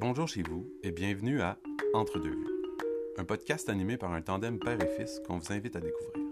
Bonjour 0.00 0.26
chez 0.26 0.42
vous 0.42 0.66
et 0.82 0.92
bienvenue 0.92 1.42
à 1.42 1.58
Entre 1.92 2.18
deux 2.18 2.30
vues, 2.30 2.46
un 3.18 3.24
podcast 3.26 3.68
animé 3.68 3.98
par 3.98 4.10
un 4.14 4.22
tandem 4.22 4.58
père 4.58 4.80
et 4.80 4.96
fils 4.96 5.20
qu'on 5.26 5.36
vous 5.36 5.52
invite 5.52 5.76
à 5.76 5.80
découvrir. 5.80 6.24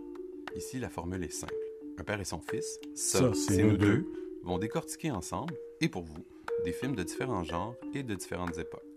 Ici, 0.57 0.79
la 0.79 0.89
formule 0.89 1.23
est 1.23 1.29
simple. 1.29 1.53
Un 1.99 2.03
père 2.03 2.19
et 2.19 2.25
son 2.25 2.41
fils, 2.41 2.81
ça, 2.95 3.31
c'est 3.35 3.63
nous 3.63 3.77
deux. 3.77 4.11
vont 4.43 4.57
décortiquer 4.57 5.11
ensemble, 5.11 5.53
et 5.83 5.91
pour 5.91 6.03
vous, 6.03 6.25
des 6.65 6.73
films 6.73 6.97
de 6.97 7.03
différents 7.03 7.45
genres 7.45 7.75
et 7.93 8.03
de 8.03 8.15
différentes 8.15 8.57
époques. 8.57 8.89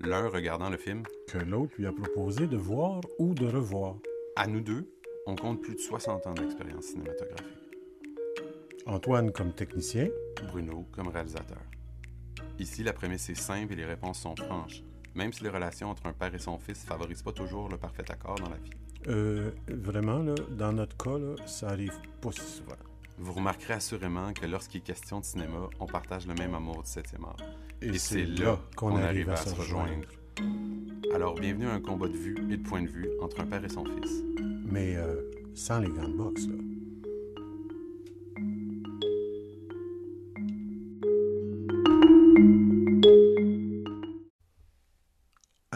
L'un 0.00 0.26
regardant 0.28 0.70
le 0.70 0.78
film 0.78 1.02
que 1.28 1.36
l'autre 1.36 1.74
lui 1.76 1.84
a 1.86 1.92
proposé 1.92 2.46
de 2.46 2.56
voir 2.56 3.02
ou 3.18 3.34
de 3.34 3.46
revoir. 3.46 3.98
À 4.36 4.46
nous 4.46 4.62
deux, 4.62 4.88
on 5.26 5.36
compte 5.36 5.60
plus 5.60 5.74
de 5.74 5.80
60 5.80 6.26
ans 6.28 6.32
d'expérience 6.32 6.86
cinématographique. 6.86 7.58
Antoine 8.86 9.32
comme 9.32 9.52
technicien, 9.52 10.08
Bruno 10.50 10.86
comme 10.92 11.08
réalisateur. 11.08 11.60
Ici, 12.58 12.84
la 12.84 12.92
prémisse 12.92 13.28
est 13.30 13.34
simple 13.34 13.72
et 13.72 13.76
les 13.76 13.84
réponses 13.84 14.20
sont 14.20 14.36
franches, 14.36 14.82
même 15.14 15.32
si 15.32 15.42
les 15.42 15.50
relations 15.50 15.90
entre 15.90 16.06
un 16.06 16.12
père 16.12 16.34
et 16.34 16.38
son 16.38 16.58
fils 16.58 16.84
favorisent 16.84 17.22
pas 17.22 17.32
toujours 17.32 17.68
le 17.68 17.76
parfait 17.76 18.04
accord 18.10 18.36
dans 18.36 18.48
la 18.48 18.56
vie. 18.56 18.70
euh, 19.08 19.50
vraiment, 19.68 20.18
là, 20.22 20.34
dans 20.50 20.72
notre 20.72 20.96
cas, 20.96 21.18
là, 21.18 21.34
ça 21.46 21.68
arrive 21.68 21.92
pas 22.20 22.32
si 22.32 22.40
souvent. 22.40 22.76
Vous 23.18 23.32
remarquerez 23.32 23.74
assurément 23.74 24.32
que 24.32 24.46
lorsqu'il 24.46 24.80
est 24.80 24.84
question 24.84 25.20
de 25.20 25.24
cinéma, 25.24 25.68
on 25.78 25.86
partage 25.86 26.26
le 26.26 26.34
même 26.34 26.54
amour 26.54 26.82
du 26.82 26.88
7e 26.88 27.22
art. 27.24 27.36
Et, 27.82 27.98
c'est 27.98 28.24
là 28.24 28.58
qu'on 28.76 28.96
arrive 28.96 29.30
à 29.30 29.36
se 29.36 29.54
rejoindre. 29.54 30.08
Alors, 31.14 31.34
bienvenue 31.34 31.66
à 31.66 31.74
un 31.74 31.80
combat 31.80 32.08
de 32.08 32.16
vue 32.16 32.36
et 32.50 32.56
de 32.56 32.62
point 32.62 32.82
de 32.82 32.88
vue 32.88 33.08
entre 33.20 33.40
un 33.40 33.46
père 33.46 33.64
et 33.64 33.68
son 33.68 33.84
fils. 33.84 34.22
Mais 34.64 34.96
euh, 34.96 35.20
sans 35.54 35.80
les 35.80 35.88
gants 35.88 36.08
de 36.08 36.16
boxe, 36.16 36.46
là. 36.46 36.54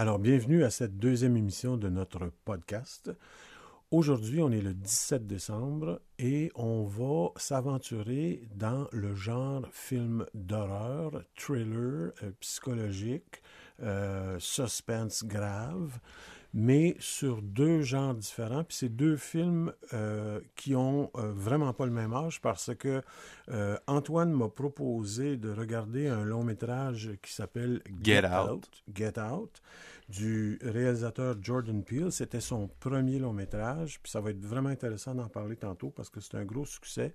Alors, 0.00 0.20
bienvenue 0.20 0.62
à 0.62 0.70
cette 0.70 1.00
deuxième 1.00 1.36
émission 1.36 1.76
de 1.76 1.88
notre 1.88 2.30
podcast. 2.44 3.10
Aujourd'hui, 3.90 4.40
on 4.40 4.52
est 4.52 4.60
le 4.60 4.72
17 4.72 5.26
décembre 5.26 6.00
et 6.20 6.52
on 6.54 6.84
va 6.84 7.32
s'aventurer 7.34 8.46
dans 8.54 8.86
le 8.92 9.16
genre 9.16 9.66
film 9.72 10.24
d'horreur, 10.34 11.24
thriller, 11.34 12.12
euh, 12.22 12.30
psychologique, 12.38 13.42
euh, 13.82 14.36
suspense 14.38 15.24
grave, 15.24 15.98
mais 16.54 16.96
sur 16.98 17.42
deux 17.42 17.82
genres 17.82 18.14
différents. 18.14 18.64
Puis 18.64 18.78
c'est 18.78 18.88
deux 18.88 19.16
films 19.16 19.72
euh, 19.92 20.40
qui 20.56 20.74
ont 20.74 21.10
euh, 21.16 21.32
vraiment 21.32 21.72
pas 21.72 21.86
le 21.86 21.92
même 21.92 22.12
âge 22.14 22.40
parce 22.40 22.74
que 22.74 23.02
euh, 23.50 23.76
Antoine 23.86 24.32
m'a 24.32 24.48
proposé 24.48 25.36
de 25.36 25.50
regarder 25.50 26.08
un 26.08 26.24
long 26.24 26.44
métrage 26.44 27.10
qui 27.22 27.32
s'appelle 27.32 27.82
Get 28.02 28.26
Out. 28.26 28.68
Get 28.94 29.20
Out 29.20 29.62
du 30.08 30.58
réalisateur 30.62 31.36
Jordan 31.42 31.84
Peele. 31.84 32.10
C'était 32.10 32.40
son 32.40 32.68
premier 32.80 33.18
long 33.18 33.34
métrage. 33.34 34.00
Puis 34.02 34.10
ça 34.10 34.20
va 34.20 34.30
être 34.30 34.44
vraiment 34.44 34.70
intéressant 34.70 35.14
d'en 35.14 35.28
parler 35.28 35.56
tantôt 35.56 35.90
parce 35.90 36.08
que 36.08 36.20
c'est 36.20 36.36
un 36.36 36.44
gros 36.44 36.64
succès. 36.64 37.14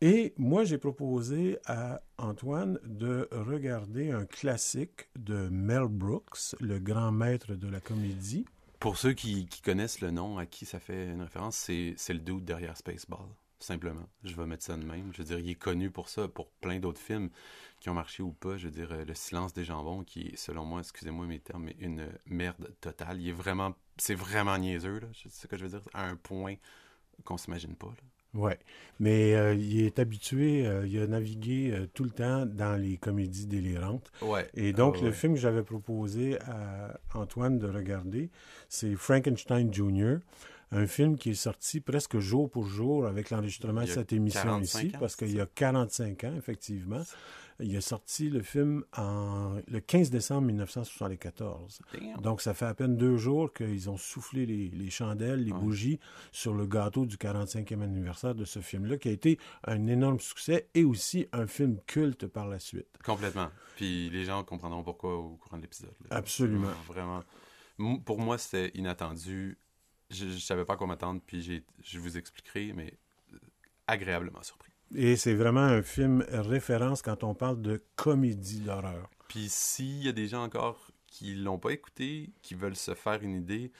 Et 0.00 0.32
moi, 0.36 0.62
j'ai 0.62 0.78
proposé 0.78 1.58
à 1.66 2.00
Antoine 2.18 2.78
de 2.84 3.28
regarder 3.32 4.12
un 4.12 4.26
classique 4.26 5.08
de 5.18 5.48
Mel 5.48 5.88
Brooks, 5.88 6.54
le 6.60 6.78
grand 6.78 7.10
maître 7.10 7.54
de 7.54 7.68
la 7.68 7.80
comédie. 7.80 8.44
Pour 8.78 8.96
ceux 8.96 9.12
qui, 9.12 9.48
connaissent 9.64 10.00
le 10.00 10.12
nom, 10.12 10.38
à 10.38 10.46
qui 10.46 10.66
ça 10.66 10.78
fait 10.78 11.06
une 11.06 11.22
référence, 11.22 11.56
c'est 11.56 12.12
le 12.12 12.20
dude 12.20 12.44
derrière 12.44 12.76
Spaceball, 12.76 13.26
simplement. 13.58 14.08
Je 14.22 14.36
vais 14.36 14.46
mettre 14.46 14.62
ça 14.62 14.76
de 14.76 14.84
même. 14.84 15.10
Je 15.12 15.18
veux 15.18 15.24
dire, 15.24 15.40
il 15.40 15.50
est 15.50 15.56
connu 15.56 15.90
pour 15.90 16.08
ça, 16.08 16.28
pour 16.28 16.48
plein 16.48 16.78
d'autres 16.78 17.00
films 17.00 17.30
qui 17.80 17.90
ont 17.90 17.94
marché 17.94 18.22
ou 18.22 18.30
pas. 18.30 18.56
Je 18.56 18.66
veux 18.66 18.72
dire, 18.72 18.92
euh, 18.92 19.04
Le 19.04 19.14
silence 19.14 19.52
des 19.52 19.64
jambons, 19.64 20.04
qui 20.04 20.28
est, 20.28 20.36
selon 20.36 20.64
moi, 20.64 20.78
excusez-moi 20.78 21.26
mes 21.26 21.40
termes, 21.40 21.64
mais 21.64 21.76
une 21.80 22.08
merde 22.26 22.72
totale. 22.80 23.20
Il 23.20 23.30
est 23.30 23.32
vraiment, 23.32 23.74
c'est 23.96 24.14
vraiment 24.14 24.56
niaiseux, 24.58 25.00
là. 25.00 25.08
C'est 25.12 25.32
ce 25.32 25.48
que 25.48 25.56
je 25.56 25.64
veux 25.64 25.70
dire, 25.70 25.88
à 25.92 26.06
un 26.06 26.14
point 26.14 26.54
qu'on 27.24 27.36
s'imagine 27.36 27.74
pas, 27.74 27.88
là. 27.88 28.17
Ouais, 28.34 28.58
mais 29.00 29.34
euh, 29.34 29.54
il 29.54 29.80
est 29.80 29.98
habitué, 29.98 30.66
euh, 30.66 30.86
il 30.86 31.00
a 31.00 31.06
navigué 31.06 31.72
euh, 31.72 31.86
tout 31.94 32.04
le 32.04 32.10
temps 32.10 32.44
dans 32.44 32.76
les 32.80 32.98
comédies 32.98 33.46
délirantes. 33.46 34.10
Ouais. 34.20 34.46
Et 34.54 34.72
donc, 34.72 34.96
Ah 34.98 35.02
le 35.02 35.08
ouais. 35.08 35.14
film 35.14 35.34
que 35.34 35.40
j'avais 35.40 35.62
proposé 35.62 36.38
à 36.42 37.00
Antoine 37.14 37.58
de 37.58 37.66
regarder, 37.66 38.30
c'est 38.68 38.94
Frankenstein 38.96 39.72
Jr., 39.72 40.18
un 40.70 40.86
film 40.86 41.16
qui 41.16 41.30
est 41.30 41.34
sorti 41.34 41.80
presque 41.80 42.18
jour 42.18 42.50
pour 42.50 42.66
jour 42.66 43.06
avec 43.06 43.30
l'enregistrement 43.30 43.80
de 43.80 43.86
cette 43.86 44.12
émission 44.12 44.42
45 44.42 44.82
ici, 44.82 44.92
parce 45.00 45.16
qu'il 45.16 45.34
y 45.34 45.40
a 45.40 45.46
45 45.46 46.24
ans, 46.24 46.34
effectivement. 46.36 47.02
Il 47.60 47.76
a 47.76 47.80
sorti 47.80 48.30
le 48.30 48.42
film 48.42 48.84
en, 48.96 49.60
le 49.66 49.80
15 49.80 50.10
décembre 50.10 50.42
1974. 50.46 51.80
Damn. 51.92 52.20
Donc, 52.20 52.40
ça 52.40 52.54
fait 52.54 52.66
à 52.66 52.74
peine 52.74 52.96
deux 52.96 53.16
jours 53.16 53.52
qu'ils 53.52 53.90
ont 53.90 53.96
soufflé 53.96 54.46
les, 54.46 54.68
les 54.68 54.90
chandelles, 54.90 55.42
les 55.44 55.52
bougies 55.52 55.98
sur 56.30 56.54
le 56.54 56.66
gâteau 56.66 57.04
du 57.04 57.16
45e 57.16 57.82
anniversaire 57.82 58.36
de 58.36 58.44
ce 58.44 58.60
film-là, 58.60 58.96
qui 58.96 59.08
a 59.08 59.12
été 59.12 59.38
un 59.64 59.88
énorme 59.88 60.20
succès 60.20 60.68
et 60.74 60.84
aussi 60.84 61.26
un 61.32 61.46
film 61.46 61.78
culte 61.86 62.26
par 62.26 62.46
la 62.46 62.60
suite. 62.60 62.88
Complètement. 63.04 63.48
Puis 63.76 64.08
les 64.10 64.24
gens 64.24 64.44
comprendront 64.44 64.84
pourquoi 64.84 65.16
au 65.16 65.36
courant 65.36 65.56
de 65.56 65.62
l'épisode. 65.62 65.94
Absolument. 66.10 66.70
Vraiment. 66.86 67.22
Pour 68.04 68.20
moi, 68.20 68.38
c'était 68.38 68.70
inattendu. 68.78 69.58
Je, 70.10 70.26
je 70.26 70.38
savais 70.38 70.64
pas 70.64 70.74
à 70.74 70.76
quoi 70.76 70.86
m'attendre, 70.86 71.20
puis 71.26 71.62
je 71.82 71.98
vous 71.98 72.16
expliquerai, 72.16 72.72
mais 72.72 72.94
euh, 73.32 73.38
agréablement 73.86 74.42
surpris. 74.42 74.67
Et 74.94 75.16
c'est 75.16 75.34
vraiment 75.34 75.60
un 75.60 75.82
film 75.82 76.24
référence 76.28 77.02
quand 77.02 77.24
on 77.24 77.34
parle 77.34 77.60
de 77.60 77.82
comédie 77.96 78.60
d'horreur. 78.60 79.10
Puis 79.28 79.48
s'il 79.48 80.02
y 80.02 80.08
a 80.08 80.12
des 80.12 80.28
gens 80.28 80.42
encore 80.42 80.90
qui 81.06 81.34
l'ont 81.34 81.58
pas 81.58 81.70
écouté, 81.70 82.30
qui 82.42 82.54
veulent 82.54 82.76
se 82.76 82.94
faire 82.94 83.22
une 83.22 83.34
idée, 83.34 83.72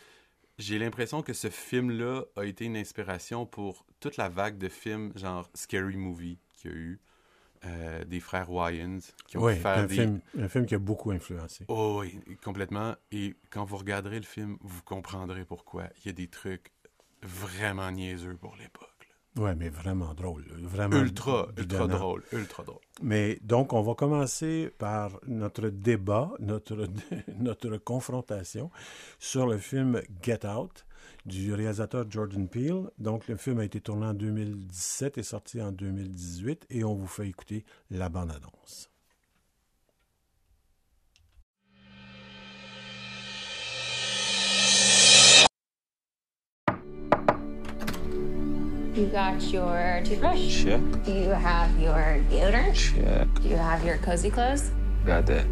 j'ai 0.59 0.79
l'impression 0.79 1.23
que 1.23 1.33
ce 1.33 1.49
film-là 1.51 2.25
a 2.37 2.45
été 2.45 2.65
une 2.65 2.77
inspiration 2.77 3.47
pour 3.47 3.87
toute 4.01 4.17
la 4.17 4.29
vague 4.29 4.59
de 4.59 4.69
films 4.69 5.13
genre 5.15 5.49
Scary 5.55 5.97
Movie 5.97 6.39
qu'il 6.55 6.71
y 6.71 6.75
a 6.75 6.77
eu, 6.77 7.01
euh, 7.65 8.05
des 8.05 8.21
frères 8.21 8.51
Wayans 8.51 8.99
qui 9.27 9.37
ont 9.37 9.45
Oui, 9.45 9.57
faire 9.57 9.79
un, 9.79 9.87
des... 9.87 9.95
film, 9.95 10.21
un 10.39 10.49
film 10.49 10.67
qui 10.67 10.75
a 10.75 10.79
beaucoup 10.79 11.11
influencé. 11.11 11.65
Oh 11.69 11.99
oui, 12.01 12.21
complètement. 12.45 12.95
Et 13.13 13.35
quand 13.51 13.65
vous 13.65 13.77
regarderez 13.77 14.19
le 14.19 14.27
film, 14.27 14.59
vous 14.61 14.83
comprendrez 14.83 15.45
pourquoi. 15.45 15.85
Il 15.99 16.07
y 16.07 16.09
a 16.11 16.13
des 16.13 16.29
trucs 16.29 16.73
vraiment 17.23 17.91
niaiseux 17.91 18.37
pour 18.37 18.57
l'époque. 18.57 18.97
Oui, 19.37 19.50
mais 19.56 19.69
vraiment 19.69 20.15
drôle. 20.15 20.44
Vraiment 20.62 20.97
Ultra, 20.97 21.49
ultra 21.56 21.87
drôle, 21.87 22.25
ultra 22.33 22.65
drôle. 22.65 22.81
Mais 23.03 23.39
donc, 23.43 23.72
on 23.72 23.83
va 23.83 23.94
commencer 23.94 24.71
par 24.78 25.21
notre 25.27 25.69
débat, 25.69 26.33
notre, 26.41 26.89
notre 27.39 27.77
confrontation 27.77 28.71
sur 29.19 29.47
le 29.47 29.59
film 29.59 30.00
Get 30.22 30.47
Out 30.47 30.87
du 31.25 31.55
réalisateur 31.55 32.11
Jordan 32.11 32.49
Peele. 32.49 32.91
Donc, 32.99 33.28
le 33.28 33.37
film 33.37 33.61
a 33.61 33.65
été 33.65 33.81
tourné 33.81 34.06
en 34.06 34.15
2017 34.15 35.19
et 35.19 35.22
sorti 35.22 35.62
en 35.62 35.72
2018 35.72 36.66
et 36.71 36.84
on 36.84 36.95
vous 36.95 37.06
fait 37.06 37.28
écouter 37.28 37.65
la 37.91 38.09
bande-annonce. 38.09 38.91
You 48.98 49.06
got 49.06 49.41
your 49.53 50.03
toothbrush? 50.04 50.64
Check, 50.64 50.81
Do 51.04 51.12
you 51.12 51.28
have 51.31 51.78
your 51.78 52.20
deodorant? 52.32 52.75
check. 52.75 53.28
Do 53.41 53.48
you 53.48 53.54
have 53.56 53.84
your 53.84 53.97
cozy 53.98 54.28
clothes? 54.28 54.72
Got 55.06 55.25
that. 55.26 55.44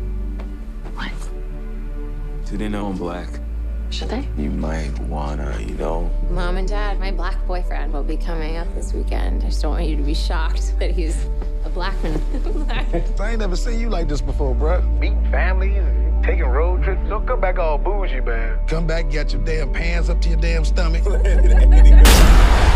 What? 0.95 1.13
Do 2.47 2.57
they 2.57 2.69
know 2.69 2.89
I'm 2.89 2.97
black? 2.97 3.29
Should 3.91 4.09
they? 4.09 4.27
You 4.37 4.51
might 4.51 4.99
wanna, 5.03 5.57
you 5.61 5.75
know. 5.77 6.11
Mom 6.29 6.57
and 6.57 6.67
Dad, 6.67 6.99
my 6.99 7.13
black 7.13 7.47
boyfriend 7.47 7.93
will 7.93 8.03
be 8.03 8.17
coming 8.17 8.57
up 8.57 8.67
this 8.75 8.93
weekend. 8.93 9.45
I 9.45 9.47
just 9.47 9.63
don't 9.63 9.71
want 9.75 9.85
you 9.87 9.95
to 9.97 10.03
be 10.03 10.15
shocked 10.15 10.77
that 10.81 10.91
he's 10.91 11.17
a 11.65 11.69
black 11.71 11.95
man. 12.03 12.21
I 13.21 13.31
ain't 13.31 13.39
never 13.39 13.55
seen 13.55 13.79
you 13.79 13.89
like 13.89 14.09
this 14.09 14.21
before, 14.21 14.57
bruh. 14.57 14.83
meeting 14.99 15.23
families, 15.31 15.85
taking 16.25 16.47
road 16.47 16.83
trips. 16.83 17.09
Don't 17.09 17.25
come 17.25 17.41
back 17.41 17.61
all 17.61 17.79
bougie, 17.79 18.21
man. 18.23 18.59
Come 18.67 18.89
back, 18.89 19.09
got 19.13 19.33
your 19.33 19.45
damn 19.45 19.73
pants 19.73 20.09
up 20.09 20.21
to 20.23 20.31
your 20.31 20.41
damn 20.41 20.65
stomach. 20.65 21.05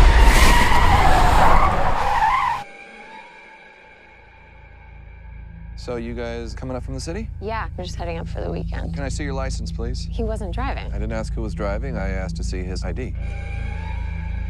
So 5.81 5.95
you 5.95 6.13
guys 6.13 6.53
coming 6.53 6.77
up 6.77 6.83
from 6.83 6.93
the 6.93 6.99
city? 6.99 7.27
yeah, 7.41 7.67
we're 7.75 7.85
just 7.85 7.95
heading 7.95 8.19
up 8.19 8.27
for 8.27 8.39
the 8.39 8.51
weekend. 8.51 8.93
Can 8.93 9.03
I 9.03 9.09
see 9.09 9.23
your 9.23 9.33
license, 9.33 9.71
please? 9.71 10.07
He 10.11 10.23
wasn't 10.23 10.53
driving. 10.53 10.85
I 10.85 10.99
didn't 10.99 11.11
ask 11.11 11.33
who 11.33 11.41
was 11.41 11.55
driving. 11.55 11.97
I 11.97 12.09
asked 12.09 12.35
to 12.35 12.43
see 12.43 12.61
his 12.61 12.83
ID. 12.83 13.15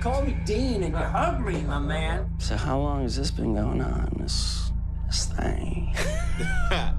Call 0.01 0.23
me 0.23 0.35
Dean 0.45 0.83
and 0.83 0.93
you 0.93 0.99
hug 0.99 1.39
me, 1.45 1.61
my 1.61 1.79
man. 1.79 2.29
So 2.39 2.57
how 2.57 2.79
long 2.79 3.03
has 3.03 3.15
this 3.15 3.31
been 3.31 3.53
going 3.53 3.81
on? 3.81 4.13
This 4.19 4.71
this 5.07 5.27
thing. 5.27 5.95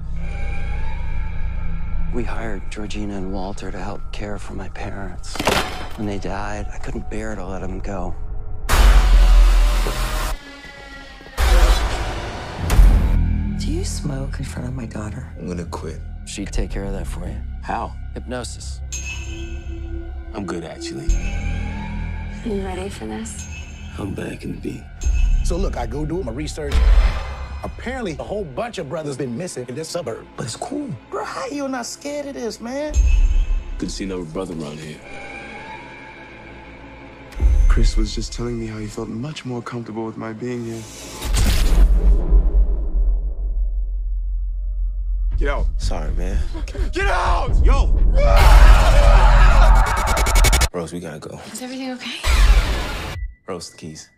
we 2.13 2.23
hired 2.23 2.71
Georgina 2.71 3.15
and 3.17 3.31
Walter 3.31 3.71
to 3.71 3.77
help 3.77 4.01
care 4.11 4.39
for 4.39 4.53
my 4.53 4.69
parents. 4.69 5.35
When 5.97 6.07
they 6.07 6.17
died, 6.17 6.67
I 6.73 6.79
couldn't 6.79 7.07
bear 7.11 7.35
to 7.35 7.45
let 7.45 7.61
them 7.61 7.79
go. 7.79 8.15
You 13.83 13.87
smoke 13.89 14.39
in 14.39 14.45
front 14.45 14.65
of 14.65 14.73
my 14.73 14.85
daughter. 14.85 15.27
I'm 15.37 15.45
gonna 15.45 15.65
quit. 15.65 15.99
She'd 16.25 16.53
take 16.53 16.71
care 16.71 16.85
of 16.85 16.93
that 16.93 17.05
for 17.05 17.27
you. 17.27 17.35
How? 17.61 17.93
Hypnosis. 18.13 18.79
I'm 20.33 20.45
good, 20.45 20.63
actually. 20.63 21.07
You 22.45 22.63
ready 22.63 22.87
for 22.87 23.05
this? 23.07 23.45
I'm 23.99 24.13
back 24.13 24.45
in 24.45 24.53
the 24.53 24.61
beat. 24.61 24.83
So 25.43 25.57
look, 25.57 25.75
I 25.75 25.85
go 25.85 26.05
do 26.05 26.23
my 26.23 26.31
research. 26.31 26.73
Apparently, 27.61 28.15
a 28.19 28.23
whole 28.23 28.45
bunch 28.45 28.77
of 28.77 28.87
brothers 28.87 29.17
been 29.17 29.37
missing 29.37 29.65
in 29.67 29.75
this 29.75 29.89
suburb. 29.89 30.25
But 30.37 30.45
it's 30.45 30.55
cool. 30.55 30.89
Bro, 31.09 31.25
how 31.25 31.47
you 31.47 31.67
not 31.67 31.85
scared 31.85 32.27
of 32.27 32.35
this, 32.35 32.61
man? 32.61 32.93
Couldn't 33.79 33.89
see 33.89 34.05
another 34.05 34.23
brother 34.23 34.53
around 34.53 34.79
here. 34.79 34.99
Chris 37.67 37.97
was 37.97 38.15
just 38.15 38.31
telling 38.31 38.57
me 38.57 38.65
how 38.65 38.77
he 38.77 38.87
felt 38.87 39.09
much 39.09 39.43
more 39.43 39.61
comfortable 39.61 40.05
with 40.05 40.15
my 40.15 40.31
being 40.31 40.63
here. 40.63 42.42
Get 45.43 45.51
out. 45.51 45.67
Sorry, 45.75 46.09
man. 46.13 46.39
Get 46.93 47.07
out! 47.07 47.51
Yo! 47.65 47.87
Rose, 50.71 50.93
we 50.93 51.01
gotta 51.01 51.19
go. 51.19 51.37
Is 51.51 51.61
everything 51.61 51.91
okay? 51.91 52.15
Rose, 53.45 53.69
the 53.69 53.75
keys. 53.75 54.09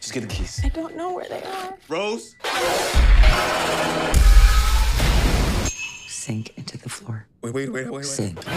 Just 0.00 0.12
get 0.12 0.22
the 0.22 0.26
keys. 0.26 0.60
I 0.64 0.70
don't 0.70 0.96
know 0.96 1.14
where 1.14 1.28
they 1.28 1.40
are. 1.44 1.78
Rose? 1.88 2.34
Sink 6.08 6.58
into 6.58 6.76
the 6.78 6.88
floor. 6.88 7.28
Wait, 7.42 7.54
wait, 7.54 7.72
wait, 7.72 7.84
wait, 7.84 7.92
wait. 7.92 8.04
Sink. 8.04 8.44
Mine 8.48 8.56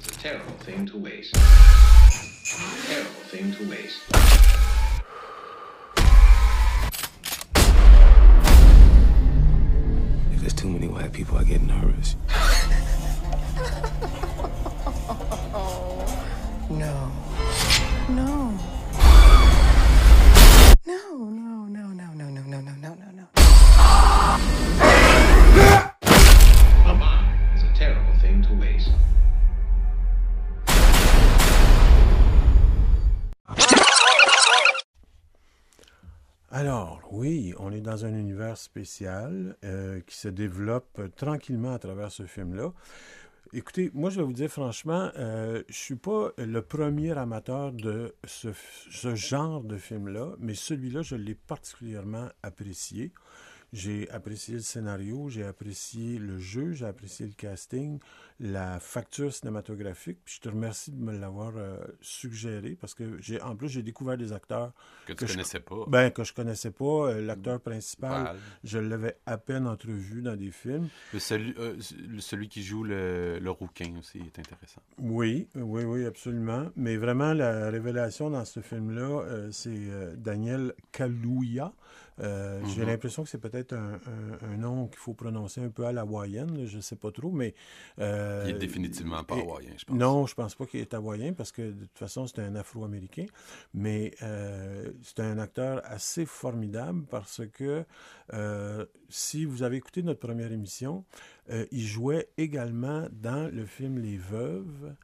is 0.00 0.06
a 0.06 0.10
terrible 0.12 0.52
thing 0.60 0.86
to 0.86 0.96
waste. 0.96 1.34
Terrible 2.86 3.10
thing 3.32 3.52
to 3.52 3.68
waste. 3.68 3.98
Too 10.62 10.68
many 10.68 10.86
white 10.86 11.12
people, 11.12 11.36
I 11.38 11.42
get 11.42 11.60
nervous. 11.60 12.14
on 37.58 37.72
est 37.72 37.80
dans 37.80 38.04
un 38.04 38.14
univers 38.14 38.56
spécial 38.56 39.56
euh, 39.64 40.00
qui 40.06 40.16
se 40.16 40.28
développe 40.28 41.00
tranquillement 41.16 41.74
à 41.74 41.78
travers 41.78 42.10
ce 42.10 42.24
film-là. 42.24 42.72
Écoutez, 43.54 43.90
moi, 43.92 44.08
je 44.08 44.16
vais 44.16 44.22
vous 44.22 44.32
dire 44.32 44.50
franchement, 44.50 45.10
euh, 45.18 45.62
je 45.68 45.76
suis 45.76 45.96
pas 45.96 46.30
le 46.38 46.62
premier 46.62 47.12
amateur 47.12 47.72
de 47.72 48.14
ce 48.24 49.14
genre 49.14 49.62
de 49.62 49.76
film-là, 49.76 50.30
mais 50.38 50.54
celui-là, 50.54 51.02
je 51.02 51.16
l'ai 51.16 51.34
particulièrement 51.34 52.28
apprécié. 52.42 53.12
J'ai 53.72 54.10
apprécié 54.10 54.54
le 54.54 54.60
scénario, 54.60 55.30
j'ai 55.30 55.44
apprécié 55.44 56.18
le 56.18 56.38
jeu, 56.38 56.72
j'ai 56.72 56.84
apprécié 56.84 57.24
le 57.26 57.32
casting, 57.32 57.98
la 58.38 58.78
facture 58.80 59.32
cinématographique. 59.32 60.18
Puis 60.24 60.34
je 60.36 60.40
te 60.40 60.50
remercie 60.50 60.90
de 60.92 61.00
me 61.02 61.16
l'avoir 61.18 61.52
euh, 61.56 61.78
suggéré 62.02 62.76
parce 62.78 62.92
que 62.94 63.18
j'ai 63.20 63.40
en 63.40 63.56
plus 63.56 63.70
j'ai 63.70 63.82
découvert 63.82 64.18
des 64.18 64.32
acteurs 64.34 64.72
Que 65.06 65.14
tu 65.14 65.26
je- 65.26 65.32
connaissais 65.32 65.60
pas. 65.60 65.84
ben, 65.88 66.10
que 66.10 66.22
je 66.22 66.34
connaissais 66.34 66.70
pas. 66.70 66.84
Euh, 67.12 67.22
L'acteur 67.22 67.60
principal, 67.60 68.24
Val. 68.24 68.36
je 68.62 68.78
l'avais 68.78 69.16
à 69.24 69.38
peine 69.38 69.66
entrevu 69.66 70.20
dans 70.20 70.36
des 70.36 70.50
films. 70.50 70.88
Le 71.14 71.18
celui, 71.18 71.54
euh, 71.58 71.76
celui 72.18 72.48
qui 72.50 72.62
joue 72.62 72.84
le, 72.84 73.38
le 73.38 73.50
rouquin 73.50 73.94
aussi 73.98 74.18
est 74.18 74.38
intéressant. 74.38 74.82
Oui, 74.98 75.48
oui, 75.54 75.84
oui, 75.84 76.04
absolument. 76.04 76.68
Mais 76.76 76.96
vraiment, 76.98 77.32
la 77.32 77.70
révélation 77.70 78.28
dans 78.28 78.44
ce 78.44 78.60
film-là, 78.60 79.22
euh, 79.22 79.48
c'est 79.50 80.16
Daniel 80.18 80.74
Kaluuya. 80.92 81.72
Euh, 82.20 82.60
J'ai 82.66 82.82
Mhm. 82.82 82.88
l'impression 82.88 83.22
que 83.22 83.28
c'est 83.28 83.38
peut-être 83.38 83.72
un, 83.72 83.94
un- 83.94 84.52
un 84.52 84.56
nom 84.56 84.86
qu'il 84.86 84.98
faut 84.98 85.14
prononcer 85.14 85.62
un 85.62 85.70
peu 85.70 85.86
à 85.86 85.92
la 85.92 86.02
hawaïenne, 86.02 86.66
je 86.66 86.78
sais 86.80 86.96
pas 86.96 87.10
trop, 87.10 87.30
mais... 87.30 87.54
euh, 87.98 88.44
Il 88.48 88.56
est 88.56 88.58
définitivement 88.58 89.24
pas 89.24 89.36
et- 89.36 89.40
hawaïen, 89.40 89.72
je 89.78 89.84
pense. 89.84 89.96
Non, 89.96 90.26
je 90.26 90.34
pense 90.34 90.54
pas 90.54 90.66
qu'il 90.66 90.80
est 90.80 90.92
hawaïen 90.94 91.32
parce 91.32 91.52
que 91.52 91.62
de 91.62 91.84
toute 91.84 91.98
façon, 91.98 92.26
c'est 92.26 92.40
un 92.40 92.54
Afro-Américain. 92.54 93.26
Mais 93.74 94.12
euh, 94.22 94.90
c'est 95.02 95.20
un 95.20 95.38
acteur 95.38 95.80
assez 95.84 96.26
formidable 96.26 97.04
parce 97.10 97.42
que 97.50 97.84
euh, 98.34 98.84
si 99.08 99.44
vous 99.44 99.62
avez 99.62 99.76
écouté 99.78 100.02
notre 100.02 100.20
première 100.20 100.52
émission, 100.52 101.04
il 101.70 101.86
jouait 101.86 102.28
également 102.38 103.06
dans 103.10 103.50
le 103.52 103.66
film 103.66 103.98
Les 103.98 104.16
Veuves. 104.16 104.94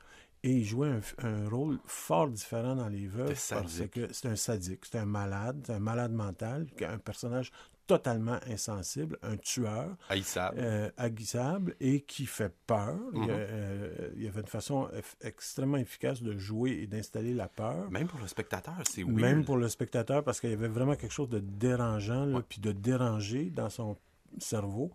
Et 0.44 0.52
il 0.52 0.64
jouait 0.64 0.88
un, 0.88 1.00
un 1.26 1.48
rôle 1.48 1.78
fort 1.86 2.28
différent 2.28 2.76
dans 2.76 2.88
Les 2.88 3.06
Veuves 3.06 3.34
parce 3.50 3.80
que 3.90 4.12
c'est 4.12 4.28
un 4.28 4.36
sadique, 4.36 4.84
c'est 4.86 4.98
un 4.98 5.04
malade, 5.06 5.62
c'est 5.66 5.72
un 5.72 5.80
malade 5.80 6.12
mental, 6.12 6.66
un 6.86 6.98
personnage 6.98 7.50
totalement 7.88 8.38
insensible, 8.46 9.18
un 9.22 9.38
tueur 9.38 9.96
Haïssable. 10.10 10.58
euh, 10.60 10.90
aguisable 10.98 11.74
et 11.80 12.02
qui 12.02 12.26
fait 12.26 12.52
peur. 12.66 12.98
il, 13.14 13.18
y 13.24 13.30
a, 13.30 13.34
Mhm. 13.34 13.40
euh, 13.40 14.10
il 14.14 14.22
y 14.24 14.28
avait 14.28 14.42
une 14.42 14.46
façon 14.46 14.88
extrêmement 15.22 15.78
efficace 15.78 16.22
de 16.22 16.36
jouer 16.36 16.72
et 16.82 16.86
d'installer 16.86 17.32
la 17.32 17.48
peur. 17.48 17.90
Même 17.90 18.06
pour 18.06 18.20
le 18.20 18.28
spectateur, 18.28 18.74
c'est 18.84 19.02
weird. 19.02 19.18
Même 19.18 19.44
pour 19.44 19.56
le 19.56 19.68
spectateur, 19.70 20.22
parce 20.22 20.38
qu'il 20.38 20.50
y 20.50 20.52
avait 20.52 20.68
vraiment 20.68 20.96
quelque 20.96 21.14
chose 21.14 21.30
de 21.30 21.38
dérangeant, 21.40 22.42
puis 22.46 22.60
de 22.60 22.72
dérangé 22.72 23.46
dans 23.50 23.70
son 23.70 23.96
cerveau. 24.38 24.92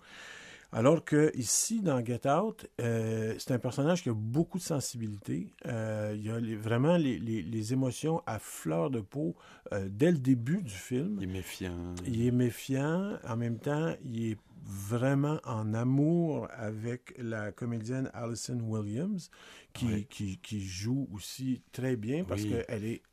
Alors 0.73 1.05
que 1.05 1.31
ici, 1.37 1.81
dans 1.81 2.03
Get 2.03 2.27
Out, 2.27 2.65
euh, 2.81 3.35
c'est 3.37 3.51
un 3.51 3.59
personnage 3.59 4.01
qui 4.01 4.09
a 4.09 4.13
beaucoup 4.13 4.57
de 4.57 4.63
sensibilité. 4.63 5.53
Euh, 5.67 6.13
il 6.15 6.23
y 6.25 6.29
a 6.31 6.39
les- 6.39 6.55
vraiment 6.55 6.97
les, 6.97 7.19
les- 7.19 7.43
les 7.43 7.73
émotions 7.73 8.23
à 8.25 8.39
fleur 8.39 8.89
de 8.89 8.99
peau 8.99 9.35
euh, 9.71 9.87
dès 9.89 10.11
le 10.11 10.17
début 10.17 10.63
du 10.63 10.73
film. 10.73 11.17
Il 11.21 11.29
est 11.29 11.31
méfiant. 11.33 11.93
Il 12.07 12.25
est 12.25 12.31
méfiant, 12.31 13.17
en 13.27 13.37
même 13.37 13.59
temps, 13.59 13.93
il 14.03 14.31
est 14.31 14.37
vraiment 14.65 15.39
en 15.43 15.73
amour 15.75 16.47
avec 16.55 17.13
la 17.19 17.51
comédienne 17.51 18.09
Alison 18.13 18.59
Williams, 18.61 19.29
qui, 19.73 19.85
Oui. 19.85 20.07
qui, 20.09 20.37
qui 20.39 20.61
joue 20.65 21.07
aussi 21.13 21.61
très 21.71 21.95
bien 21.97 22.23
parce 22.23 22.41
Oui. 22.43 22.49
qu'elle 22.67 22.85
est 22.85 23.03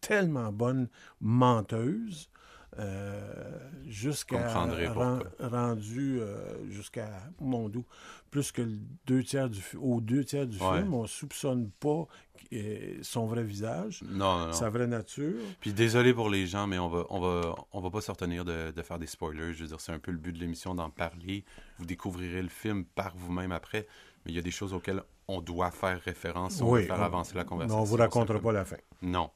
tellement 0.00 0.52
bonne 0.52 0.88
menteuse. 1.20 2.30
Euh, 2.78 3.58
jusqu'à 3.86 4.38
Comprendrez 4.42 4.88
ren- 4.88 5.18
pourquoi. 5.38 5.48
rendu 5.48 6.18
euh, 6.20 6.36
jusqu'à 6.70 7.08
mon 7.40 7.68
doux 7.68 7.84
plus 8.30 8.50
que 8.52 8.62
le 8.62 8.78
deux 9.06 9.22
tiers 9.22 9.48
du 9.48 9.62
aux 9.80 10.00
deux 10.00 10.24
tiers 10.24 10.46
du 10.46 10.58
Ouais. 10.58 10.78
film 10.78 10.94
on 10.94 11.06
soupçonne 11.06 11.70
pas 11.78 12.06
euh, 12.52 12.98
son 13.02 13.26
vrai 13.26 13.44
visage 13.44 14.02
Non, 14.08 14.38
non, 14.38 14.46
non. 14.46 14.52
sa 14.52 14.70
vraie 14.70 14.86
nature 14.86 15.34
Puis 15.60 15.72
désolé 15.72 16.12
pour 16.12 16.28
les 16.30 16.46
gens, 16.46 16.66
mais 16.66 16.78
on 16.78 16.88
va, 16.88 17.04
on 17.10 17.20
va, 17.20 17.54
on 17.72 17.80
va 17.80 17.90
pas 17.90 18.00
se 18.00 18.10
retenir 18.10 18.44
de, 18.44 18.70
de 18.70 18.82
faire 18.82 18.98
des 18.98 19.06
spoilers. 19.06 19.52
Je 19.54 19.62
veux 19.62 19.68
dire, 19.68 19.80
c'est 19.80 19.92
un 19.92 19.98
peu 19.98 20.10
le 20.10 20.18
but 20.18 20.32
de 20.32 20.38
l'émission 20.40 20.74
d'en 20.74 20.90
parler. 20.90 21.44
Vous 21.78 21.86
découvrirez 21.86 22.42
le 22.42 22.48
film 22.48 22.84
par 22.84 23.16
vous-même 23.16 23.52
après, 23.52 23.86
mais 24.24 24.32
il 24.32 24.34
y 24.34 24.38
a 24.38 24.42
des 24.42 24.50
choses 24.50 24.72
auxquelles 24.74 25.02
on 25.26 25.40
doit 25.40 25.70
faire 25.70 26.00
référence 26.02 26.60
on 26.60 26.72
veut 26.72 26.82
faire 26.82 26.98
on- 26.98 27.02
avancer 27.04 27.34
la 27.34 27.44
conversation. 27.44 27.76
non, 27.76 27.82
on 27.82 27.86
vous 27.86 27.96
racontera 27.96 28.38
pas 28.40 28.52
la 28.52 28.64
fin 28.64 28.76
Non. 29.00 29.30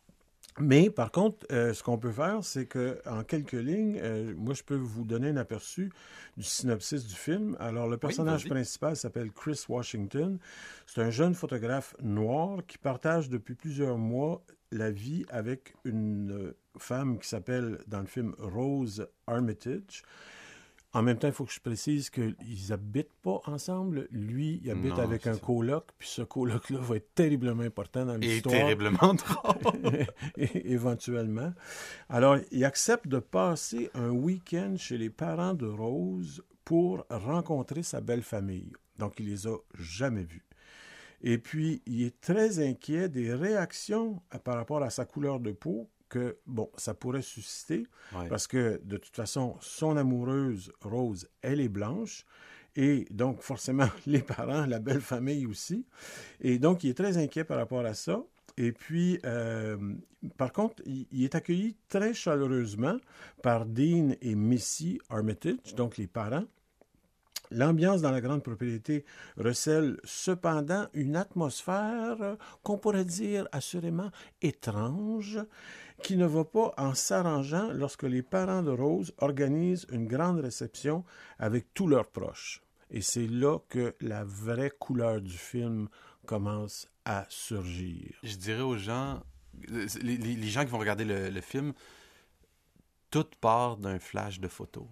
Mais 0.60 0.90
par 0.90 1.12
contre, 1.12 1.46
euh, 1.52 1.72
ce 1.72 1.82
qu'on 1.82 1.98
peut 1.98 2.10
faire, 2.10 2.42
c'est 2.42 2.66
que 2.66 3.00
en 3.06 3.22
quelques 3.22 3.52
lignes, 3.52 3.98
euh, 4.02 4.34
moi, 4.36 4.54
je 4.54 4.62
peux 4.62 4.76
vous 4.76 5.04
donner 5.04 5.28
un 5.28 5.36
aperçu 5.36 5.90
du 6.36 6.42
synopsis 6.42 7.06
du 7.06 7.14
film. 7.14 7.56
Alors, 7.60 7.88
le 7.88 7.96
personnage 7.96 8.48
principal 8.48 8.96
s'appelle 8.96 9.30
Chris 9.32 9.64
Washington. 9.68 10.38
C'est 10.86 11.00
un 11.00 11.10
jeune 11.10 11.34
photographe 11.34 11.94
noir 12.02 12.60
qui 12.66 12.78
partage 12.78 13.28
depuis 13.28 13.54
plusieurs 13.54 13.98
mois 13.98 14.42
la 14.70 14.90
vie 14.90 15.24
avec 15.30 15.74
une 15.84 16.52
femme 16.76 17.18
qui 17.18 17.28
s'appelle 17.28 17.78
dans 17.86 18.00
le 18.00 18.06
film 18.06 18.34
Rose 18.38 19.06
Armitage. 19.26 20.02
En 20.94 21.02
même 21.02 21.18
temps, 21.18 21.28
il 21.28 21.34
faut 21.34 21.44
que 21.44 21.52
je 21.52 21.60
précise 21.60 22.08
qu'ils 22.08 22.72
habitent 22.72 23.12
pas 23.22 23.42
ensemble. 23.44 24.08
Lui, 24.10 24.58
il 24.64 24.70
habite 24.70 24.96
Non, 24.96 25.02
avec 25.02 25.26
un 25.26 25.36
coloc, 25.36 25.84
puis 25.98 26.08
ce 26.08 26.22
coloc-là 26.22 26.78
va 26.80 26.96
être 26.96 27.14
terriblement 27.14 27.62
important 27.62 28.06
dans 28.06 28.16
Et 28.16 28.20
l'histoire. 28.26 28.54
terriblement 28.54 29.14
drôle. 29.14 30.06
É- 30.38 30.72
éventuellement. 30.72 31.52
Alors, 32.08 32.38
il 32.50 32.64
accepte 32.64 33.06
de 33.06 33.18
passer 33.18 33.90
un 33.94 34.08
week-end 34.10 34.76
chez 34.78 34.96
les 34.96 35.10
parents 35.10 35.52
de 35.54 35.66
Rose 35.66 36.42
pour 36.64 37.04
rencontrer 37.10 37.82
sa 37.82 38.00
belle 38.00 38.22
famille. 38.22 38.72
Donc, 38.98 39.14
il 39.20 39.26
les 39.26 39.46
a 39.46 39.56
jamais 39.78 40.24
vus. 40.24 40.44
Et 41.20 41.36
puis, 41.36 41.82
il 41.86 42.02
est 42.04 42.18
très 42.20 42.66
inquiet 42.66 43.08
des 43.10 43.34
réactions 43.34 44.22
à- 44.30 44.38
par 44.38 44.54
rapport 44.56 44.82
à 44.82 44.88
sa 44.90 45.04
couleur 45.04 45.38
de 45.40 45.52
peau 45.52 45.90
que, 46.08 46.38
bon, 46.46 46.70
ça 46.76 46.94
pourrait 46.94 47.22
susciter, 47.22 47.86
Ouais. 48.14 48.28
parce 48.28 48.46
que, 48.46 48.80
de 48.84 48.96
toute 48.96 49.14
façon, 49.16 49.56
son 49.60 49.96
amoureuse, 49.96 50.72
Rose, 50.80 51.28
elle 51.42 51.60
est 51.60 51.68
blanche, 51.68 52.24
et 52.76 53.06
donc, 53.10 53.42
forcément, 53.42 53.88
les 54.06 54.20
parents, 54.22 54.66
la 54.66 54.78
belle 54.78 55.00
famille 55.00 55.46
aussi. 55.46 55.84
Et 56.40 56.58
donc, 56.58 56.84
il 56.84 56.90
est 56.90 56.94
très 56.94 57.16
inquiet 57.16 57.44
par 57.44 57.56
rapport 57.58 57.84
à 57.84 57.94
ça. 57.94 58.22
Et 58.56 58.72
puis, 58.72 59.18
euh, 59.24 59.76
par 60.36 60.52
contre, 60.52 60.82
il, 60.86 61.06
il 61.12 61.24
est 61.24 61.34
accueilli 61.34 61.76
très 61.88 62.12
chaleureusement 62.14 62.96
par 63.42 63.66
Dean 63.66 64.10
et 64.20 64.34
Missy 64.34 65.00
Armitage, 65.10 65.74
donc 65.76 65.96
les 65.96 66.06
parents. 66.08 66.44
L'ambiance 67.50 68.02
dans 68.02 68.10
la 68.10 68.20
grande 68.20 68.42
propriété 68.42 69.04
recèle 69.38 69.98
cependant 70.04 70.86
une 70.92 71.16
atmosphère 71.16 72.36
qu'on 72.62 72.76
pourrait 72.76 73.06
dire 73.06 73.48
assurément 73.52 74.10
étrange, 74.42 75.38
qui 76.02 76.16
ne 76.16 76.26
va 76.26 76.44
pas 76.44 76.72
en 76.76 76.94
s'arrangeant 76.94 77.72
lorsque 77.72 78.04
les 78.04 78.22
parents 78.22 78.62
de 78.62 78.70
Rose 78.70 79.12
organisent 79.18 79.86
une 79.90 80.06
grande 80.06 80.40
réception 80.40 81.04
avec 81.38 81.72
tous 81.74 81.86
leurs 81.86 82.06
proches. 82.08 82.62
Et 82.90 83.02
c'est 83.02 83.26
là 83.26 83.58
que 83.68 83.94
la 84.00 84.24
vraie 84.24 84.70
couleur 84.78 85.20
du 85.20 85.36
film 85.36 85.88
commence 86.26 86.88
à 87.04 87.26
surgir. 87.28 88.14
Je 88.22 88.36
dirais 88.36 88.62
aux 88.62 88.76
gens, 88.78 89.22
les, 89.68 90.48
gens 90.48 90.64
qui 90.64 90.70
vont 90.70 90.78
regarder 90.78 91.04
le, 91.04 91.28
le 91.30 91.40
film, 91.40 91.72
tout 93.10 93.26
part 93.40 93.76
d'un 93.76 93.98
flash 93.98 94.40
de 94.40 94.48
photos. 94.48 94.86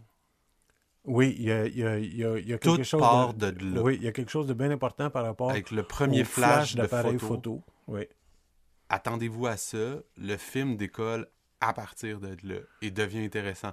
Oui, 1.04 1.34
il 1.38 1.44
y 1.44 1.52
a, 1.52 1.66
y 1.68 1.84
a- 1.84 1.98
y 2.00 2.24
a- 2.24 2.38
y 2.38 2.58
quelque 2.58 2.82
chose 2.82 3.00
part 3.00 3.32
de, 3.34 3.50
de 3.50 3.74
là. 3.76 3.80
Oui, 3.82 3.94
il 3.94 4.02
y 4.02 4.08
a 4.08 4.12
quelque 4.12 4.30
chose 4.30 4.46
de 4.48 4.54
bien 4.54 4.70
important 4.72 5.08
par 5.08 5.24
rapport 5.24 5.50
Avec 5.50 5.70
le 5.70 5.84
premier 5.84 6.24
flash, 6.24 6.74
d'appareil 6.74 7.18
photo. 7.18 7.62
Oui. 7.86 8.02
Attendez-vous 8.88 9.46
à 9.46 9.56
ça. 9.56 9.96
Le 10.16 10.36
film 10.36 10.76
décolle 10.76 11.28
à 11.60 11.72
partir 11.72 12.20
de 12.20 12.36
là 12.42 12.60
et 12.82 12.90
devient 12.90 13.24
intéressant. 13.24 13.72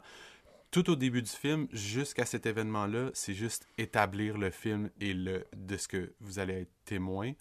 Tout 0.71 0.89
au 0.89 0.95
début 0.95 1.21
du 1.21 1.29
film, 1.29 1.67
jusqu'à 1.71 2.25
cet 2.25 2.47
événement-là, 2.47 3.11
c'est 3.13 3.35
juste 3.35 3.67
établir 3.77 4.37
le 4.37 4.49
film 4.49 4.89
et 4.99 5.13
le, 5.13 5.45
de 5.55 5.77
ce 5.77 5.87
que 5.87 6.13
vous 6.19 6.39
allez 6.39 6.61
être 6.61 6.71
témoin. 6.85 7.33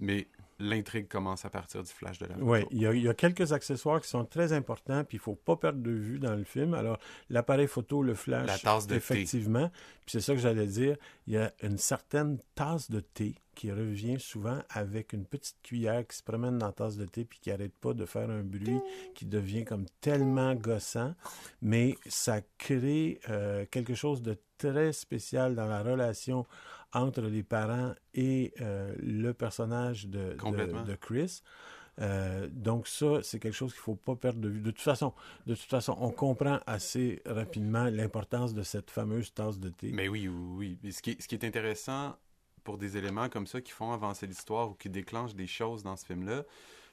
Mais 0.00 0.28
l'intrigue 0.58 1.08
commence 1.08 1.44
à 1.44 1.50
partir 1.50 1.82
du 1.82 1.90
flash 1.90 2.18
de 2.18 2.26
la. 2.26 2.36
Oui, 2.38 2.60
il 2.70 2.78
y, 2.82 2.86
a, 2.86 2.92
il 2.94 3.02
y 3.02 3.08
a 3.08 3.14
quelques 3.14 3.52
accessoires 3.52 4.00
qui 4.00 4.08
sont 4.08 4.24
très 4.24 4.52
importants, 4.52 5.04
puis 5.04 5.16
il 5.16 5.20
faut 5.20 5.34
pas 5.34 5.56
perdre 5.56 5.82
de 5.82 5.90
vue 5.90 6.18
dans 6.18 6.34
le 6.34 6.44
film. 6.44 6.74
Alors, 6.74 6.98
l'appareil 7.30 7.66
photo, 7.66 8.02
le 8.02 8.14
flash, 8.14 8.46
La 8.46 8.58
tasse 8.58 8.86
de 8.86 8.92
thé. 8.92 8.96
effectivement. 8.96 9.70
Puis 10.04 10.12
c'est 10.12 10.20
ça 10.20 10.34
que 10.34 10.40
j'allais 10.40 10.66
dire. 10.66 10.96
Il 11.26 11.34
y 11.34 11.36
a 11.38 11.52
une 11.62 11.78
certaine 11.78 12.38
tasse 12.54 12.90
de 12.90 13.00
thé 13.00 13.34
qui 13.54 13.72
revient 13.72 14.20
souvent 14.20 14.58
avec 14.68 15.12
une 15.14 15.24
petite 15.24 15.56
cuillère 15.62 16.06
qui 16.06 16.16
se 16.16 16.22
promène 16.22 16.58
dans 16.58 16.66
la 16.66 16.72
tasse 16.72 16.96
de 16.96 17.06
thé 17.06 17.24
puis 17.24 17.38
qui 17.40 17.50
arrête 17.50 17.74
pas 17.78 17.94
de 17.94 18.04
faire 18.04 18.28
un 18.28 18.42
bruit 18.42 18.80
qui 19.14 19.24
devient 19.24 19.64
comme 19.64 19.86
tellement 20.00 20.54
gossant. 20.54 21.14
Mais 21.62 21.96
ça 22.06 22.40
crée 22.58 23.18
euh, 23.30 23.64
quelque 23.70 23.94
chose 23.94 24.22
de 24.22 24.36
très 24.58 24.92
spécial 24.92 25.54
dans 25.54 25.66
la 25.66 25.82
relation 25.82 26.46
entre 26.92 27.22
les 27.22 27.42
parents 27.42 27.94
et 28.14 28.54
euh, 28.60 28.94
le 28.98 29.32
personnage 29.32 30.06
de, 30.06 30.32
de, 30.32 30.34
Complètement. 30.34 30.82
de 30.82 30.94
Chris. 30.94 31.42
Euh, 32.00 32.48
donc 32.50 32.86
ça, 32.86 33.22
c'est 33.22 33.38
quelque 33.38 33.54
chose 33.54 33.72
qu'il 33.72 33.80
faut 33.80 33.96
pas 33.96 34.16
perdre 34.16 34.40
de 34.40 34.48
vue. 34.48 34.60
De 34.60 34.70
toute 34.70 34.80
façon, 34.82 35.14
de 35.46 35.54
toute 35.54 35.68
façon, 35.68 35.96
on 35.98 36.10
comprend 36.10 36.60
assez 36.66 37.22
rapidement 37.24 37.84
l'importance 37.84 38.52
de 38.52 38.62
cette 38.62 38.90
fameuse 38.90 39.32
tasse 39.32 39.58
de 39.58 39.70
thé. 39.70 39.90
Mais 39.92 40.08
oui, 40.08 40.28
oui, 40.28 40.78
oui. 40.82 40.92
Qui 41.02 41.16
ce 41.18 41.26
qui 41.26 41.34
est 41.34 41.44
intéressant 41.44 42.16
pour 42.64 42.78
des 42.78 42.96
éléments 42.96 43.28
comme 43.28 43.46
ça 43.46 43.60
qui 43.60 43.72
font 43.72 43.92
avancer 43.92 44.26
l'histoire 44.26 44.70
ou 44.70 44.74
qui 44.74 44.90
déclenchent 44.90 45.34
des 45.34 45.46
choses 45.46 45.82
dans 45.82 45.96
ce 45.96 46.04
film-là, 46.04 46.44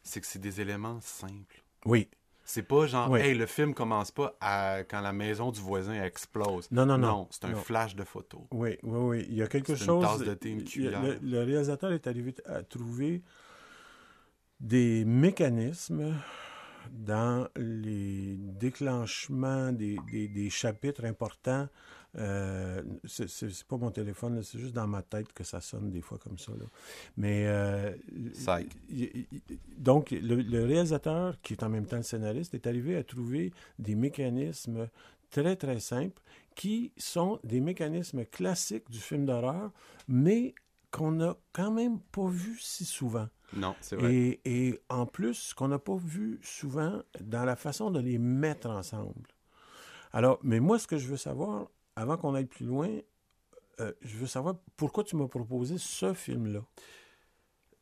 c'est 0.03 0.21
que 0.21 0.27
c'est 0.27 0.39
des 0.39 0.61
éléments 0.61 0.99
simples. 1.01 1.63
Oui. 1.85 2.07
C'est 2.45 2.63
pas 2.63 2.85
genre, 2.87 3.09
Oui. 3.09 3.21
hey, 3.21 3.35
le 3.35 3.45
film 3.45 3.73
commence 3.73 4.11
pas 4.11 4.35
à 4.41 4.79
quand 4.83 4.99
la 4.99 5.13
maison 5.13 5.49
du 5.51 5.61
voisin 5.61 6.03
explose. 6.03 6.69
Non, 6.71 6.85
non, 6.85 6.97
non. 6.97 7.07
Non, 7.07 7.27
c'est 7.31 7.45
un 7.45 7.51
Non. 7.51 7.57
flash 7.57 7.95
de 7.95 8.03
photos. 8.03 8.41
Oui, 8.51 8.77
oui, 8.83 8.99
oui. 8.99 9.25
Il 9.29 9.35
y 9.35 9.41
a 9.41 9.47
quelque 9.47 9.75
C'est 9.75 9.85
une 9.85 10.01
chose. 10.01 10.03
tasse 10.03 10.19
de 10.27 10.33
thé, 10.33 10.49
une 10.49 10.63
cuillère. 10.65 11.01
Le, 11.01 11.17
le 11.21 11.43
réalisateur 11.43 11.93
est 11.93 12.05
arrivé 12.05 12.35
à 12.45 12.61
trouver 12.63 13.21
des 14.59 15.05
mécanismes 15.05 16.13
dans 16.91 17.47
les 17.55 18.35
déclenchements 18.37 19.71
des, 19.71 19.97
des- 20.11 20.27
des 20.27 20.49
chapitres 20.49 21.05
importants. 21.05 21.67
Euh, 22.17 22.83
c'est 23.05 23.63
pas 23.65 23.77
mon 23.77 23.89
téléphone, 23.91 24.41
c'est 24.43 24.59
juste 24.59 24.73
dans 24.73 24.87
ma 24.87 25.01
tête 25.01 25.33
que 25.33 25.43
ça 25.43 25.61
sonne 25.61 25.89
des 25.89 26.01
fois 26.01 26.17
comme 26.19 26.37
ça. 26.37 26.51
là. 26.51 26.65
Mais 27.17 27.45
euh, 27.47 27.95
Psych. 28.33 28.71
il- 28.89 29.25
il- 29.31 29.59
donc, 29.77 30.11
le, 30.11 30.35
le 30.35 30.63
réalisateur, 30.65 31.39
qui 31.41 31.53
est 31.53 31.63
en 31.63 31.69
même 31.69 31.85
temps 31.87 31.97
le 31.97 32.03
scénariste, 32.03 32.53
est 32.53 32.67
arrivé 32.67 32.95
à 32.97 33.03
trouver 33.03 33.51
des 33.79 33.95
mécanismes 33.95 34.87
très, 35.31 35.55
très 35.55 35.79
simples 35.79 36.21
qui 36.55 36.91
sont 36.97 37.39
des 37.43 37.59
mécanismes 37.61 38.25
classiques 38.25 38.89
du 38.91 38.99
film 38.99 39.25
d'horreur, 39.25 39.71
mais 40.07 40.53
qu'on 40.91 41.11
n'a 41.13 41.35
quand 41.51 41.71
même 41.71 41.99
pas 41.99 42.27
vu 42.27 42.57
si 42.59 42.85
souvent. 42.85 43.27
Non, 43.55 43.75
c'est 43.81 43.95
vrai. 43.95 44.13
Et, 44.13 44.41
et 44.45 44.79
en 44.89 45.07
plus, 45.07 45.55
qu'on 45.55 45.69
n'a 45.69 45.79
pas 45.79 45.95
vu 45.97 46.39
souvent 46.43 47.01
dans 47.21 47.45
la 47.45 47.55
façon 47.55 47.89
de 47.89 47.99
les 47.99 48.19
mettre 48.19 48.69
ensemble. 48.69 49.27
Alors, 50.11 50.39
mais 50.43 50.59
moi, 50.59 50.77
ce 50.77 50.85
que 50.87 50.97
je 50.99 51.07
veux 51.07 51.17
savoir, 51.17 51.69
avant 51.95 52.17
qu'on 52.17 52.33
aille 52.35 52.45
plus 52.45 52.65
loin, 52.65 52.89
euh, 53.79 53.91
je 54.01 54.15
veux 54.17 54.27
savoir 54.27 54.55
pourquoi 54.77 55.03
tu 55.03 55.15
m'as 55.15 55.27
proposé 55.27 55.77
ce 55.77 56.13
film-là. 56.13 56.61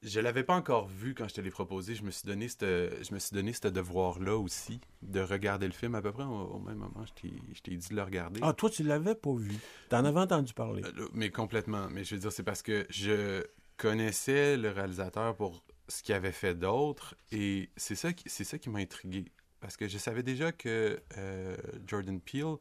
Je 0.04 0.20
l'avais 0.20 0.44
pas 0.44 0.56
encore 0.56 0.88
vu 0.88 1.14
quand 1.14 1.28
je 1.28 1.36
te 1.36 1.42
l'ai 1.42 1.52
proposé. 1.52 1.94
Je 1.94 2.04
me 2.04 2.10
suis 2.10 2.26
donné 2.26 2.48
ce 2.48 2.90
je 3.08 3.14
me 3.14 3.20
suis 3.20 3.36
donné 3.36 3.54
ce 3.54 3.68
devoir-là 3.68 4.36
aussi, 4.36 4.80
de 5.04 5.20
regarder 5.20 5.68
le 5.68 5.74
film 5.74 5.94
à 5.94 6.02
peu 6.02 6.12
près 6.12 6.24
au, 6.24 6.30
au 6.56 6.60
même 6.60 6.78
moment. 6.78 7.06
Je 7.06 7.22
t'ai- 7.22 7.42
je 7.54 7.62
t'ai 7.62 7.76
dit 7.76 7.90
de 7.90 7.96
le 7.96 8.02
regarder. 8.02 8.40
Ah, 8.44 8.52
toi, 8.54 8.70
tu 8.72 8.82
l'avais 8.82 9.14
pas 9.14 9.34
vu. 9.36 9.52
T'en 9.90 10.04
avais 10.04 10.20
entendu 10.22 10.54
parler. 10.56 10.82
Euh, 10.84 11.08
Mais 11.14 11.30
complètement. 11.30 11.88
Mais 11.92 12.04
je 12.04 12.16
veux 12.16 12.22
dire, 12.22 12.32
c'est 12.32 12.42
parce 12.42 12.64
que 12.64 12.88
je 12.90 13.44
connaissais 13.78 14.58
le 14.58 14.70
réalisateur 14.72 15.36
pour 15.36 15.64
ce 15.88 16.02
qu'il 16.02 16.16
avait 16.16 16.32
fait 16.32 16.56
d'autre. 16.56 17.14
Et 17.32 17.70
c'est 17.78 17.96
ça 17.96 18.12
qui, 18.12 18.24
c'est 18.28 18.44
ça 18.44 18.58
qui 18.58 18.72
m'a 18.72 18.80
intrigué. 18.80 19.26
Parce 19.60 19.78
que 19.78 19.88
je 19.88 20.00
savais 20.00 20.24
déjà 20.24 20.52
que 20.52 21.00
euh, 21.20 21.56
Jordan 21.86 22.20
Peele 22.20 22.56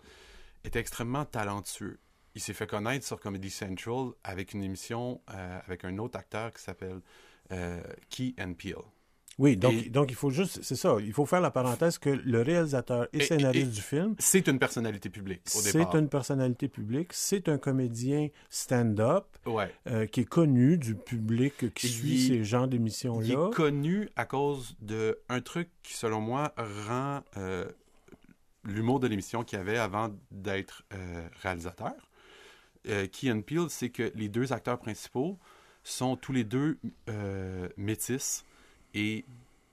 était 0.65 0.81
extrêmement 0.81 1.25
talentueux. 1.25 1.99
Il 2.35 2.41
s'est 2.41 2.53
fait 2.53 2.67
connaître 2.67 3.05
sur 3.07 3.19
Comedy 3.19 3.51
Central 3.51 4.11
avec 4.25 4.55
une 4.55 4.63
émission 4.63 5.21
euh, 5.35 5.59
avec 5.67 5.85
un 5.85 5.99
autre 5.99 6.19
acteur 6.19 6.53
qui 6.53 6.63
s'appelle 6.63 7.01
euh, 7.53 7.81
Key 8.09 8.35
and 8.41 8.55
Peele. 8.55 8.75
Oui, 9.39 9.57
donc, 9.57 9.73
Et- 9.73 9.89
donc 9.89 10.11
il 10.11 10.15
faut 10.17 10.29
juste, 10.31 10.61
c'est 10.63 10.77
ça, 10.77 10.97
il 11.01 11.13
faut 11.15 11.25
faire 11.25 11.41
la 11.41 11.51
parenthèse 11.51 11.97
que 11.99 12.11
le 12.11 12.43
réalisateur 12.43 13.09
et, 13.15 13.19
Et- 13.19 13.25
scénariste 13.25 13.69
et- 13.69 13.75
du 13.75 13.81
film, 13.81 14.15
C'est 14.19 14.47
une 14.49 14.59
personnalité 14.59 15.09
publique 15.09 15.41
au 15.57 15.61
c'est 15.61 15.79
départ. 15.79 15.97
une 15.97 16.09
personnalité 16.11 16.69
publique, 16.69 17.13
c'est 17.15 17.49
un 17.49 17.57
comédien 17.57 18.29
stand-up 18.51 19.25
Ouais. 19.47 19.73
euh, 19.87 20.07
qui 20.07 20.21
est 20.21 20.25
connu 20.29 20.77
du 20.77 20.95
public 20.95 21.73
qui 21.75 21.89
suit 21.89 22.15
il- 22.15 22.29
ces 22.29 22.45
genres 22.45 22.65
Il 22.67 22.71
d'émissions-là. 22.71 23.49
est 23.49 23.55
connu 23.55 24.09
à 24.15 24.27
cause 24.27 24.77
de 24.81 25.19
un 25.31 25.41
truc 25.41 25.71
qui, 25.83 25.95
selon 25.95 26.21
moi, 26.21 26.53
rend 26.87 27.23
euh, 27.39 27.67
l'humour 28.65 29.01
de 29.01 29.07
l'émission 29.07 29.43
qu'il 29.45 29.59
y 29.59 29.61
avait 29.61 29.79
avant 29.79 30.11
d'être 30.31 30.83
euh, 30.93 31.29
réalisateur. 31.43 31.95
Euh, 32.89 33.07
Key 33.07 33.31
and 33.31 33.43
Peele, 33.43 33.67
c'est 33.69 33.91
que 33.91 34.11
les 34.15 34.29
deux 34.29 34.53
acteurs 34.53 34.79
principaux 34.79 35.39
sont 35.83 36.17
tous 36.17 36.33
les 36.33 36.45
deux 36.45 36.79
euh, 37.09 37.69
métis 37.77 38.45
et 38.95 39.25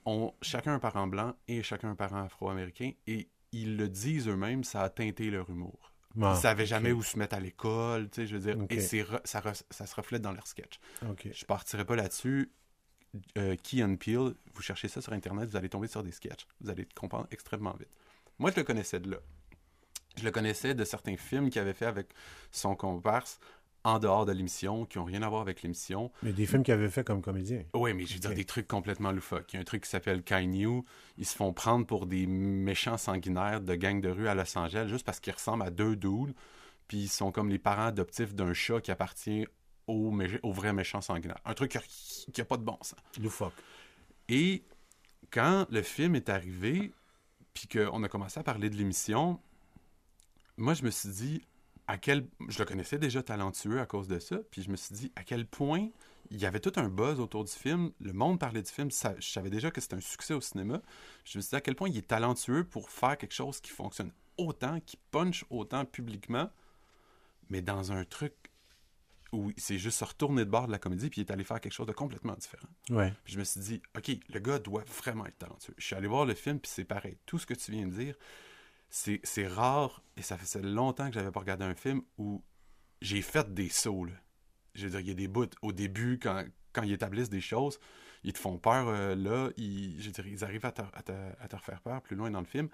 ont 0.04 0.32
chacun 0.42 0.74
un 0.74 0.78
parent 0.78 1.06
blanc 1.06 1.34
et 1.48 1.62
chacun 1.62 1.90
un 1.90 1.94
parent 1.94 2.22
afro-américain 2.24 2.92
et 3.06 3.28
ils 3.52 3.76
le 3.76 3.88
disent 3.88 4.28
eux-mêmes, 4.28 4.64
ça 4.64 4.82
a 4.82 4.90
teinté 4.90 5.30
leur 5.30 5.48
humour. 5.50 5.92
Ah, 6.20 6.34
ils 6.36 6.40
savaient 6.40 6.66
jamais 6.66 6.92
où 6.92 7.02
se 7.02 7.18
mettre 7.18 7.34
à 7.36 7.40
l'école, 7.40 8.08
tu 8.10 8.22
sais, 8.22 8.26
je 8.26 8.36
veux 8.36 8.40
dire, 8.42 8.56
et 8.76 8.80
re- 9.02 9.20
ça, 9.24 9.40
re- 9.40 9.62
ça 9.70 9.86
se 9.86 9.94
reflète 9.94 10.20
dans 10.22 10.32
leur 10.32 10.46
sketch. 10.46 10.80
OK. 11.08 11.28
Je 11.32 11.44
partirai 11.44 11.84
pas 11.84 11.96
là-dessus. 11.96 12.50
Euh, 13.38 13.56
Key 13.62 13.82
and 13.82 13.96
Peele, 13.96 14.34
vous 14.54 14.62
cherchez 14.62 14.88
ça 14.88 15.00
sur 15.00 15.12
Internet, 15.12 15.48
vous 15.48 15.56
allez 15.56 15.68
tomber 15.68 15.86
sur 15.88 16.02
des 16.02 16.12
sketchs. 16.12 16.46
Vous 16.60 16.68
allez 16.70 16.86
comprendre 16.94 17.26
extrêmement 17.30 17.72
vite. 17.78 17.88
Moi, 18.38 18.50
je 18.52 18.56
le 18.56 18.64
connaissais 18.64 19.00
de 19.00 19.10
là. 19.10 19.18
Je 20.16 20.24
le 20.24 20.30
connaissais 20.30 20.74
de 20.74 20.84
certains 20.84 21.16
films 21.16 21.50
qu'il 21.50 21.60
avait 21.60 21.72
fait 21.74 21.86
avec 21.86 22.08
son 22.50 22.74
comparse 22.74 23.38
en 23.84 24.00
dehors 24.00 24.26
de 24.26 24.32
l'émission, 24.32 24.84
qui 24.84 24.98
n'ont 24.98 25.04
rien 25.04 25.22
à 25.22 25.28
voir 25.28 25.40
avec 25.40 25.62
l'émission. 25.62 26.10
Mais 26.22 26.32
des 26.32 26.46
films 26.46 26.62
qu'il 26.64 26.74
avait 26.74 26.90
fait 26.90 27.04
comme 27.04 27.22
comédien. 27.22 27.62
Oui, 27.74 27.94
mais 27.94 28.04
je 28.06 28.14
veux 28.14 28.18
dire 28.20 28.34
des 28.34 28.44
trucs 28.44 28.66
complètement 28.66 29.12
loufoques. 29.12 29.52
Il 29.52 29.56
y 29.56 29.58
a 29.58 29.60
un 29.60 29.64
truc 29.64 29.84
qui 29.84 29.88
s'appelle 29.90 30.22
Kainu. 30.24 30.82
Ils 31.16 31.24
se 31.26 31.36
font 31.36 31.52
prendre 31.52 31.86
pour 31.86 32.06
des 32.06 32.26
méchants 32.26 32.98
sanguinaires 32.98 33.60
de 33.60 33.74
gang 33.76 34.00
de 34.00 34.08
rue 34.08 34.26
à 34.28 34.34
Los 34.34 34.58
Angeles 34.58 34.88
juste 34.88 35.06
parce 35.06 35.20
qu'ils 35.20 35.32
ressemblent 35.32 35.62
à 35.62 35.70
deux 35.70 35.94
dudes. 35.94 36.34
Puis 36.88 36.98
ils 36.98 37.08
sont 37.08 37.30
comme 37.30 37.48
les 37.48 37.58
parents 37.58 37.86
adoptifs 37.86 38.34
d'un 38.34 38.52
chat 38.52 38.80
qui 38.80 38.90
appartient 38.90 39.46
au, 39.86 40.10
mé- 40.10 40.40
au 40.42 40.52
vrai 40.52 40.72
méchant 40.72 41.00
sanguinaire. 41.00 41.38
Un 41.44 41.54
truc 41.54 41.78
qui 42.32 42.40
n'a 42.40 42.44
pas 42.44 42.56
de 42.56 42.64
bon 42.64 42.76
sens. 42.82 42.96
Loufoque. 43.22 43.54
Et 44.28 44.64
quand 45.30 45.66
le 45.70 45.82
film 45.82 46.16
est 46.16 46.28
arrivé, 46.28 46.92
puis 47.58 47.66
qu'on 47.66 48.04
a 48.04 48.08
commencé 48.08 48.38
à 48.38 48.44
parler 48.44 48.70
de 48.70 48.76
l'émission, 48.76 49.40
moi, 50.56 50.74
je 50.74 50.84
me 50.84 50.90
suis 50.90 51.08
dit, 51.08 51.42
à 51.88 51.98
quel... 51.98 52.28
Je 52.48 52.58
le 52.60 52.64
connaissais 52.64 52.98
déjà 52.98 53.20
talentueux 53.20 53.80
à 53.80 53.86
cause 53.86 54.06
de 54.06 54.20
ça, 54.20 54.36
puis 54.50 54.62
je 54.62 54.70
me 54.70 54.76
suis 54.76 54.94
dit, 54.94 55.12
à 55.16 55.24
quel 55.24 55.44
point 55.44 55.88
il 56.30 56.38
y 56.38 56.46
avait 56.46 56.60
tout 56.60 56.72
un 56.76 56.88
buzz 56.88 57.18
autour 57.18 57.42
du 57.42 57.50
film, 57.52 57.90
le 58.00 58.12
monde 58.12 58.38
parlait 58.38 58.62
du 58.62 58.70
film, 58.70 58.92
ça- 58.92 59.16
je 59.18 59.28
savais 59.28 59.50
déjà 59.50 59.72
que 59.72 59.80
c'était 59.80 59.96
un 59.96 60.00
succès 60.00 60.34
au 60.34 60.40
cinéma. 60.40 60.80
Je 61.24 61.38
me 61.38 61.42
suis 61.42 61.50
dit 61.50 61.56
à 61.56 61.60
quel 61.60 61.74
point 61.74 61.88
il 61.88 61.96
est 61.96 62.06
talentueux 62.06 62.62
pour 62.62 62.90
faire 62.90 63.18
quelque 63.18 63.34
chose 63.34 63.60
qui 63.60 63.70
fonctionne 63.70 64.12
autant, 64.36 64.78
qui 64.80 64.96
punch 65.10 65.44
autant 65.50 65.84
publiquement, 65.84 66.50
mais 67.50 67.60
dans 67.60 67.90
un 67.90 68.04
truc 68.04 68.34
où 69.32 69.50
il 69.56 69.60
s'est 69.60 69.78
juste 69.78 70.00
retourné 70.02 70.44
de 70.44 70.50
bord 70.50 70.66
de 70.66 70.72
la 70.72 70.78
comédie, 70.78 71.10
puis 71.10 71.20
il 71.20 71.24
est 71.26 71.30
allé 71.30 71.44
faire 71.44 71.60
quelque 71.60 71.72
chose 71.72 71.86
de 71.86 71.92
complètement 71.92 72.34
différent. 72.34 72.68
Ouais. 72.90 73.12
Puis 73.24 73.34
je 73.34 73.38
me 73.38 73.44
suis 73.44 73.60
dit, 73.60 73.82
OK, 73.96 74.10
le 74.32 74.40
gars 74.40 74.58
doit 74.58 74.84
vraiment 74.84 75.26
être 75.26 75.38
talentueux. 75.38 75.74
Je 75.76 75.84
suis 75.84 75.94
allé 75.94 76.06
voir 76.08 76.24
le 76.24 76.34
film, 76.34 76.58
puis 76.60 76.70
c'est 76.74 76.84
pareil. 76.84 77.18
Tout 77.26 77.38
ce 77.38 77.44
que 77.46 77.54
tu 77.54 77.70
viens 77.72 77.86
de 77.86 77.92
dire, 77.92 78.14
c'est 78.90 79.46
rare, 79.46 80.02
et 80.16 80.22
ça 80.22 80.38
faisait 80.38 80.62
longtemps 80.62 81.08
que 81.08 81.14
j'avais 81.14 81.30
pas 81.30 81.40
regardé 81.40 81.64
un 81.64 81.74
film 81.74 82.02
où 82.16 82.42
j'ai 83.02 83.20
fait 83.22 83.52
des 83.52 83.68
sauts. 83.68 84.04
Là. 84.06 84.14
Je 84.74 84.84
veux 84.84 84.90
dire, 84.90 85.00
il 85.00 85.08
y 85.08 85.10
a 85.10 85.14
des 85.14 85.28
bouts 85.28 85.46
au 85.62 85.72
début, 85.72 86.18
quand, 86.18 86.44
quand 86.72 86.82
ils 86.82 86.92
établissent 86.92 87.28
des 87.30 87.40
choses, 87.40 87.78
ils 88.24 88.32
te 88.32 88.38
font 88.38 88.58
peur 88.58 88.88
euh, 88.88 89.14
là, 89.14 89.50
ils, 89.56 90.00
je 90.00 90.06
veux 90.06 90.12
dire, 90.12 90.26
ils 90.26 90.42
arrivent 90.44 90.64
à 90.66 90.72
te, 90.72 90.82
à 90.82 91.02
te- 91.02 91.12
à 91.40 91.48
te 91.48 91.54
refaire 91.56 91.80
peur 91.82 92.00
plus 92.02 92.16
loin 92.16 92.30
dans 92.30 92.40
le 92.40 92.46
film. 92.46 92.68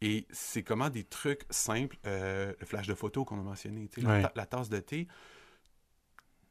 Et 0.00 0.26
c'est 0.30 0.62
comment 0.62 0.90
des 0.90 1.02
trucs 1.02 1.42
simples, 1.50 1.96
euh, 2.06 2.54
le 2.60 2.66
flash 2.66 2.86
de 2.86 2.94
photo 2.94 3.24
qu'on 3.24 3.38
a 3.40 3.42
mentionné, 3.42 3.90
Ouais. 3.98 4.22
la 4.34 4.46
tasse 4.46 4.68
de 4.68 4.78
thé, 4.78 5.08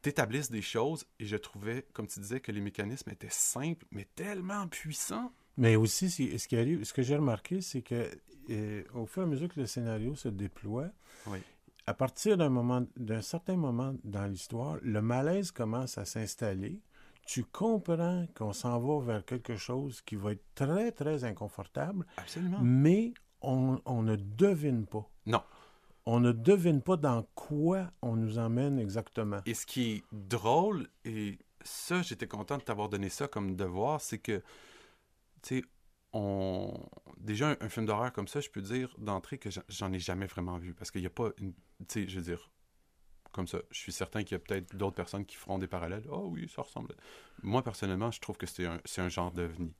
t'établissent 0.02 0.50
des 0.50 0.62
choses 0.62 1.04
et 1.18 1.24
je 1.26 1.36
trouvais, 1.36 1.86
comme 1.92 2.06
tu 2.06 2.20
disais, 2.20 2.40
que 2.40 2.52
les 2.52 2.60
mécanismes 2.60 3.10
étaient 3.10 3.28
simples, 3.30 3.84
mais 3.90 4.06
tellement 4.14 4.66
puissants. 4.68 5.32
Mais 5.56 5.74
aussi, 5.76 6.08
ce 6.10 6.46
qui 6.48 6.56
arrive, 6.56 6.84
ce 6.84 6.92
que 6.92 7.02
j'ai 7.02 7.16
remarqué, 7.16 7.60
c'est 7.60 7.82
que 7.82 8.08
euh, 8.50 8.82
au 8.94 9.06
fur 9.06 9.22
et 9.22 9.26
à 9.26 9.28
mesure 9.28 9.48
que 9.48 9.58
le 9.60 9.66
scénario 9.66 10.14
se 10.14 10.28
déploie, 10.28 10.88
Oui. 11.26 11.38
à 11.86 11.94
partir 11.94 12.36
d'un 12.36 12.48
moment, 12.48 12.86
d'un 12.96 13.20
certain 13.22 13.56
moment 13.56 13.94
dans 14.04 14.26
l'histoire, 14.26 14.78
le 14.82 15.02
malaise 15.02 15.50
commence 15.50 15.98
à 15.98 16.04
s'installer. 16.04 16.80
Tu 17.26 17.44
comprends 17.44 18.26
qu'on 18.34 18.52
s'en 18.54 18.78
va 18.80 19.04
vers 19.04 19.24
quelque 19.24 19.56
chose 19.56 20.00
qui 20.02 20.14
va 20.16 20.32
être 20.32 20.44
très, 20.54 20.92
très 20.92 21.24
inconfortable, 21.24 22.06
Absolument. 22.16 22.60
mais 22.62 23.12
on, 23.42 23.80
on 23.84 24.02
ne 24.02 24.16
devine 24.16 24.86
pas. 24.86 25.06
Non. 25.26 25.42
On 26.10 26.20
ne 26.20 26.32
devine 26.32 26.80
pas 26.80 26.96
dans 26.96 27.24
quoi 27.34 27.90
on 28.00 28.16
nous 28.16 28.38
emmène 28.38 28.78
exactement. 28.78 29.42
Et 29.44 29.52
ce 29.52 29.66
qui 29.66 29.92
est 29.92 30.02
drôle, 30.10 30.88
et 31.04 31.38
ça, 31.60 32.00
j'étais 32.00 32.26
content 32.26 32.56
de 32.56 32.62
t'avoir 32.62 32.88
donné 32.88 33.10
ça 33.10 33.28
comme 33.28 33.56
devoir, 33.56 34.00
c'est 34.00 34.16
que, 34.16 34.42
tu 35.42 35.60
sais, 35.60 35.64
on... 36.14 36.72
déjà 37.18 37.50
un, 37.50 37.56
un 37.60 37.68
film 37.68 37.84
d'horreur 37.84 38.10
comme 38.14 38.26
ça, 38.26 38.40
je 38.40 38.48
peux 38.48 38.62
dire 38.62 38.94
d'entrée 38.96 39.36
que 39.36 39.50
j'en- 39.68 39.92
ai 39.92 39.98
jamais 39.98 40.24
vraiment 40.24 40.56
vu, 40.56 40.72
parce 40.72 40.90
qu'il 40.90 41.02
n'y 41.02 41.06
a 41.06 41.10
pas 41.10 41.28
une... 41.36 41.52
Tu 41.52 41.84
sais, 41.88 42.08
je 42.08 42.16
veux 42.16 42.24
dire, 42.24 42.50
comme 43.32 43.46
ça, 43.46 43.58
je 43.70 43.78
suis 43.78 43.92
certain 43.92 44.22
qu'il 44.22 44.32
y 44.32 44.36
a 44.36 44.38
peut-être 44.38 44.74
d'autres 44.76 44.96
personnes 44.96 45.26
qui 45.26 45.36
feront 45.36 45.58
des 45.58 45.68
parallèles. 45.68 46.04
Oh 46.10 46.30
oui, 46.32 46.48
ça 46.48 46.62
ressemble. 46.62 46.94
Moi, 47.42 47.62
personnellement, 47.62 48.10
je 48.10 48.20
trouve 48.20 48.38
que 48.38 48.46
c'est 48.46 48.64
un, 48.64 48.80
un 48.96 49.08
genre 49.10 49.30
d'ovni. 49.30 49.74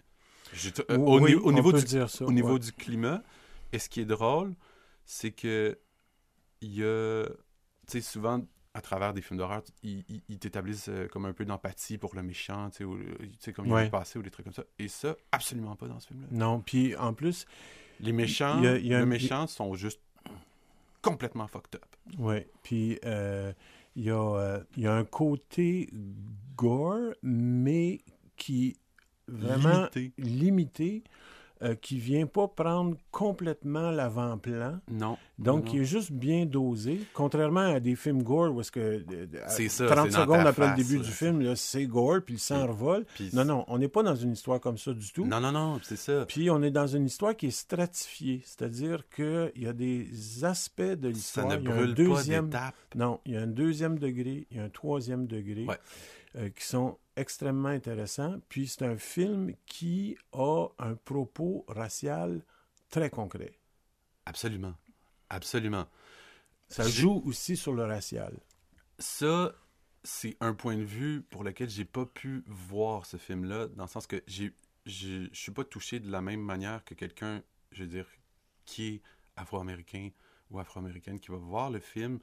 J'ai- 0.52 0.74
euh, 0.90 0.98
au, 0.98 1.20
ni- 1.20 1.54
niveau 1.54 1.72
du, 1.72 1.84
dire 1.84 2.10
ça, 2.10 2.26
au 2.26 2.32
niveau 2.32 2.58
du 2.58 2.70
climat, 2.72 3.22
et 3.72 3.78
ce 3.78 3.88
qui 3.88 4.00
est 4.00 4.04
drôle, 4.04 4.54
c'est 5.06 5.30
que 5.32 5.78
il 6.60 6.74
y 6.74 6.82
a, 6.84 7.24
tu 7.26 7.32
sais, 7.88 8.00
souvent 8.00 8.40
à 8.74 8.80
travers 8.80 9.12
des 9.12 9.22
films 9.22 9.38
d'horreur, 9.38 9.62
ils, 9.82 10.04
ils- 10.08 10.22
ils 10.28 10.38
t'établissent 10.38 10.88
euh, 10.88 11.08
comme 11.08 11.24
un 11.24 11.32
peu 11.32 11.44
d'empathie 11.44 11.98
pour 11.98 12.14
le 12.14 12.22
méchant, 12.22 12.70
tu 12.70 12.78
sais, 12.78 12.84
ou 12.84 12.98
comme 13.54 13.66
il 13.66 13.72
Ouais. 13.72 13.86
est 13.86 13.90
passé 13.90 14.18
ou 14.18 14.22
des 14.22 14.30
trucs 14.30 14.44
comme 14.44 14.52
ça. 14.54 14.64
Et 14.78 14.88
ça, 14.88 15.16
absolument 15.32 15.74
pas 15.74 15.88
dans 15.88 15.98
ce 15.98 16.08
film-là. 16.08 16.28
Non, 16.30 16.60
puis 16.60 16.94
en 16.96 17.12
plus, 17.14 17.46
Les 18.00 18.12
méchants, 18.12 18.58
il 18.58 18.64
y 18.64 18.68
a- 18.68 18.76
il 18.78 18.86
y 18.86 18.94
a 18.94 18.98
les 18.98 19.02
un- 19.02 19.06
méchants 19.06 19.46
sont 19.48 19.74
juste 19.74 20.00
complètement 21.02 21.46
fucked 21.48 21.76
up. 21.76 21.86
Oui, 22.18 22.44
puis 22.62 22.98
euh, 23.04 23.52
il 23.96 24.04
y, 24.04 24.10
a, 24.10 24.14
euh, 24.36 24.62
y 24.76 24.86
a 24.86 24.94
un 24.94 25.04
côté 25.04 25.88
gore, 26.56 27.14
mais 27.22 28.00
qui 28.36 28.76
vraiment 29.26 29.88
Limité. 29.94 30.12
limité, 30.18 31.04
euh, 31.62 31.74
qui 31.74 31.98
vient 31.98 32.26
pas 32.26 32.48
prendre 32.48 32.96
complètement 33.10 33.90
l'avant-plan. 33.90 34.80
Non. 34.88 35.18
Donc, 35.38 35.66
non. 35.66 35.72
il 35.74 35.80
est 35.82 35.84
juste 35.84 36.10
bien 36.10 36.46
dosé, 36.46 37.00
contrairement 37.14 37.60
à 37.74 37.78
des 37.78 37.94
films 37.94 38.24
gore 38.24 38.52
où 38.52 38.60
est-ce 38.60 38.72
que 38.72 39.04
ça, 39.68 39.86
30 39.86 40.10
c'est 40.10 40.16
dans 40.16 40.22
secondes 40.22 40.46
après 40.46 40.66
face, 40.66 40.78
le 40.78 40.84
début 40.84 40.98
du 41.04 41.10
film, 41.12 41.54
c'est 41.54 41.86
gore, 41.86 42.20
puis 42.24 42.34
le 42.34 42.40
sang 42.40 42.58
Puis- 42.60 42.68
revole. 42.72 43.06
Non, 43.32 43.44
non, 43.44 43.64
on 43.68 43.78
n'est 43.78 43.86
pas 43.88 44.02
dans 44.02 44.16
une 44.16 44.32
histoire 44.32 44.60
comme 44.60 44.78
ça 44.78 44.92
du 44.92 45.12
tout. 45.12 45.24
Non, 45.26 45.38
non, 45.40 45.52
non, 45.52 45.78
c'est 45.84 45.96
ça. 45.96 46.26
Puis 46.26 46.50
on 46.50 46.60
est 46.62 46.72
dans 46.72 46.88
une 46.88 47.06
histoire 47.06 47.36
qui 47.36 47.46
est 47.46 47.50
stratifiée, 47.52 48.42
c'est-à-dire 48.44 49.08
qu'il 49.08 49.52
y 49.56 49.66
a 49.68 49.72
des 49.72 50.44
aspects 50.44 50.82
de 50.82 51.02
Ça 51.02 51.08
l'histoire. 51.08 51.46
ne 51.48 51.56
il 51.56 51.64
y 51.64 51.68
a 51.68 51.70
un 51.72 51.76
brûle 51.76 51.94
deuxième, 51.94 52.50
pas. 52.50 52.72
Non, 52.96 53.20
il 53.24 53.34
y 53.34 53.36
a 53.36 53.40
un 53.42 53.46
deuxième 53.46 53.98
degré, 53.98 54.46
il 54.50 54.56
y 54.56 54.60
a 54.60 54.64
un 54.64 54.68
troisième 54.70 55.26
degré 55.28 55.66
Ouais. 55.66 55.78
euh, 56.36 56.48
qui 56.50 56.66
sont 56.66 56.98
extrêmement 57.16 57.68
intéressants. 57.68 58.36
Puis 58.48 58.66
c'est 58.66 58.84
un 58.84 58.96
film 58.96 59.52
qui 59.66 60.16
a 60.32 60.66
un 60.80 60.94
propos 60.96 61.64
racial 61.68 62.42
très 62.90 63.08
concret. 63.10 63.52
Absolument. 64.26 64.74
Absolument. 65.30 65.86
Ça 66.68 66.88
joue 66.88 67.22
aussi 67.24 67.56
sur 67.56 67.72
le 67.72 67.84
racial. 67.84 68.38
Ça, 68.98 69.54
c'est 70.02 70.36
un 70.40 70.54
point 70.54 70.76
de 70.76 70.82
vue 70.82 71.22
pour 71.22 71.44
lequel 71.44 71.68
j'ai 71.70 71.84
pas 71.84 72.06
pu 72.06 72.42
voir 72.46 73.06
ce 73.06 73.16
film-là, 73.16 73.68
dans 73.68 73.84
le 73.84 73.88
sens 73.88 74.06
que 74.06 74.22
j'ai- 74.26 74.54
je 74.86 75.28
suis 75.32 75.52
pas 75.52 75.64
touché 75.64 76.00
de 76.00 76.10
la 76.10 76.20
même 76.20 76.40
manière 76.40 76.84
que 76.84 76.94
quelqu'un, 76.94 77.42
je 77.72 77.82
veux 77.82 77.88
dire, 77.88 78.06
qui 78.64 78.86
est 78.86 79.02
afro-américain 79.36 80.10
ou 80.50 80.58
afro-américaine, 80.58 81.20
qui 81.20 81.30
va 81.30 81.36
voir 81.36 81.70
le 81.70 81.80
film 81.80 82.18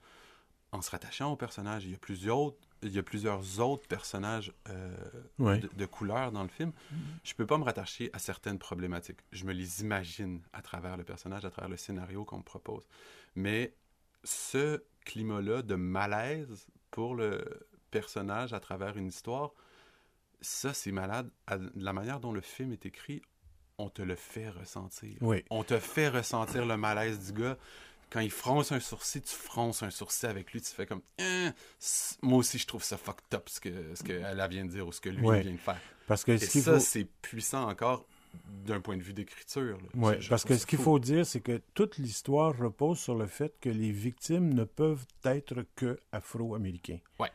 en 0.76 0.82
se 0.82 0.92
rattachant 0.92 1.32
au 1.32 1.36
personnage. 1.36 1.86
Il 1.86 1.92
y 1.92 1.96
a 1.96 1.98
plusieurs 1.98 2.38
autres, 2.38 2.58
il 2.84 2.92
y 2.94 3.00
a 3.00 3.04
plusieurs 3.04 3.60
autres 3.60 3.88
personnages 3.88 4.54
euh, 4.70 4.96
Ouais. 5.40 5.60
de, 5.60 5.70
de 5.76 5.86
couleur 5.86 6.32
dans 6.32 6.44
le 6.44 6.50
film. 6.50 6.72
Je 7.24 7.34
peux 7.34 7.46
pas 7.46 7.58
me 7.58 7.64
rattacher 7.64 8.10
à 8.14 8.20
certaines 8.20 8.60
problématiques. 8.60 9.20
Je 9.32 9.46
me 9.46 9.54
les 9.54 9.82
imagine 9.82 10.42
à 10.54 10.62
travers 10.62 10.98
le 10.98 11.04
personnage, 11.04 11.46
à 11.46 11.50
travers 11.50 11.70
le 11.70 11.78
scénario 11.78 12.26
qu'on 12.26 12.38
me 12.40 12.44
propose. 12.44 12.88
Mais 13.36 13.74
ce 14.24 14.84
climat-là 15.06 15.62
de 15.62 15.76
malaise 15.76 16.68
pour 16.92 17.16
le 17.16 17.68
personnage 17.92 18.54
à 18.54 18.60
travers 18.60 18.98
une 18.98 19.08
histoire, 19.08 19.52
ça, 20.42 20.74
c'est 20.74 20.92
malade. 20.92 21.30
À 21.48 21.58
la 21.76 21.94
manière 21.94 22.20
dont 22.20 22.32
le 22.34 22.42
film 22.42 22.72
est 22.74 22.86
écrit, 22.86 23.22
on 23.78 23.90
te 23.90 24.02
le 24.02 24.16
fait 24.16 24.50
ressentir. 24.50 25.18
Oui. 25.22 25.44
On 25.50 25.64
te 25.64 25.80
fait 25.80 26.08
ressentir 26.10 26.66
le 26.66 26.78
malaise 26.78 27.32
du 27.32 27.42
gars. 27.42 27.58
Quand 28.10 28.20
il 28.22 28.32
fronce 28.32 28.72
un 28.72 28.80
sourcil, 28.80 29.22
tu 29.22 29.36
fronces 29.36 29.84
un 29.84 29.90
sourcil 29.90 30.30
avec 30.30 30.52
lui, 30.54 30.62
tu 30.62 30.72
fais 30.72 30.86
comme 30.86 31.02
Hein, 31.20 31.54
moi 32.22 32.40
aussi 32.40 32.58
je 32.58 32.68
trouve 32.68 32.84
ça 32.84 32.98
fucked 32.98 33.34
up 33.34 33.50
ce 33.50 33.60
que 33.60 33.94
ce 33.96 34.04
qu'elle 34.04 34.48
vient 34.50 34.66
de 34.66 34.72
dire 34.72 34.88
ou 34.88 34.92
ce 34.92 35.02
que 35.02 35.10
lui 35.10 35.26
Ouais. 35.26 35.42
vient 35.42 35.52
de 35.52 35.58
faire. 35.58 35.80
Parce 36.08 36.24
que 36.24 36.34
Et 36.34 36.38
ça 36.38 36.74
faut... 36.74 36.80
c'est 36.80 37.06
puissant 37.22 37.68
encore 37.70 38.06
d'un 38.66 38.82
point 38.82 38.98
de 38.98 39.02
vue 39.02 39.14
d'écriture. 39.14 39.78
Ouais, 39.96 40.20
parce 40.30 40.44
que 40.44 40.58
ce 40.58 40.66
qu'il 40.66 40.78
faut 40.80 41.00
dire, 41.00 41.26
c'est 41.26 41.40
que 41.40 41.62
toute 41.74 41.98
l'histoire 41.98 42.56
repose 42.58 43.00
sur 43.00 43.16
le 43.16 43.28
fait 43.28 43.54
que 43.62 43.70
les 43.70 43.92
victimes 43.92 44.54
ne 44.54 44.66
peuvent 44.66 45.06
être 45.24 45.66
que 45.76 45.98
afro-américains. 46.12 47.00
Ouais. 47.20 47.32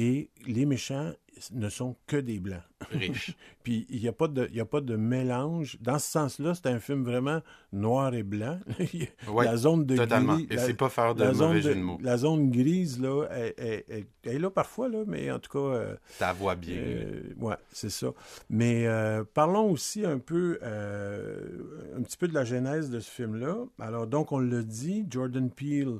Et 0.00 0.30
les 0.46 0.64
méchants 0.64 1.12
ne 1.52 1.68
sont 1.68 1.94
que 2.06 2.16
des 2.16 2.38
blancs. 2.40 2.62
riche. 2.90 3.36
Puis 3.64 3.86
il 3.90 4.00
n'y 4.00 4.08
a, 4.08 4.12
pas 4.12 4.26
de- 4.28 4.48
y 4.52 4.60
a 4.60 4.64
pas 4.64 4.80
de 4.80 4.94
mélange. 4.96 5.76
Dans 5.80 5.98
ce 5.98 6.08
sens-là, 6.10 6.54
c'est 6.54 6.66
un 6.68 6.78
film 6.80 7.04
vraiment 7.04 7.40
noir 7.72 8.14
et 8.14 8.22
blanc. 8.22 8.58
Ouais, 9.28 9.44
la 9.44 9.56
zone 9.56 9.84
de 9.86 9.96
totalement. 9.96 10.34
gris- 10.36 10.46
Et 10.50 10.58
c'est 10.58 10.74
pas 10.74 10.88
faire 10.88 11.14
de 11.14 11.24
mauvais 11.32 11.56
de- 11.56 11.60
jeu 11.60 11.74
de 11.74 11.80
mots. 11.80 11.98
La 12.02 12.16
zone 12.16 12.50
grise, 12.50 13.00
là, 13.00 13.26
elle, 13.30 13.54
elle- 13.56 13.84
elle- 13.88 14.06
elle 14.24 14.34
est 14.34 14.38
là 14.38 14.50
parfois, 14.50 14.88
là, 14.88 15.02
mais 15.06 15.30
en 15.30 15.38
tout 15.38 15.50
cas... 15.50 15.58
euh, 15.76 15.94
Ta 16.18 16.32
voix 16.32 16.54
bien. 16.54 16.76
euh, 16.76 17.20
ouais, 17.38 17.56
c'est 17.72 17.90
ça. 17.90 18.08
Mais 18.50 18.86
euh, 18.86 19.24
parlons 19.34 19.70
aussi 19.70 20.04
un 20.04 20.18
peu, 20.18 20.58
euh, 20.62 21.46
un 21.96 22.02
petit 22.02 22.16
peu 22.16 22.28
de 22.28 22.34
la 22.34 22.44
genèse 22.44 22.90
de 22.90 23.00
ce 23.00 23.10
film-là. 23.10 23.56
Alors, 23.80 24.06
donc, 24.06 24.32
on 24.32 24.38
l'a 24.38 24.62
dit, 24.62 25.06
Jordan 25.10 25.50
Peele, 25.50 25.98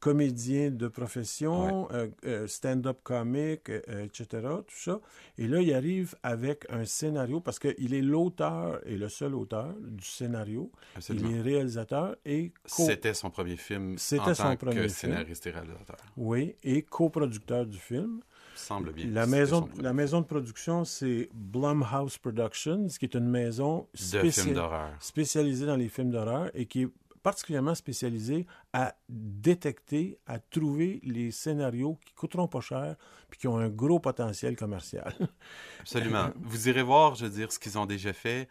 comédien 0.00 0.70
de 0.70 0.88
profession, 0.88 1.88
euh, 1.92 2.08
euh, 2.24 2.46
stand-up 2.46 2.98
comique, 3.02 3.68
euh, 3.70 4.04
etc., 4.04 4.26
tout 4.66 4.74
ça. 4.74 4.98
Et 5.38 5.46
là, 5.46 5.60
il 5.60 5.72
arrive 5.74 6.14
avec 6.22 6.64
un 6.70 6.84
scénario, 6.84 7.40
parce 7.40 7.58
qu'il 7.58 7.94
est 7.94 8.00
l'auteur 8.02 8.80
et 8.86 8.96
le 8.96 9.08
seul 9.08 9.34
auteur 9.34 9.74
du 9.80 10.04
scénario. 10.04 10.70
Absolument. 10.96 11.28
Il 11.30 11.36
est 11.36 11.40
réalisateur 11.42 12.16
et 12.24 12.50
co- 12.74 12.86
C'était 12.86 13.14
son 13.14 13.30
premier 13.30 13.56
film 13.56 13.96
C'était 13.98 14.22
en 14.22 14.34
son 14.34 14.42
tant 14.44 14.56
premier 14.56 14.74
que 14.76 14.80
film. 14.82 14.88
scénariste 15.12 15.46
et 15.46 15.50
réalisateur. 15.50 15.96
oui, 16.16 16.54
et 16.64 16.82
coproducteur 16.82 17.66
du 17.66 17.78
film. 17.78 18.20
Semble 18.56 18.92
bien. 18.92 19.06
La 19.10 19.26
maison, 19.26 19.68
la 19.80 19.92
de 19.92 20.26
production, 20.26 20.84
c'est 20.84 21.30
Blumhouse 21.32 22.18
Productions, 22.18 22.88
qui 22.88 23.06
est 23.06 23.14
une 23.14 23.28
maison 23.28 23.86
de 23.94 24.30
film 24.30 24.54
d'horreur. 24.54 24.90
spécialisée 25.00 25.64
dans 25.66 25.76
les 25.76 25.88
films 25.88 26.10
d'horreur 26.10 26.50
et 26.52 26.66
qui 26.66 26.82
est 26.82 26.88
particulièrement 27.22 27.74
spécialisée 27.74 28.46
à 28.72 28.96
détecter, 29.08 30.18
à 30.26 30.38
trouver 30.38 31.00
les 31.02 31.30
scénarios 31.30 31.98
qui 32.04 32.14
coûteront 32.14 32.48
pas 32.48 32.60
cher 32.60 32.96
puis 33.30 33.40
qui 33.40 33.48
ont 33.48 33.58
un 33.58 33.68
gros 33.68 34.00
potentiel 34.00 34.56
commercial. 34.56 35.14
Absolument. 35.80 36.30
Vous 36.36 36.68
irez 36.68 36.82
voir, 36.82 37.14
je 37.14 37.24
veux 37.26 37.30
dire, 37.30 37.52
ce 37.52 37.58
qu'ils 37.58 37.78
ont 37.78 37.86
déjà 37.86 38.12
fait. 38.12 38.48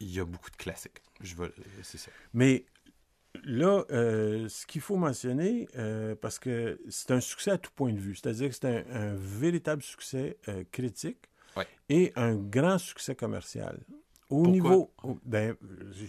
Il 0.00 0.10
y 0.10 0.20
a 0.20 0.24
beaucoup 0.24 0.50
de 0.50 0.56
classiques. 0.56 1.02
Je 1.20 1.34
veux, 1.34 1.54
c'est 1.82 1.98
ça. 1.98 2.10
Mais 2.32 2.64
là, 3.44 3.84
euh, 3.90 4.48
ce 4.48 4.66
qu'il 4.66 4.80
faut 4.80 4.96
mentionner, 4.96 5.68
euh, 5.76 6.14
parce 6.14 6.38
que 6.38 6.80
c'est 6.88 7.10
un 7.10 7.20
succès 7.20 7.50
à 7.50 7.58
tout 7.58 7.70
point 7.76 7.92
de 7.92 7.98
vue, 8.00 8.16
c'est-à-dire 8.16 8.48
que 8.48 8.54
c'est 8.54 8.64
un, 8.64 8.84
un 8.94 9.14
véritable 9.14 9.82
succès 9.82 10.38
euh, 10.48 10.64
critique 10.72 11.26
Ouais. 11.56 11.66
et 11.88 12.12
un 12.14 12.36
grand 12.36 12.78
succès 12.78 13.16
commercial. 13.16 13.80
Au 14.30 14.46
niveau, 14.46 14.92
au- 15.02 15.18
ben, 15.24 15.56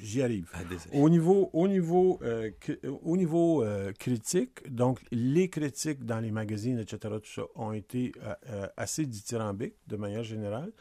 j'y 0.04 0.22
arrive. 0.22 0.50
Ah. 0.54 0.60
Au 0.94 1.10
niveau, 1.10 1.50
au 1.54 1.68
niveau, 1.68 2.20
euh, 2.22 2.52
au 3.04 3.18
niveau 3.18 3.64
euh, 3.64 3.92
critique, 3.94 4.72
donc 4.74 5.00
les 5.12 5.50
critiques 5.50 6.06
dans 6.06 6.20
les 6.20 6.32
magazines, 6.32 6.78
etc., 6.80 7.16
tout 7.22 7.32
ça, 7.32 7.44
ont 7.56 7.72
été 7.74 8.12
euh, 8.24 8.34
euh, 8.50 8.68
assez 8.78 9.06
dithyrambiques 9.06 9.76
de 9.88 9.96
manière 9.98 10.24
générale. 10.24 10.72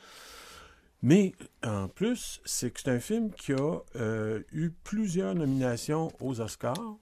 Mais 1.03 1.33
en 1.64 1.88
plus, 1.88 2.42
c'est 2.44 2.70
que 2.70 2.81
c'est 2.81 2.90
un 2.90 3.00
film 3.00 3.31
qui 3.31 3.53
a 3.55 3.79
euh, 3.96 4.42
eu 4.53 4.70
plusieurs 4.70 5.35
nominations 5.35 6.12
aux 6.20 6.42
Oscars. 6.42 6.98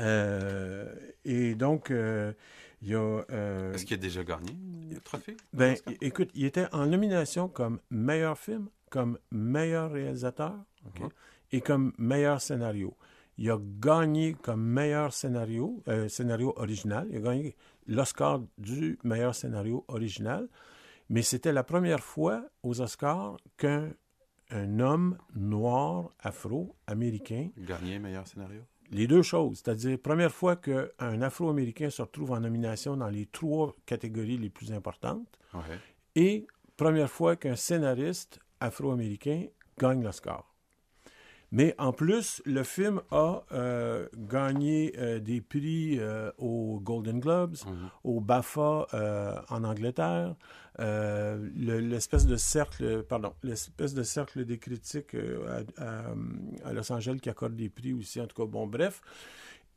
Euh, 0.00 0.86
et 1.24 1.54
donc, 1.54 1.90
euh, 1.90 2.32
il 2.82 2.88
y 2.88 2.94
a. 2.94 2.98
euh, 3.30 3.72
Est-ce 3.74 3.84
qu'il 3.84 3.94
a 3.94 4.00
déjà 4.00 4.24
gagné 4.24 4.52
le 4.90 5.00
trophée? 5.00 5.36
ben, 5.52 5.76
écoute, 6.00 6.30
il 6.34 6.44
était 6.46 6.66
en 6.72 6.86
nomination 6.86 7.48
comme 7.48 7.80
meilleur 7.90 8.38
film, 8.38 8.68
comme 8.90 9.18
meilleur 9.30 9.92
réalisateur 9.92 10.54
ok, 10.86 11.00
Mhm. 11.00 11.08
et 11.52 11.60
comme 11.60 11.92
meilleur 11.98 12.40
scénario. 12.40 12.96
Il 13.38 13.50
a 13.50 13.58
gagné 13.80 14.34
comme 14.34 14.62
meilleur 14.62 15.12
scénario, 15.14 15.82
euh, 15.88 16.08
scénario 16.08 16.52
original. 16.56 17.06
Il 17.10 17.16
a 17.18 17.20
gagné 17.20 17.56
l'Oscar 17.86 18.40
du 18.58 18.98
meilleur 19.04 19.34
scénario 19.34 19.84
original. 19.88 20.48
Mais 21.08 21.22
c'était 21.22 21.52
la 21.52 21.64
première 21.64 22.04
fois 22.04 22.44
aux 22.62 22.80
Oscars 22.82 23.36
qu'un 23.56 23.90
un 24.50 24.78
homme 24.80 25.16
noir, 25.34 26.12
afro-américain, 26.18 27.50
Gagné 27.56 27.98
meilleur 27.98 28.26
scénario? 28.26 28.62
Les 28.90 29.06
deux 29.06 29.22
choses, 29.22 29.58
c'est-à-dire 29.64 29.98
première 29.98 30.32
fois 30.32 30.56
qu'un 30.56 31.22
Afro-Américain 31.22 31.90
se 31.90 32.02
retrouve 32.02 32.32
en 32.32 32.40
nomination 32.40 32.96
dans 32.96 33.08
les 33.08 33.26
trois 33.26 33.74
catégories 33.86 34.36
les 34.38 34.50
plus 34.50 34.72
importantes, 34.72 35.38
et 36.16 36.46
première 36.76 37.10
fois 37.10 37.36
qu'un 37.36 37.56
scénariste 37.56 38.40
afro-américain 38.60 39.44
gagne 39.78 40.02
l'Oscar. 40.02 40.49
Mais 41.52 41.74
en 41.78 41.92
plus, 41.92 42.40
le 42.46 42.62
film 42.62 43.02
a 43.10 43.42
euh, 43.50 44.06
gagné 44.16 44.92
euh, 44.98 45.18
des 45.18 45.40
prix 45.40 45.98
euh, 45.98 46.30
aux 46.38 46.78
Golden 46.80 47.18
Globes, 47.18 47.56
Mhm. 47.66 47.90
au 48.04 48.20
BAFA 48.20 48.86
euh, 48.94 49.34
en 49.48 49.64
Angleterre, 49.64 50.36
le- 50.78 51.78
l'espèce 51.80 52.24
de 52.26 52.36
cercle, 52.36 53.02
pardon, 53.02 53.34
l'espèce 53.42 53.94
de 53.94 54.02
cercle 54.04 54.44
des 54.44 54.58
critiques 54.58 55.14
à, 55.16 55.82
à- 55.82 56.14
à 56.64 56.72
Los 56.72 56.90
Angeles 56.92 57.18
qui 57.20 57.28
accorde 57.28 57.56
des 57.56 57.68
prix 57.68 57.92
aussi, 57.92 58.20
en 58.20 58.26
tout 58.26 58.36
cas, 58.42 58.48
bon, 58.48 58.66
bref. 58.66 59.00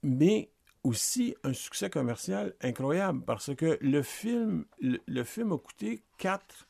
Mais 0.03 0.49
aussi 0.83 1.36
un 1.43 1.53
succès 1.53 1.89
commercial 1.89 2.53
incroyable 2.62 3.21
parce 3.25 3.55
que 3.55 3.77
le 3.81 4.01
film, 4.01 4.65
le, 4.79 4.99
le 5.07 5.23
film 5.23 5.51
a 5.53 5.57
coûté 5.57 6.03
4, 6.17 6.67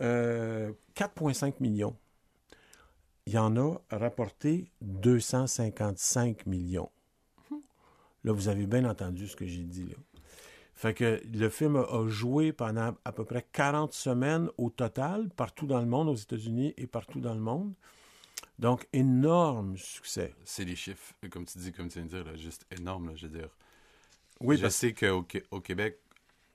euh, 0.00 0.72
4,5 0.94 1.54
millions. 1.60 1.96
Il 3.26 3.38
en 3.38 3.56
a 3.56 3.76
rapporté 3.90 4.70
255 4.82 6.46
millions. 6.46 6.90
Là, 8.24 8.32
vous 8.32 8.48
avez 8.48 8.66
bien 8.66 8.84
entendu 8.84 9.28
ce 9.28 9.36
que 9.36 9.46
j'ai 9.46 9.64
dit. 9.64 9.84
Là. 9.84 9.96
Fait 10.74 10.92
que 10.92 11.22
le 11.32 11.48
film 11.48 11.76
a, 11.76 12.08
joué 12.08 12.52
pendant 12.52 12.94
à 13.04 13.12
peu 13.12 13.24
près 13.24 13.46
40 13.52 13.92
semaines 13.92 14.48
au 14.58 14.70
total, 14.70 15.30
partout 15.30 15.66
dans 15.66 15.80
le 15.80 15.86
monde, 15.86 16.08
aux 16.08 16.14
États-Unis 16.16 16.74
et 16.76 16.86
partout 16.86 17.20
dans 17.20 17.34
le 17.34 17.40
monde. 17.40 17.72
Donc, 18.58 18.86
énorme 18.92 19.76
succès. 19.76 20.34
C'est 20.44 20.64
des 20.64 20.76
chiffres, 20.76 21.14
comme 21.30 21.44
tu 21.44 21.58
dis, 21.58 21.72
comme 21.72 21.88
tu 21.88 21.98
viens 21.98 22.06
de 22.06 22.10
dire, 22.10 22.24
là, 22.24 22.36
juste 22.36 22.66
énormes, 22.70 23.08
là, 23.08 23.14
je 23.16 23.26
veux 23.26 23.38
dire. 23.38 23.48
Oui, 24.40 24.56
je 24.56 24.62
parce- 24.62 24.76
sais 24.76 24.92
qu'au 24.92 25.24
au 25.50 25.60
Québec, 25.60 26.00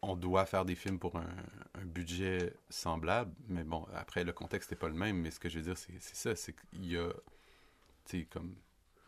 on 0.01 0.15
doit 0.15 0.45
faire 0.45 0.65
des 0.65 0.75
films 0.75 0.97
pour 0.99 1.15
un, 1.17 1.27
un 1.75 1.85
budget 1.85 2.53
semblable, 2.69 3.31
mais 3.47 3.63
bon, 3.63 3.85
après, 3.95 4.23
le 4.23 4.31
contexte 4.33 4.71
n'est 4.71 4.77
pas 4.77 4.88
le 4.88 4.93
même, 4.95 5.17
mais 5.17 5.31
ce 5.31 5.39
que 5.39 5.49
je 5.49 5.57
veux 5.59 5.65
dire, 5.65 5.77
c'est 5.77 5.93
c'est 5.99 6.15
ça, 6.15 6.35
c'est 6.35 6.53
qu'il 6.53 6.85
y 6.91 6.97
a, 6.97 7.09
tu 8.05 8.19
sais, 8.19 8.25
comme, 8.25 8.55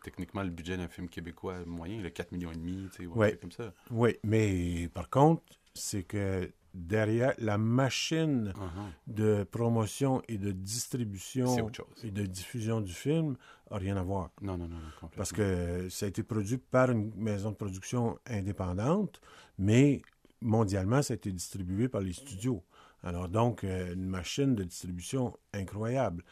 techniquement, 0.03 0.43
le 0.43 0.49
budget 0.49 0.77
d'un 0.77 0.87
film 0.89 1.07
québécois 1.07 1.63
moyen, 1.65 2.01
le 2.01 2.09
4 2.09 2.31
millions 2.33 2.51
et 2.51 2.55
demi, 2.55 2.89
tu 2.91 3.03
sais, 3.03 3.07
Ouais. 3.07 3.37
comme 3.37 3.51
ça. 3.51 3.73
Oui, 3.89 4.17
mais 4.23 4.89
par 4.93 5.09
contre, 5.09 5.43
c'est 5.73 6.03
que 6.03 6.51
derrière 6.73 7.33
la 7.37 7.57
machine 7.57 8.53
Uh-huh. 8.55 8.91
de 9.13 9.43
promotion 9.43 10.21
et 10.29 10.37
de 10.37 10.51
distribution 10.51 11.69
et 12.03 12.11
de 12.11 12.25
diffusion 12.25 12.79
du 12.81 12.93
film 12.93 13.35
n'a 13.69 13.77
rien 13.77 13.97
à 13.97 14.03
voir. 14.03 14.29
Non, 14.41 14.57
non, 14.57 14.67
non, 14.69 14.75
non, 14.75 14.81
complètement. 14.99 15.09
Parce 15.17 15.31
que 15.33 15.89
ça 15.89 16.05
a 16.05 16.09
été 16.09 16.23
produit 16.23 16.57
par 16.57 16.91
une 16.91 17.13
maison 17.15 17.51
de 17.51 17.55
production 17.55 18.17
indépendante, 18.25 19.21
mais 19.57 20.01
mondialement, 20.41 21.01
ça 21.01 21.13
a 21.13 21.15
été 21.15 21.31
distribué 21.31 21.87
par 21.87 22.01
les 22.01 22.13
studios. 22.13 22.63
Alors 23.03 23.29
donc, 23.29 23.63
euh, 23.63 23.93
une 23.93 24.05
machine 24.07 24.55
de 24.55 24.63
distribution 24.63 25.37
incroyable 25.53 26.23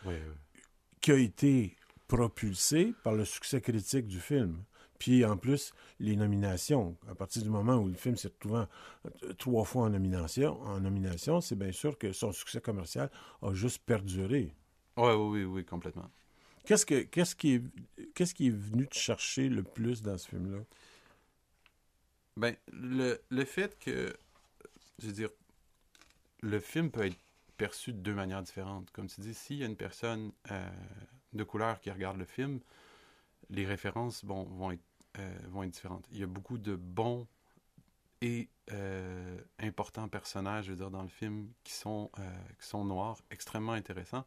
qui 1.01 1.11
a 1.11 1.17
été 1.17 1.75
propulsée 2.07 2.93
par 3.03 3.13
le 3.13 3.25
succès 3.25 3.61
critique 3.61 4.07
du 4.07 4.19
film. 4.19 4.63
Puis 4.97 5.23
en 5.23 5.37
plus, 5.37 5.71
les 5.99 6.17
nominations. 6.17 6.97
À 7.07 7.15
partir 7.15 7.41
du 7.41 7.49
moment 7.49 7.77
où 7.77 7.87
le 7.87 7.93
film 7.93 8.17
s'est 8.17 8.27
retrouvé 8.27 8.59
en- 8.59 8.67
trois 9.37 9.63
fois 9.63 9.83
en 9.83 9.89
nomination, 9.91 10.59
en 10.61 10.81
nomination, 10.81 11.39
c'est 11.39 11.55
bien 11.55 11.71
sûr 11.71 11.97
que 11.97 12.11
son 12.11 12.33
succès 12.33 12.59
commercial 12.59 13.09
a 13.41 13.53
juste 13.53 13.81
perduré. 13.85 14.53
Ouais, 14.97 15.13
oui, 15.13 15.39
oui, 15.39 15.43
oui, 15.45 15.65
complètement. 15.65 16.09
Qu'est-ce, 16.65 16.85
que, 16.85 17.03
qu'est-ce, 17.03 17.35
qui 17.35 17.55
est, 17.55 17.63
qu'est-ce 18.13 18.35
qui 18.35 18.47
est 18.47 18.55
venu 18.55 18.87
te 18.87 18.95
chercher 18.95 19.47
le 19.47 19.63
plus 19.63 20.01
dans 20.01 20.17
ce 20.17 20.27
film-là? 20.27 20.59
Ben, 22.37 22.55
le, 22.71 23.21
le 23.29 23.45
fait 23.45 23.77
que, 23.79 24.15
je 24.99 25.07
veux 25.07 25.13
dire, 25.13 25.29
le 26.41 26.59
film 26.59 26.89
peut 26.89 27.05
être 27.05 27.17
perçu 27.57 27.91
de 27.93 27.99
deux 27.99 28.13
manières 28.13 28.41
différentes. 28.41 28.89
Comme 28.91 29.07
tu 29.07 29.21
dis, 29.21 29.33
s'il 29.33 29.57
y 29.57 29.63
a 29.63 29.65
une 29.65 29.75
personne 29.75 30.31
euh, 30.49 30.69
de 31.33 31.43
couleur 31.43 31.79
qui 31.79 31.91
regarde 31.91 32.17
le 32.17 32.25
film, 32.25 32.59
les 33.49 33.65
références 33.65 34.23
bon, 34.23 34.43
vont, 34.45 34.71
être, 34.71 34.83
euh, 35.19 35.37
vont 35.49 35.63
être 35.63 35.71
différentes. 35.71 36.05
Il 36.11 36.19
y 36.19 36.23
a 36.23 36.27
beaucoup 36.27 36.57
de 36.57 36.75
bons 36.75 37.27
et 38.21 38.47
euh, 38.71 39.37
importants 39.59 40.07
personnages, 40.07 40.65
je 40.65 40.71
veux 40.71 40.77
dire, 40.77 40.91
dans 40.91 41.01
le 41.01 41.09
film 41.09 41.51
qui 41.63 41.73
sont, 41.73 42.11
qui 42.59 42.67
sont 42.67 42.85
noirs, 42.85 43.21
extrêmement 43.31 43.73
intéressants, 43.73 44.25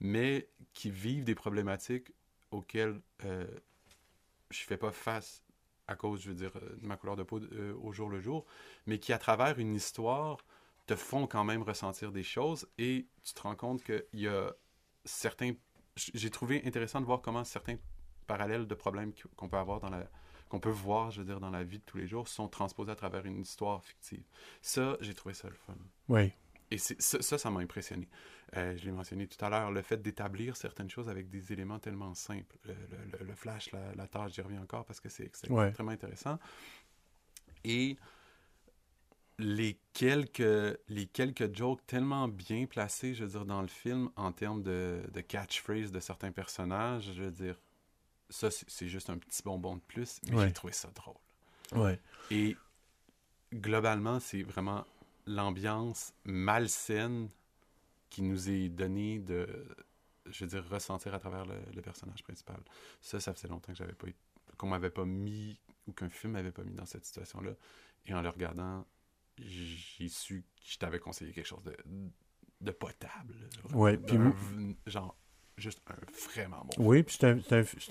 mais 0.00 0.48
qui 0.72 0.90
vivent 0.90 1.24
des 1.24 1.34
problématiques 1.34 2.12
auxquelles 2.50 3.00
je 3.22 4.64
fais 4.64 4.76
pas 4.76 4.90
face 4.90 5.44
à 5.90 5.96
cause, 5.96 6.22
je 6.22 6.28
veux 6.28 6.34
dire, 6.34 6.52
euh, 6.56 6.76
de 6.80 6.86
ma 6.86 6.96
couleur 6.96 7.16
de 7.16 7.22
peau 7.22 7.40
euh, 7.40 7.74
au 7.82 7.92
jour 7.92 8.08
le 8.08 8.20
jour, 8.20 8.46
mais 8.86 8.98
qui, 8.98 9.12
à 9.12 9.18
travers 9.18 9.58
une 9.58 9.74
histoire, 9.74 10.38
te 10.86 10.94
font 10.96 11.26
quand 11.26 11.44
même 11.44 11.62
ressentir 11.62 12.12
des 12.12 12.22
choses 12.22 12.66
et 12.78 13.06
tu 13.24 13.34
te 13.34 13.42
rends 13.42 13.56
compte 13.56 13.82
qu'il 13.82 14.20
y 14.20 14.28
a 14.28 14.52
certains... 15.04 15.52
J'ai 15.96 16.30
trouvé 16.30 16.62
intéressant 16.64 17.00
de 17.00 17.06
voir 17.06 17.20
comment 17.20 17.44
certains 17.44 17.76
parallèles 18.26 18.66
de 18.66 18.74
problèmes 18.74 19.12
qu- 19.12 19.28
qu'on 19.36 19.48
peut 19.48 19.58
avoir 19.58 19.80
dans 19.80 19.90
la 19.90 20.08
qu'on 20.48 20.58
peut 20.58 20.68
voir, 20.68 21.12
je 21.12 21.20
veux 21.20 21.26
dire, 21.26 21.38
dans 21.38 21.50
la 21.50 21.62
vie 21.62 21.78
de 21.78 21.84
tous 21.84 21.96
les 21.96 22.08
jours, 22.08 22.26
sont 22.26 22.48
transposés 22.48 22.90
à 22.90 22.96
travers 22.96 23.24
une 23.24 23.40
histoire 23.40 23.84
fictive. 23.84 24.24
Ça, 24.60 24.96
j'ai 25.00 25.14
trouvé 25.14 25.32
ça 25.32 25.48
le 25.48 25.54
fun. 25.54 25.76
Oui. 26.08 26.32
Et 26.72 26.78
ça, 26.78 27.38
ça, 27.38 27.50
m'a 27.50 27.60
impressionné. 27.60 28.08
Euh, 28.56 28.76
je 28.76 28.84
l'ai 28.84 28.92
mentionné 28.92 29.26
tout 29.26 29.44
à 29.44 29.50
l'heure, 29.50 29.72
le 29.72 29.82
fait 29.82 30.00
d'établir 30.00 30.56
certaines 30.56 30.88
choses 30.90 31.08
avec 31.08 31.28
des 31.28 31.52
éléments 31.52 31.80
tellement 31.80 32.14
simples. 32.14 32.56
Le, 32.64 32.74
le- 32.74 33.18
le- 33.18 33.24
le 33.26 33.34
flash, 33.34 33.72
la, 33.72 33.92
la 33.96 34.06
tâche, 34.06 34.34
j'y 34.34 34.40
reviens 34.40 34.62
encore 34.62 34.84
parce 34.84 35.00
que 35.00 35.08
c'est 35.08 35.30
Ouais. 35.50 35.66
extrêmement 35.68 35.92
intéressant. 35.92 36.38
Et 37.64 37.96
les 39.38 39.78
quelques, 39.94 40.78
les 40.88 41.06
quelques 41.06 41.54
jokes 41.56 41.84
tellement 41.86 42.28
bien 42.28 42.66
placés, 42.66 43.14
je 43.14 43.24
veux 43.24 43.30
dire, 43.30 43.46
dans 43.46 43.62
le 43.62 43.68
film, 43.68 44.10
en 44.16 44.32
termes 44.32 44.62
de, 44.62 45.02
de 45.12 45.20
catchphrase 45.22 45.90
de 45.92 46.00
certains 46.00 46.30
personnages, 46.30 47.10
je 47.14 47.22
veux 47.24 47.30
dire, 47.30 47.58
ça, 48.28 48.50
c'est 48.50 48.68
c'est 48.70 48.88
juste 48.88 49.10
un 49.10 49.18
petit 49.18 49.42
bonbon 49.42 49.76
de 49.76 49.80
plus, 49.82 50.20
mais 50.28 50.36
Ouais. 50.36 50.46
j'ai 50.46 50.52
trouvé 50.52 50.72
ça 50.72 50.90
drôle. 50.94 51.16
Ouais. 51.72 51.98
Et 52.30 52.56
globalement, 53.52 54.20
c'est 54.20 54.42
vraiment 54.42 54.84
l'ambiance 55.26 56.12
malsaine 56.24 57.28
qui 58.08 58.22
nous 58.22 58.50
est 58.50 58.68
donnée 58.68 59.18
de, 59.20 59.46
je 60.26 60.44
veux 60.44 60.50
dire, 60.50 60.68
ressentir 60.68 61.14
à 61.14 61.18
travers 61.18 61.46
le, 61.46 61.56
le 61.74 61.82
personnage 61.82 62.22
principal. 62.22 62.60
Ça, 63.00 63.20
ça 63.20 63.32
faisait 63.32 63.48
longtemps 63.48 63.72
que 63.72 63.78
j'avais 63.78 63.94
pas 63.94 64.08
qu'on 64.56 64.66
m'avait 64.66 64.90
pas 64.90 65.04
mis 65.06 65.58
ou 65.86 65.92
qu'un 65.92 66.10
film 66.10 66.34
m'avait 66.34 66.52
pas 66.52 66.64
mis 66.64 66.74
dans 66.74 66.84
cette 66.84 67.04
situation-là. 67.04 67.52
Et 68.06 68.14
en 68.14 68.20
le 68.20 68.28
regardant, 68.28 68.86
j'ai 69.38 70.08
su 70.08 70.42
que 70.42 70.68
je 70.68 70.76
t'avais 70.78 70.98
conseillé 70.98 71.32
quelque 71.32 71.46
chose 71.46 71.62
de, 71.64 71.76
de 72.60 72.70
potable. 72.70 73.34
là. 73.40 73.76
Ouais, 73.76 73.96
puis 73.96 74.18
genre, 74.86 75.16
juste 75.60 75.80
un 75.88 75.94
vraiment 76.32 76.64
bon 76.64 76.84
Oui, 76.84 77.02
puis 77.02 77.16
c'est 77.18 77.24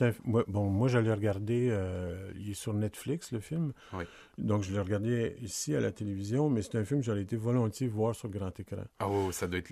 un, 0.04 0.14
bon, 0.26 0.70
moi, 0.70 0.88
je 0.88 0.98
l'ai 0.98 1.14
regardé, 1.14 1.70
euh, 1.72 2.32
il 2.36 2.52
est 2.52 2.56
sur 2.56 2.74
Netflix, 2.74 3.32
le 3.32 3.40
film. 3.40 3.74
Oui. 3.94 4.04
Donc, 4.38 4.64
je 4.64 4.72
l'ai 4.72 4.80
regardé 4.80 5.36
ici 5.42 5.76
à 5.76 5.80
la 5.80 5.92
télévision, 5.92 6.50
mais 6.50 6.62
c'est 6.62 6.76
un 6.78 6.86
film 6.86 7.02
que 7.02 7.06
j'aurais 7.06 7.22
été 7.22 7.36
volontiers 7.36 7.88
voir 7.88 8.16
sur 8.16 8.30
grand 8.30 8.58
écran. 8.60 8.84
Ah 9.00 9.10
oui, 9.10 9.34
ça 9.34 9.48
doit 9.48 9.60
être 9.60 9.72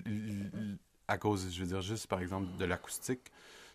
à 1.08 1.18
cause, 1.18 1.50
je 1.52 1.60
veux 1.62 1.68
dire, 1.68 1.82
juste 1.82 2.08
par 2.08 2.20
exemple 2.20 2.48
de 2.58 2.66
l'acoustique 2.66 3.32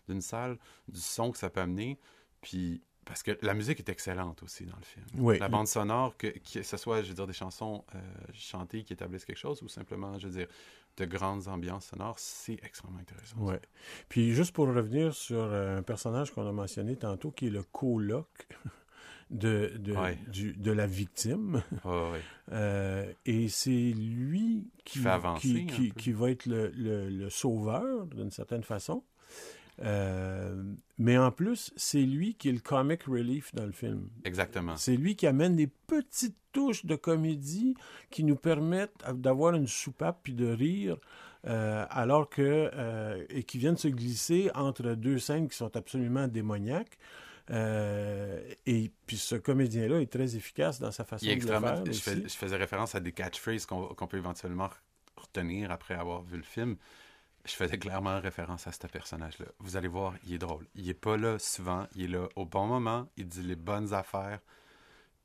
d'une 0.07 0.21
salle, 0.21 0.57
du 0.87 0.99
son 0.99 1.31
que 1.31 1.37
ça 1.37 1.49
peut 1.49 1.61
amener, 1.61 1.99
puis 2.41 2.81
parce 3.05 3.21
que 3.21 3.37
la 3.41 3.53
musique 3.53 3.79
est 3.79 3.89
excellente 3.89 4.43
aussi 4.43 4.65
dans 4.65 4.77
le 4.77 4.83
film. 4.83 5.05
Oui. 5.15 5.37
La 5.39 5.49
bande 5.49 5.67
sonore, 5.67 6.15
que, 6.17 6.27
que 6.27 6.63
ce 6.63 6.77
soit, 6.77 7.01
je 7.01 7.09
veux 7.09 7.13
dire, 7.13 7.27
des 7.27 7.33
chansons 7.33 7.83
euh, 7.95 7.99
chantées 8.33 8.83
qui 8.83 8.93
établissent 8.93 9.25
quelque 9.25 9.37
chose 9.37 9.61
ou 9.61 9.67
simplement, 9.67 10.17
je 10.19 10.27
veux 10.27 10.33
dire, 10.33 10.47
de 10.97 11.05
grandes 11.05 11.47
ambiances 11.47 11.87
sonores, 11.87 12.19
c'est 12.19 12.57
extrêmement 12.63 12.99
intéressant. 12.99 13.37
Ouais. 13.37 13.59
Puis 14.09 14.33
juste 14.33 14.51
pour 14.53 14.67
revenir 14.67 15.13
sur 15.13 15.37
euh, 15.41 15.79
un 15.79 15.83
personnage 15.83 16.31
qu'on 16.31 16.47
a 16.47 16.51
mentionné 16.51 16.95
tantôt, 16.95 17.31
qui 17.31 17.47
est 17.47 17.49
le 17.49 17.63
coloc 17.63 18.27
de, 19.31 19.71
de, 19.79 19.93
Ouais. 19.93 20.17
du- 20.27 20.53
de 20.53 20.71
la 20.71 20.85
victime. 20.85 21.63
Ouais, 21.85 22.11
ouais. 22.11 22.21
Euh, 22.51 23.11
et 23.25 23.47
c'est 23.49 23.69
lui 23.71 24.67
qui, 24.85 24.99
Qui 25.01 25.07
avancer 25.07 25.65
va 26.13 26.29
être 26.29 26.45
le, 26.45 26.69
le- 26.75 27.09
le 27.09 27.29
sauveur, 27.29 28.05
d'une 28.07 28.31
certaine 28.31 28.63
façon. 28.63 29.03
Euh, 29.81 30.61
mais 30.97 31.17
en 31.17 31.31
plus, 31.31 31.71
c'est 31.75 32.01
lui 32.01 32.35
qui 32.35 32.49
est 32.49 32.53
le 32.53 32.59
comic 32.59 33.03
relief 33.03 33.53
dans 33.55 33.65
le 33.65 33.71
film. 33.71 34.09
Exactement. 34.23 34.75
C'est 34.75 34.95
lui 34.95 35.15
qui 35.15 35.25
amène 35.27 35.55
des 35.55 35.67
petites 35.67 36.37
touches 36.51 36.85
de 36.85 36.95
comédie 36.95 37.75
qui 38.11 38.23
nous 38.23 38.35
permettent 38.35 39.03
d'avoir 39.15 39.55
une 39.55 39.65
soupape 39.67 40.19
puis 40.23 40.33
de 40.33 40.47
rire, 40.47 40.97
euh, 41.47 41.85
alors 41.89 42.29
que 42.29 42.69
euh, 42.73 43.25
et 43.29 43.43
qui 43.43 43.57
viennent 43.57 43.77
se 43.77 43.87
glisser 43.87 44.51
entre 44.53 44.93
deux 44.93 45.17
scènes 45.17 45.49
qui 45.49 45.57
sont 45.57 45.75
absolument 45.75 46.27
démoniaques. 46.27 46.97
Euh, 47.49 48.41
et 48.65 48.91
puis 49.05 49.17
ce 49.17 49.35
comédien-là 49.35 49.99
est 49.99 50.11
très 50.11 50.35
efficace 50.37 50.79
dans 50.79 50.91
sa 50.91 51.03
façon 51.03 51.25
de 51.25 51.31
le 51.31 51.39
faire. 51.41 51.85
Je, 51.93 51.99
fais- 51.99 52.21
je 52.29 52.35
faisais 52.37 52.55
référence 52.55 52.95
à 52.95 52.99
des 53.01 53.11
catchphrases 53.11 53.65
qu'on 53.65 53.87
qu'on 53.87 54.07
peut 54.07 54.17
éventuellement 54.17 54.69
retenir 55.17 55.71
après 55.71 55.95
avoir 55.95 56.21
vu 56.23 56.37
le 56.37 56.43
film. 56.43 56.77
Je 57.45 57.53
faisais 57.53 57.77
clairement 57.77 58.19
référence 58.21 58.67
à 58.67 58.71
ce 58.71 58.87
personnage-là. 58.87 59.47
Vous 59.59 59.75
allez 59.75 59.89
voir, 59.89 60.13
il 60.25 60.33
est 60.33 60.37
drôle. 60.37 60.65
Il 60.75 60.87
est 60.87 60.93
pas 60.93 61.17
là 61.17 61.37
souvent. 61.39 61.87
Il 61.95 62.03
est 62.03 62.07
là 62.07 62.27
au 62.35 62.45
bon 62.45 62.67
moment. 62.67 63.07
Il 63.17 63.27
dit 63.27 63.43
les 63.43 63.57
bonnes 63.57 63.93
affaires. 63.93 64.39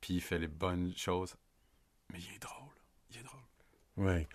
Puis 0.01 0.15
il 0.15 0.21
fait 0.21 0.39
les 0.39 0.47
bonnes 0.47 0.93
choses. 0.97 1.35
Mais 2.11 2.19
il 2.19 2.35
est 2.35 2.39
drôle. 2.39 2.73
Il 3.11 3.19
est 3.19 3.23
drôle. 3.23 3.39
Oui. 3.97 4.27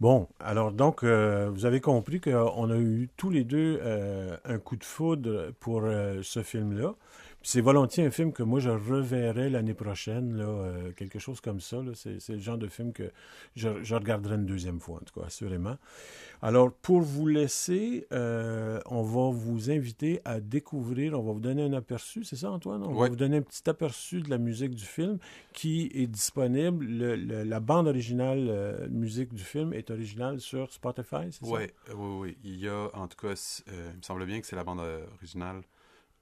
Bon, 0.00 0.28
alors 0.38 0.72
donc, 0.72 1.02
euh, 1.02 1.50
vous 1.50 1.66
avez 1.66 1.80
compris 1.80 2.20
qu'on 2.20 2.70
a 2.70 2.76
eu 2.76 3.08
tous 3.16 3.30
les 3.30 3.44
deux 3.44 3.78
euh, 3.82 4.36
un 4.44 4.58
coup 4.58 4.76
de 4.76 4.84
foudre 4.84 5.52
pour 5.60 5.82
euh, 5.84 6.20
ce 6.22 6.42
film-là. 6.42 6.94
C'est 7.42 7.62
volontiers 7.62 8.04
un 8.04 8.10
film 8.10 8.32
que 8.34 8.42
moi 8.42 8.60
je 8.60 8.68
reverrai 8.68 9.48
l'année 9.48 9.72
prochaine, 9.72 10.36
là, 10.36 10.44
euh, 10.44 10.92
quelque 10.92 11.18
chose 11.18 11.40
comme 11.40 11.58
ça. 11.60 11.78
C'est 11.94 12.28
le 12.28 12.38
genre 12.38 12.58
de 12.58 12.68
film 12.68 12.92
que 12.92 13.10
je, 13.56 13.82
je 13.82 13.94
regarderai 13.94 14.34
une 14.34 14.44
deuxième 14.44 14.78
fois, 14.78 14.96
en 14.96 15.04
tout 15.04 15.18
cas, 15.18 15.26
assurément. 15.26 15.78
Alors, 16.42 16.70
pour 16.70 17.00
vous 17.00 17.26
laisser, 17.26 18.06
euh, 18.12 18.78
on 18.86 19.02
va 19.02 19.30
vous 19.30 19.70
inviter 19.70 20.20
à 20.26 20.40
découvrir, 20.40 21.18
on 21.18 21.22
va 21.22 21.32
vous 21.32 21.40
donner 21.40 21.62
un 21.62 21.72
aperçu, 21.72 22.24
c'est 22.24 22.36
ça 22.36 22.50
Antoine? 22.50 22.82
On 22.82 22.92
va 22.92 23.08
vous 23.08 23.16
donner 23.16 23.38
un 23.38 23.42
petit 23.42 23.68
aperçu 23.70 24.20
de 24.20 24.28
la 24.28 24.38
musique 24.38 24.74
du 24.74 24.84
film 24.84 25.18
qui 25.54 25.90
est 25.94 26.06
disponible. 26.06 26.84
Le- 26.84 27.16
le- 27.16 27.42
la 27.44 27.60
bande 27.60 27.88
originale, 27.88 28.48
euh, 28.50 28.86
musique 28.90 29.32
du 29.32 29.42
film 29.42 29.72
est 29.72 29.90
originale 29.90 30.40
sur 30.40 30.70
Spotify, 30.72 31.30
c'est 31.30 31.42
Oui, 31.42 31.62
oui, 31.94 32.18
oui. 32.20 32.38
Il 32.44 32.56
y 32.60 32.68
a, 32.68 32.90
en 32.92 33.08
tout 33.08 33.16
cas, 33.16 33.62
il 33.66 33.72
me 33.96 34.02
semble 34.02 34.26
bien 34.26 34.40
que 34.42 34.46
c'est 34.46 34.56
la 34.56 34.64
bande 34.64 34.80
originale 35.16 35.62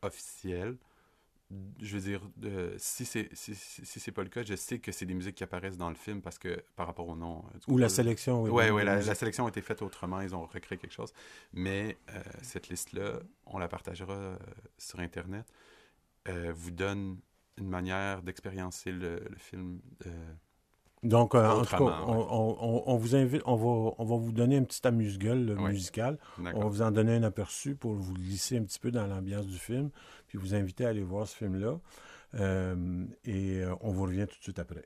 officielle. 0.02 0.76
Je 1.80 1.96
veux 1.96 2.02
dire, 2.02 2.20
euh, 2.44 2.74
si 2.76 3.06
c'est 3.06 3.30
si, 3.32 3.54
si, 3.54 4.12
pas 4.12 4.22
le 4.22 4.28
cas, 4.28 4.42
je 4.42 4.54
sais 4.54 4.80
que 4.80 4.92
c'est 4.92 5.06
des 5.06 5.14
musiques 5.14 5.36
qui 5.36 5.44
apparaissent 5.44 5.78
dans 5.78 5.88
le 5.88 5.94
film 5.94 6.20
parce 6.20 6.38
que 6.38 6.62
par 6.76 6.86
rapport 6.86 7.08
au 7.08 7.16
nom. 7.16 7.38
euh? 7.38 7.72
Ou 7.72 7.78
la 7.78 7.88
sélection, 7.88 8.42
oui. 8.42 8.50
Ouais, 8.50 8.68
de 8.68 8.84
la, 8.84 9.14
sélection 9.14 9.46
a 9.46 9.48
été 9.48 9.62
faite 9.62 9.80
autrement, 9.80 10.20
ils 10.20 10.34
ont 10.34 10.42
recréé 10.42 10.78
quelque 10.78 10.92
chose. 10.92 11.12
Mais 11.54 11.96
euh, 12.10 12.22
cette 12.42 12.68
liste-là, 12.68 13.20
on 13.46 13.58
la 13.58 13.68
partagera 13.68 14.12
euh, 14.12 14.36
sur 14.76 15.00
Internet, 15.00 15.46
vous 16.54 16.70
donne 16.70 17.18
une 17.56 17.70
manière 17.70 18.22
d'expériencer 18.22 18.92
le, 18.92 19.20
le 19.30 19.36
film. 19.36 19.80
Euh, 21.04 21.08
Donc, 21.08 21.34
euh, 21.34 21.46
en 21.48 21.62
tout 21.62 21.70
cas, 21.70 21.80
on, 21.80 21.86
ouais. 21.86 22.26
on- 22.30 22.56
on- 22.60 22.82
on 22.86 22.96
vous 22.96 23.14
invite, 23.16 23.42
on 23.46 23.56
va, 23.56 23.94
on 23.98 24.04
va 24.04 24.16
vous 24.16 24.32
donner 24.32 24.56
un 24.56 24.64
petit 24.64 24.86
amuse-gueule 24.86 25.58
Ouais. 25.58 25.70
musical. 25.72 26.18
On 26.38 26.60
va 26.60 26.66
vous 26.66 26.82
en 26.82 26.90
donner 26.90 27.14
un 27.14 27.22
aperçu 27.22 27.74
pour 27.74 27.94
vous 27.94 28.14
glisser 28.14 28.58
un 28.58 28.62
petit 28.64 28.78
peu 28.78 28.90
dans 28.90 29.06
l'ambiance 29.06 29.46
du 29.46 29.58
film, 29.58 29.90
puis 30.26 30.38
vous 30.38 30.54
inviter 30.54 30.84
à 30.86 30.88
aller 30.88 31.02
voir 31.02 31.26
ce 31.28 31.36
film-là. 31.36 31.78
Euh, 32.34 33.04
et 33.24 33.60
euh, 33.62 33.74
on 33.80 33.90
vous 33.90 34.02
revient 34.02 34.26
tout 34.28 34.36
de 34.38 34.42
suite 34.42 34.58
après. 34.58 34.84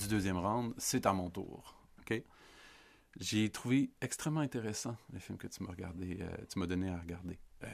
Du 0.00 0.08
deuxième 0.08 0.38
round, 0.38 0.72
c'est 0.78 1.06
à 1.06 1.12
mon 1.12 1.30
tour. 1.30 1.76
OK? 2.00 2.22
J'ai 3.18 3.50
trouvé 3.50 3.90
extrêmement 4.00 4.40
intéressant 4.40 4.96
le 5.12 5.18
film 5.18 5.36
que 5.36 5.46
tu 5.48 5.62
m'as 5.62 5.70
regardé, 5.70 6.18
euh, 6.20 6.28
tu 6.48 6.58
m'as 6.58 6.66
donné 6.66 6.88
à 6.90 6.98
regarder. 6.98 7.38
Euh, 7.64 7.66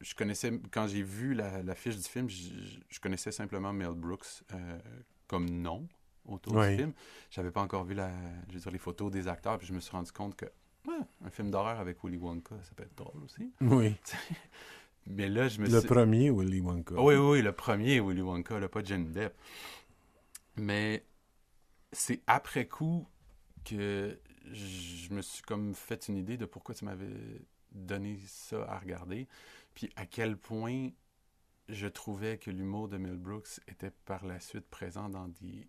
je 0.00 0.14
connaissais, 0.14 0.52
quand 0.70 0.86
j'ai 0.86 1.02
vu 1.02 1.34
la, 1.34 1.62
la 1.62 1.74
fiche 1.74 1.96
du 1.96 2.02
film, 2.02 2.28
je, 2.28 2.50
je 2.88 3.00
connaissais 3.00 3.32
simplement 3.32 3.72
Mel 3.72 3.92
Brooks 3.94 4.44
euh, 4.52 4.78
comme 5.26 5.48
nom 5.50 5.88
autour 6.26 6.54
Oui. 6.56 6.70
du 6.72 6.76
film. 6.76 6.92
J'avais 7.30 7.50
pas 7.50 7.62
encore 7.62 7.84
vu 7.84 7.94
la, 7.94 8.10
je 8.48 8.54
veux 8.54 8.60
dire, 8.60 8.70
les 8.70 8.78
photos 8.78 9.10
des 9.10 9.26
acteurs, 9.28 9.58
puis 9.58 9.66
je 9.66 9.72
me 9.72 9.80
suis 9.80 9.90
rendu 9.92 10.12
compte 10.12 10.36
que 10.36 10.46
ouais, 10.86 10.94
un 11.24 11.30
film 11.30 11.50
d'horreur 11.50 11.80
avec 11.80 12.04
Willy 12.04 12.18
Wonka, 12.18 12.54
ça 12.62 12.72
peut 12.76 12.84
être 12.84 12.96
drôle 12.96 13.24
aussi. 13.24 13.50
Oui. 13.62 13.94
Mais 15.08 15.28
là, 15.28 15.48
je 15.48 15.60
me 15.60 15.68
Le 15.68 15.78
suis... 15.78 15.88
premier, 15.88 16.30
Willy 16.30 16.60
Wonka. 16.60 16.94
Oui, 16.96 17.14
oui, 17.14 17.30
oui, 17.38 17.42
le 17.42 17.52
premier 17.52 18.00
Willy 18.00 18.22
Wonka, 18.22 18.58
là, 18.60 18.68
pas 18.68 18.82
Johnny 18.84 19.06
Depp. 19.08 19.34
Mais 20.56 21.04
c'est 21.92 22.22
après 22.26 22.66
coup 22.66 23.06
que 23.64 24.20
je 24.52 25.12
me 25.12 25.22
suis 25.22 25.42
comme 25.42 25.74
fait 25.74 26.08
une 26.08 26.16
idée 26.16 26.36
de 26.36 26.44
pourquoi 26.46 26.74
tu 26.74 26.84
m'avais 26.84 27.40
donné 27.72 28.18
ça 28.26 28.62
à 28.70 28.78
regarder, 28.78 29.26
puis 29.74 29.90
à 29.96 30.06
quel 30.06 30.36
point 30.36 30.90
je 31.68 31.86
trouvais 31.88 32.38
que 32.38 32.50
l'humour 32.50 32.88
de 32.88 32.96
Mel 32.96 33.16
Brooks 33.16 33.60
était 33.66 33.90
par 34.04 34.24
la 34.24 34.38
suite 34.40 34.68
présent 34.68 35.08
dans 35.08 35.28
des 35.28 35.68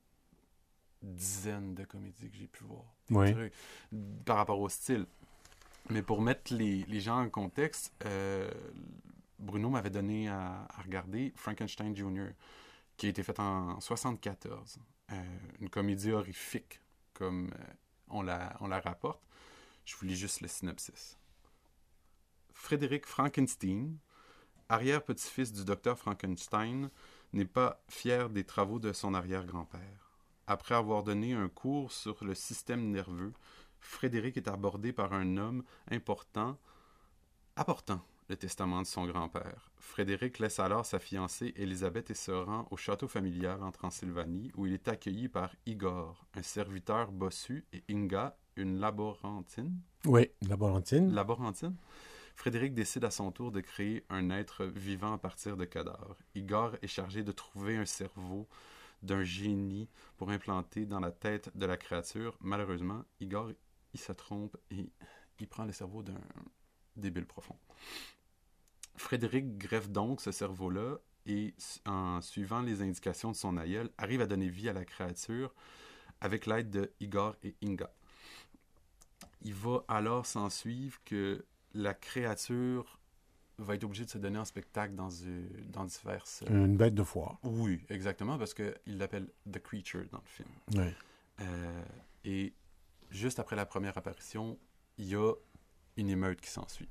dizaines 1.02 1.76
de 1.76 1.84
comédies 1.86 2.30
que 2.30 2.38
j'ai 2.38 2.48
pu 2.48 2.64
voir. 2.64 2.84
Des 3.10 3.16
Oui. 3.16 3.32
trucs 3.34 3.54
par 4.26 4.38
rapport 4.38 4.60
au 4.60 4.70
style. 4.70 5.06
Mais 5.90 6.02
pour 6.02 6.22
mettre 6.22 6.54
les, 6.54 6.84
les 6.86 7.00
gens 7.00 7.20
en 7.22 7.30
contexte, 7.30 7.94
euh, 8.06 8.50
Bruno 9.40 9.70
m'avait 9.70 9.90
donné 9.90 10.28
à, 10.28 10.68
à 10.70 10.82
regarder 10.82 11.34
Frankenstein 11.36 11.96
Jr., 11.96 12.30
qui 12.98 13.06
a 13.06 13.10
été 13.10 13.24
fait 13.24 13.40
en 13.40 13.80
74. 13.80 14.80
Euh, 15.12 15.16
une 15.62 15.70
comédie 15.70 16.12
horrifique, 16.12 16.82
comme 17.14 17.50
euh, 17.60 17.74
on, 18.10 18.22
la, 18.22 18.80
rapporte. 18.84 19.22
Je 19.86 19.96
vous 19.96 20.06
lis 20.06 20.18
juste 20.18 20.42
le 20.42 20.48
synopsis. 20.48 21.18
Frédéric 22.54 23.06
Frankenstein, 23.06 23.98
arrière-petit-fils 24.68 25.54
du 25.54 25.64
docteur 25.64 25.98
Frankenstein, 25.98 26.90
n'est 27.32 27.46
pas 27.46 27.82
fier 27.88 28.30
des 28.30 28.44
travaux 28.44 28.80
de 28.80 28.92
son 28.92 29.14
arrière-grand-père. 29.14 30.12
Après 30.46 30.76
avoir 30.76 31.04
donné 31.04 31.34
un 31.34 31.50
cours 31.50 31.92
sur 31.92 32.24
le 32.24 32.36
système 32.36 32.90
nerveux, 32.90 33.34
Frédéric 33.80 34.38
est 34.38 34.48
abordé 34.48 34.92
par 34.92 35.14
un 35.14 35.38
homme 35.38 35.64
important, 35.90 36.58
apportant 37.56 38.04
le 38.30 38.36
testament 38.36 38.82
de 38.82 38.88
son 38.88 39.06
grand-père. 39.06 39.72
Frédéric 39.78 40.40
laisse 40.40 40.60
alors 40.60 40.86
sa 40.86 41.00
fiancée 41.00 41.54
Elisabeth 41.56 42.12
et 42.12 42.16
se 42.16 42.32
rend 42.32 42.68
au 42.72 42.78
château 42.78 43.08
familial 43.08 43.64
en 43.64 43.72
Transylvanie, 43.72 44.52
où 44.56 44.66
il 44.66 44.74
est 44.74 44.88
accueilli 44.88 45.30
par 45.30 45.56
Igor, 45.66 46.26
un 46.36 46.44
serviteur 46.44 47.12
bossu, 47.12 47.66
et 47.74 47.84
Inga, 47.90 48.38
une 48.56 48.80
laborantine. 48.80 49.80
Oui, 50.06 50.30
laborantine. 50.42 51.14
Laborantine. 51.14 51.76
Frédéric 52.36 52.74
décide 52.74 53.04
à 53.04 53.12
son 53.12 53.32
tour 53.32 53.52
de 53.52 53.62
créer 53.62 54.06
un 54.10 54.30
être 54.30 54.66
vivant 54.66 55.14
à 55.14 55.18
partir 55.18 55.58
de 55.58 55.66
cadavres. 55.66 56.18
Igor 56.36 56.76
est 56.82 56.88
chargé 56.88 57.24
de 57.24 57.32
trouver 57.32 57.78
un 57.78 57.86
cerveau 57.86 58.48
d'un 59.02 59.24
génie 59.24 59.90
pour 60.18 60.30
implanter 60.30 60.86
dans 60.86 61.00
la 61.00 61.12
tête 61.12 61.56
de 61.56 61.66
la 61.66 61.78
créature. 61.78 62.38
Malheureusement, 62.42 63.04
Igor, 63.20 63.52
il 63.94 64.00
se 64.00 64.12
trompe 64.12 64.58
et 64.70 64.92
il 65.40 65.48
prend 65.48 65.66
le 65.66 65.72
cerveau 65.72 66.04
d'un 66.04 66.20
débile 66.96 67.26
profond. 67.26 67.56
Frédéric 68.98 69.58
greffe 69.58 69.90
donc 69.90 70.22
ce 70.22 70.32
cerveau-là 70.32 70.98
et, 71.26 71.54
en 71.86 72.22
suivant 72.22 72.62
les 72.62 72.82
indications 72.82 73.32
de 73.32 73.36
son 73.36 73.58
aïeul, 73.58 73.90
arrive 73.98 74.22
à 74.22 74.26
donner 74.26 74.50
vie 74.50 74.70
à 74.70 74.74
la 74.74 74.86
créature 74.86 75.54
avec 76.20 76.46
l'aide 76.46 76.70
de 76.70 76.92
Igor 77.00 77.36
et 77.44 77.56
Inga. 77.64 77.92
Il 79.44 79.54
va 79.54 79.84
alors 79.88 80.26
s'en 80.26 80.50
suivre 80.50 81.00
que 81.06 81.46
la 81.74 81.94
créature 81.94 83.00
va 83.60 83.76
être 83.76 83.84
obligée 83.84 84.06
de 84.06 84.10
se 84.10 84.18
donner 84.18 84.40
en 84.40 84.46
spectacle 84.46 84.94
dans, 84.96 85.10
euh, 85.26 85.48
dans 85.70 85.86
diverses... 85.86 86.44
Une 86.50 86.78
bête 86.78 86.94
de 86.94 87.04
foire. 87.04 87.40
Oui, 87.44 87.84
exactement, 87.90 88.38
parce 88.38 88.54
qu'il 88.54 88.98
l'appelle 88.98 89.28
The 89.52 89.60
Creature 89.60 90.06
dans 90.12 90.20
le 90.20 90.28
film. 90.28 90.50
Oui. 90.76 90.94
Euh, 91.42 91.84
Et 92.24 92.54
juste 93.10 93.40
après 93.40 93.56
la 93.56 93.66
première 93.66 93.98
apparition, 93.98 94.60
il 94.98 95.08
y 95.08 95.16
a 95.16 95.34
une 95.98 96.10
émeute 96.10 96.42
qui 96.42 96.50
s'ensuit. 96.50 96.90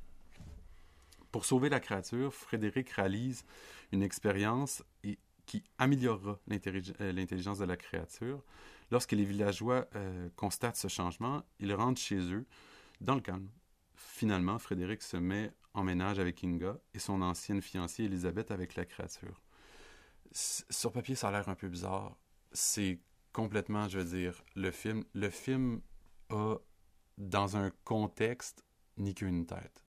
Pour 1.36 1.44
sauver 1.44 1.68
la 1.68 1.80
créature, 1.80 2.32
Frédéric 2.32 2.88
réalise 2.88 3.44
une 3.92 4.02
expérience 4.02 4.82
qui 5.44 5.62
améliorera 5.76 6.40
euh, 6.50 7.12
l'intelligence 7.12 7.58
de 7.58 7.66
la 7.66 7.76
créature. 7.76 8.42
Lorsque 8.90 9.12
les 9.12 9.26
villageois 9.26 9.86
euh, 9.96 10.30
constatent 10.34 10.78
ce 10.78 10.88
changement, 10.88 11.42
ils 11.60 11.74
rentrent 11.74 12.00
chez 12.00 12.32
eux 12.32 12.46
dans 13.02 13.14
le 13.14 13.20
calme. 13.20 13.50
Finalement, 13.96 14.58
Frédéric 14.58 15.02
se 15.02 15.18
met 15.18 15.52
en 15.74 15.84
ménage 15.84 16.18
avec 16.18 16.42
Inga 16.42 16.78
et 16.94 16.98
son 16.98 17.20
ancienne 17.20 17.60
fiancée 17.60 18.04
Elisabeth 18.04 18.50
avec 18.50 18.74
la 18.74 18.86
créature. 18.86 19.42
Sur 20.32 20.90
papier, 20.90 21.16
ça 21.16 21.28
a 21.28 21.32
l'air 21.32 21.50
un 21.50 21.54
peu 21.54 21.68
bizarre. 21.68 22.16
C'est 22.52 22.98
complètement, 23.34 23.90
je 23.90 23.98
veux 23.98 24.18
dire, 24.18 24.42
le 24.54 24.70
film. 24.70 25.04
Le 25.12 25.28
film 25.28 25.82
a, 26.30 26.56
dans 27.18 27.58
un 27.58 27.70
contexte, 27.84 28.64
ni 28.96 29.14
qu'une 29.14 29.44
tête. 29.44 29.85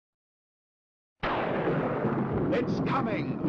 It's 2.56 2.80
coming 2.88 3.40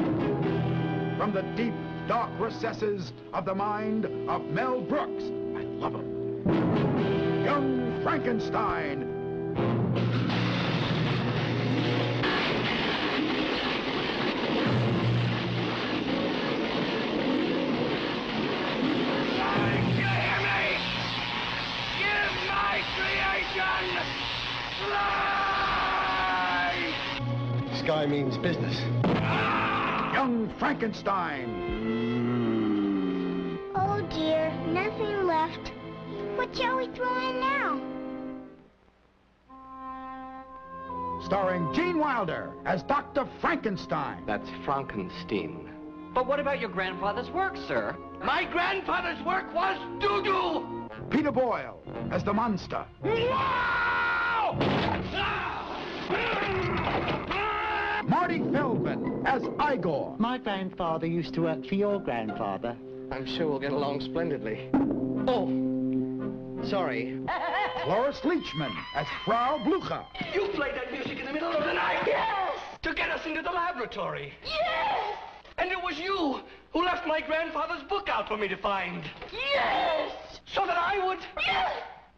from 1.18 1.34
the 1.34 1.42
deep, 1.56 1.74
dark 2.08 2.30
recesses 2.40 3.12
of 3.34 3.44
the 3.44 3.54
mind 3.54 4.06
of 4.30 4.46
Mel 4.46 4.80
Brooks. 4.80 5.24
I 5.24 5.62
love 5.76 5.94
him. 5.94 7.44
Young 7.44 8.02
Frankenstein. 8.02 9.14
Sky 27.84 28.06
means 28.06 28.38
business. 28.38 28.80
Young 30.14 30.50
Frankenstein. 30.58 31.44
Oh 33.74 34.00
dear, 34.08 34.50
nothing 34.68 35.26
left. 35.26 35.70
What 36.36 36.56
shall 36.56 36.78
we 36.78 36.86
throw 36.96 37.14
in 37.28 37.40
now? 37.40 37.78
Starring 41.26 41.74
Gene 41.74 41.98
Wilder 41.98 42.54
as 42.64 42.82
Dr. 42.84 43.28
Frankenstein. 43.42 44.22
That's 44.26 44.48
Frankenstein. 44.64 45.68
But 46.14 46.26
what 46.26 46.40
about 46.40 46.60
your 46.60 46.70
grandfather's 46.70 47.28
work, 47.32 47.54
sir? 47.68 47.94
My 48.24 48.50
grandfather's 48.50 49.22
work 49.26 49.52
was 49.54 49.76
doo-doo! 50.00 50.88
Peter 51.10 51.30
Boyle 51.30 51.82
as 52.10 52.24
the 52.24 52.32
monster. 52.32 52.86
Ah! 53.04 54.56
Ah! 54.56 55.04
Ah! 55.12 55.44
Marty 58.06 58.38
Feldman 58.52 59.22
as 59.26 59.42
Igor. 59.72 60.14
My 60.18 60.36
grandfather 60.36 61.06
used 61.06 61.32
to 61.34 61.42
work 61.42 61.64
for 61.66 61.74
your 61.74 61.98
grandfather. 61.98 62.76
I'm 63.10 63.26
sure 63.26 63.48
we'll 63.48 63.58
get 63.58 63.72
along 63.72 64.02
splendidly. 64.02 64.68
Oh, 65.26 65.46
sorry. 66.68 67.18
Cloris 67.84 68.20
Leachman 68.20 68.74
as 68.94 69.06
Frau 69.24 69.58
Blucher. 69.64 70.04
You 70.34 70.48
played 70.48 70.74
that 70.74 70.92
music 70.92 71.18
in 71.18 71.26
the 71.26 71.32
middle 71.32 71.52
of 71.52 71.64
the 71.64 71.72
night? 71.72 72.02
Yes! 72.06 72.58
To 72.82 72.94
get 72.94 73.10
us 73.10 73.24
into 73.24 73.40
the 73.40 73.50
laboratory? 73.50 74.34
Yes! 74.44 75.16
And 75.56 75.70
it 75.70 75.82
was 75.82 75.98
you 75.98 76.40
who 76.72 76.84
left 76.84 77.06
my 77.06 77.20
grandfather's 77.20 77.82
book 77.84 78.08
out 78.10 78.28
for 78.28 78.36
me 78.36 78.48
to 78.48 78.56
find? 78.56 79.02
Yes! 79.32 80.12
So 80.46 80.66
that 80.66 80.76
I 80.76 81.06
would? 81.06 81.20
Yes! 81.46 81.72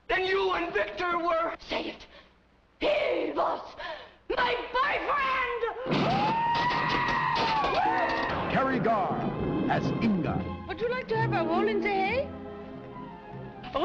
Then 0.08 0.24
you 0.24 0.52
and 0.52 0.72
Victor 0.72 1.18
were... 1.18 1.54
Say 1.68 1.94
it! 1.94 2.06
He 2.80 3.32
was 3.32 3.60
my 4.34 4.54
boyfriend! 4.72 6.06
Kerry 8.52 8.78
Garr 8.78 9.18
as 9.70 9.84
Inga. 10.02 10.42
Would 10.68 10.80
you 10.80 10.88
like 10.88 11.08
to 11.08 11.16
have 11.16 11.32
a 11.32 11.44
roll 11.44 11.68
in 11.68 11.80
the 11.80 11.88
hay? 11.88 12.28
Roll, 13.74 13.84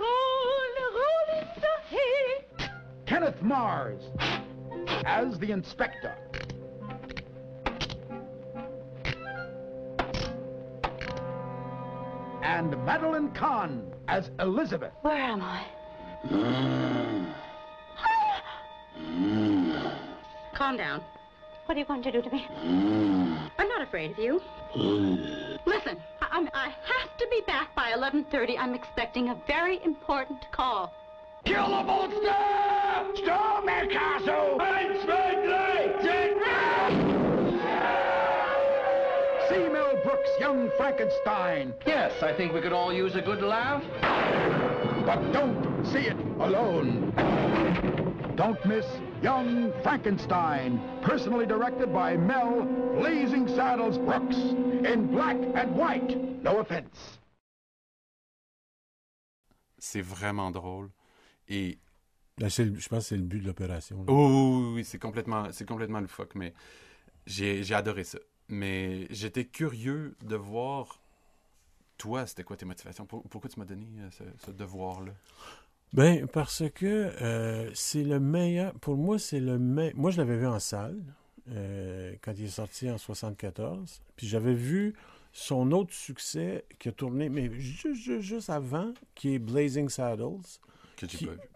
roll, 0.00 0.66
roll 0.94 1.28
in 1.40 1.46
the 1.60 1.76
hay. 1.88 2.70
Kenneth 3.06 3.40
Mars 3.42 4.02
as 5.04 5.38
the 5.38 5.50
inspector. 5.52 6.14
And 12.42 12.70
Madeline 12.84 13.30
Kahn 13.32 13.92
as 14.08 14.30
Elizabeth. 14.40 14.92
Where 15.02 15.14
am 15.14 15.42
I? 15.42 15.64
Hmm. 16.26 17.17
Calm 20.54 20.76
down. 20.76 21.02
What 21.66 21.76
are 21.76 21.80
you 21.80 21.86
going 21.86 22.02
to 22.02 22.10
do 22.10 22.22
to 22.22 22.30
me? 22.30 22.46
I'm 23.58 23.68
not 23.68 23.82
afraid 23.82 24.12
of 24.12 24.18
you. 24.18 24.40
Listen, 25.66 25.98
I, 26.22 26.28
I'm, 26.30 26.48
I 26.54 26.68
have 26.68 27.16
to 27.18 27.26
be 27.30 27.42
back 27.46 27.74
by 27.74 27.92
11.30. 27.92 28.58
I'm 28.58 28.74
expecting 28.74 29.28
a 29.28 29.36
very 29.46 29.82
important 29.84 30.50
call. 30.50 30.94
Kill 31.44 31.68
the 31.68 31.82
monster! 31.84 33.22
Storm 33.22 33.66
the 33.66 33.88
castle! 33.92 34.58
See 39.48 39.68
Mel 39.68 40.00
Brooks' 40.04 40.30
Young 40.40 40.70
Frankenstein. 40.76 41.74
Yes, 41.86 42.22
I 42.22 42.32
think 42.32 42.52
we 42.52 42.60
could 42.60 42.72
all 42.72 42.92
use 42.92 43.14
a 43.14 43.22
good 43.22 43.42
laugh. 43.42 43.82
But 45.06 45.32
don't 45.32 45.84
see 45.86 46.06
it 46.06 46.16
alone. 46.40 47.12
Don't 48.36 48.64
miss 48.66 48.86
Young 49.22 49.72
Frankenstein, 49.82 50.78
personally 51.02 51.46
directed 51.46 51.92
by 51.92 52.16
Mel 52.16 52.62
Blazing 53.00 53.48
Saddles 53.48 53.98
Brooks, 53.98 54.36
in 54.84 55.08
black 55.10 55.36
and 55.56 55.74
white. 55.76 56.16
No 56.42 56.58
offense. 56.60 57.18
C'est 59.78 60.02
vraiment 60.02 60.50
drôle. 60.50 60.90
Et 61.48 61.78
Ben, 62.38 62.48
c'est 62.48 62.64
le- 62.64 62.78
je 62.78 62.88
pense 62.88 63.00
que 63.04 63.08
c'est 63.10 63.16
le 63.16 63.22
but 63.22 63.40
de 63.40 63.46
l'opération. 63.46 63.98
là. 63.98 64.04
Oh, 64.08 64.28
oui, 64.28 64.66
oui, 64.68 64.72
oui, 64.76 64.84
c'est 64.84 64.98
complètement, 65.00 65.50
c'est 65.50 65.66
complètement 65.66 66.00
loufoque, 66.00 66.34
mais 66.36 66.54
j'ai, 67.26 67.64
j'ai 67.64 67.74
adoré 67.74 68.04
ça. 68.04 68.18
Mais 68.48 69.06
j'étais 69.10 69.44
curieux 69.44 70.16
de 70.22 70.36
voir, 70.36 71.00
toi, 71.96 72.26
c'était 72.26 72.44
quoi 72.44 72.56
tes 72.56 72.64
motivations? 72.66 73.06
Pour- 73.06 73.22
pourquoi 73.28 73.50
tu 73.50 73.58
m'as 73.58 73.66
donné 73.66 73.86
euh, 73.98 74.10
ce, 74.12 74.22
ce 74.46 74.50
devoir-là? 74.52 75.12
Ben, 75.92 76.26
parce 76.26 76.62
que 76.74 77.12
euh, 77.22 77.70
c'est 77.74 78.04
le 78.04 78.20
meilleur. 78.20 78.74
Pour 78.74 78.96
moi, 78.96 79.18
c'est 79.18 79.40
le 79.40 79.58
meilleur. 79.58 79.96
Moi, 79.96 80.10
je 80.10 80.18
l'avais 80.18 80.36
vu 80.36 80.46
en 80.46 80.58
salle 80.60 81.00
euh, 81.50 82.14
quand 82.22 82.32
il 82.36 82.44
est 82.44 82.48
sorti 82.48 82.90
en 82.90 82.98
74. 82.98 84.02
Puis 84.16 84.26
j'avais 84.26 84.54
vu 84.54 84.94
son 85.32 85.72
autre 85.72 85.94
succès 85.94 86.64
qui 86.78 86.88
a 86.88 86.92
tourné, 86.92 87.28
mais 87.28 87.50
juste, 87.58 87.94
juste, 87.94 88.20
juste 88.20 88.50
avant, 88.50 88.92
qui 89.14 89.34
est 89.34 89.38
Blazing 89.38 89.88
Saddles. 89.88 90.42
Que 90.96 91.06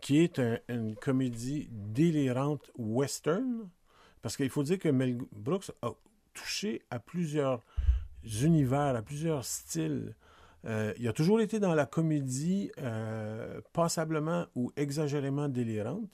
qui 0.01 0.19
est 0.21 0.39
un- 0.39 0.59
une 0.69 0.95
comédie 0.95 1.69
délirante 1.71 2.71
western. 2.79 3.69
Parce 4.23 4.37
qu'il 4.37 4.49
faut 4.51 4.63
dire 4.63 4.79
que 4.79 4.89
Mel 4.89 5.19
Brooks 5.33 5.73
a 5.83 5.91
touché 6.33 6.81
à 6.91 7.01
plusieurs 7.01 7.61
univers, 8.43 8.95
à 8.97 9.03
plusieurs 9.03 9.45
styles. 9.45 10.15
Euh, 10.65 10.93
il 10.99 11.09
a 11.09 11.13
toujours 11.13 11.41
été 11.41 11.59
dans 11.59 11.75
la 11.75 11.87
comédie 11.87 12.71
euh, 12.79 13.61
passablement 13.73 14.47
ou 14.55 14.71
exagérément 14.77 15.49
délirante, 15.49 16.09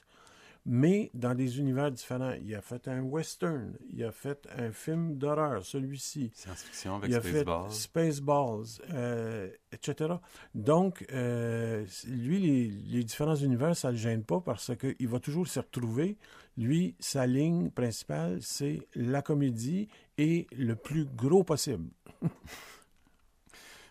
mais 0.68 1.10
dans 1.14 1.34
des 1.34 1.58
univers 1.58 1.90
différents. 1.90 2.32
Il 2.42 2.54
a 2.54 2.60
fait 2.60 2.88
un 2.88 3.00
western, 3.00 3.72
il 3.90 4.04
a 4.04 4.12
fait 4.12 4.46
un 4.56 4.70
film 4.70 5.16
d'horreur, 5.16 5.64
celui-ci. 5.64 6.30
Science-fiction 6.34 6.96
avec 6.96 7.10
Il 7.10 7.16
a 7.16 7.20
fait 7.20 7.40
Spaceballs. 7.40 7.70
Spaceballs, 7.70 8.92
euh, 8.92 9.50
etc. 9.72 10.14
Donc, 10.54 11.06
euh, 11.12 11.84
lui, 12.06 12.38
les, 12.38 12.68
les 12.68 13.04
différents 13.04 13.36
univers, 13.36 13.76
ça 13.76 13.88
ne 13.88 13.92
le 13.92 13.98
gêne 13.98 14.24
pas 14.24 14.40
parce 14.40 14.72
qu'il 14.76 15.08
va 15.08 15.20
toujours 15.20 15.48
s'y 15.48 15.58
retrouver. 15.58 16.18
Lui, 16.58 16.96
sa 16.98 17.26
ligne 17.26 17.70
principale, 17.70 18.38
c'est 18.42 18.80
la 18.94 19.22
comédie 19.22 19.88
et 20.18 20.46
le 20.56 20.74
plus 20.74 21.06
gros 21.06 21.44
possible. 21.44 21.88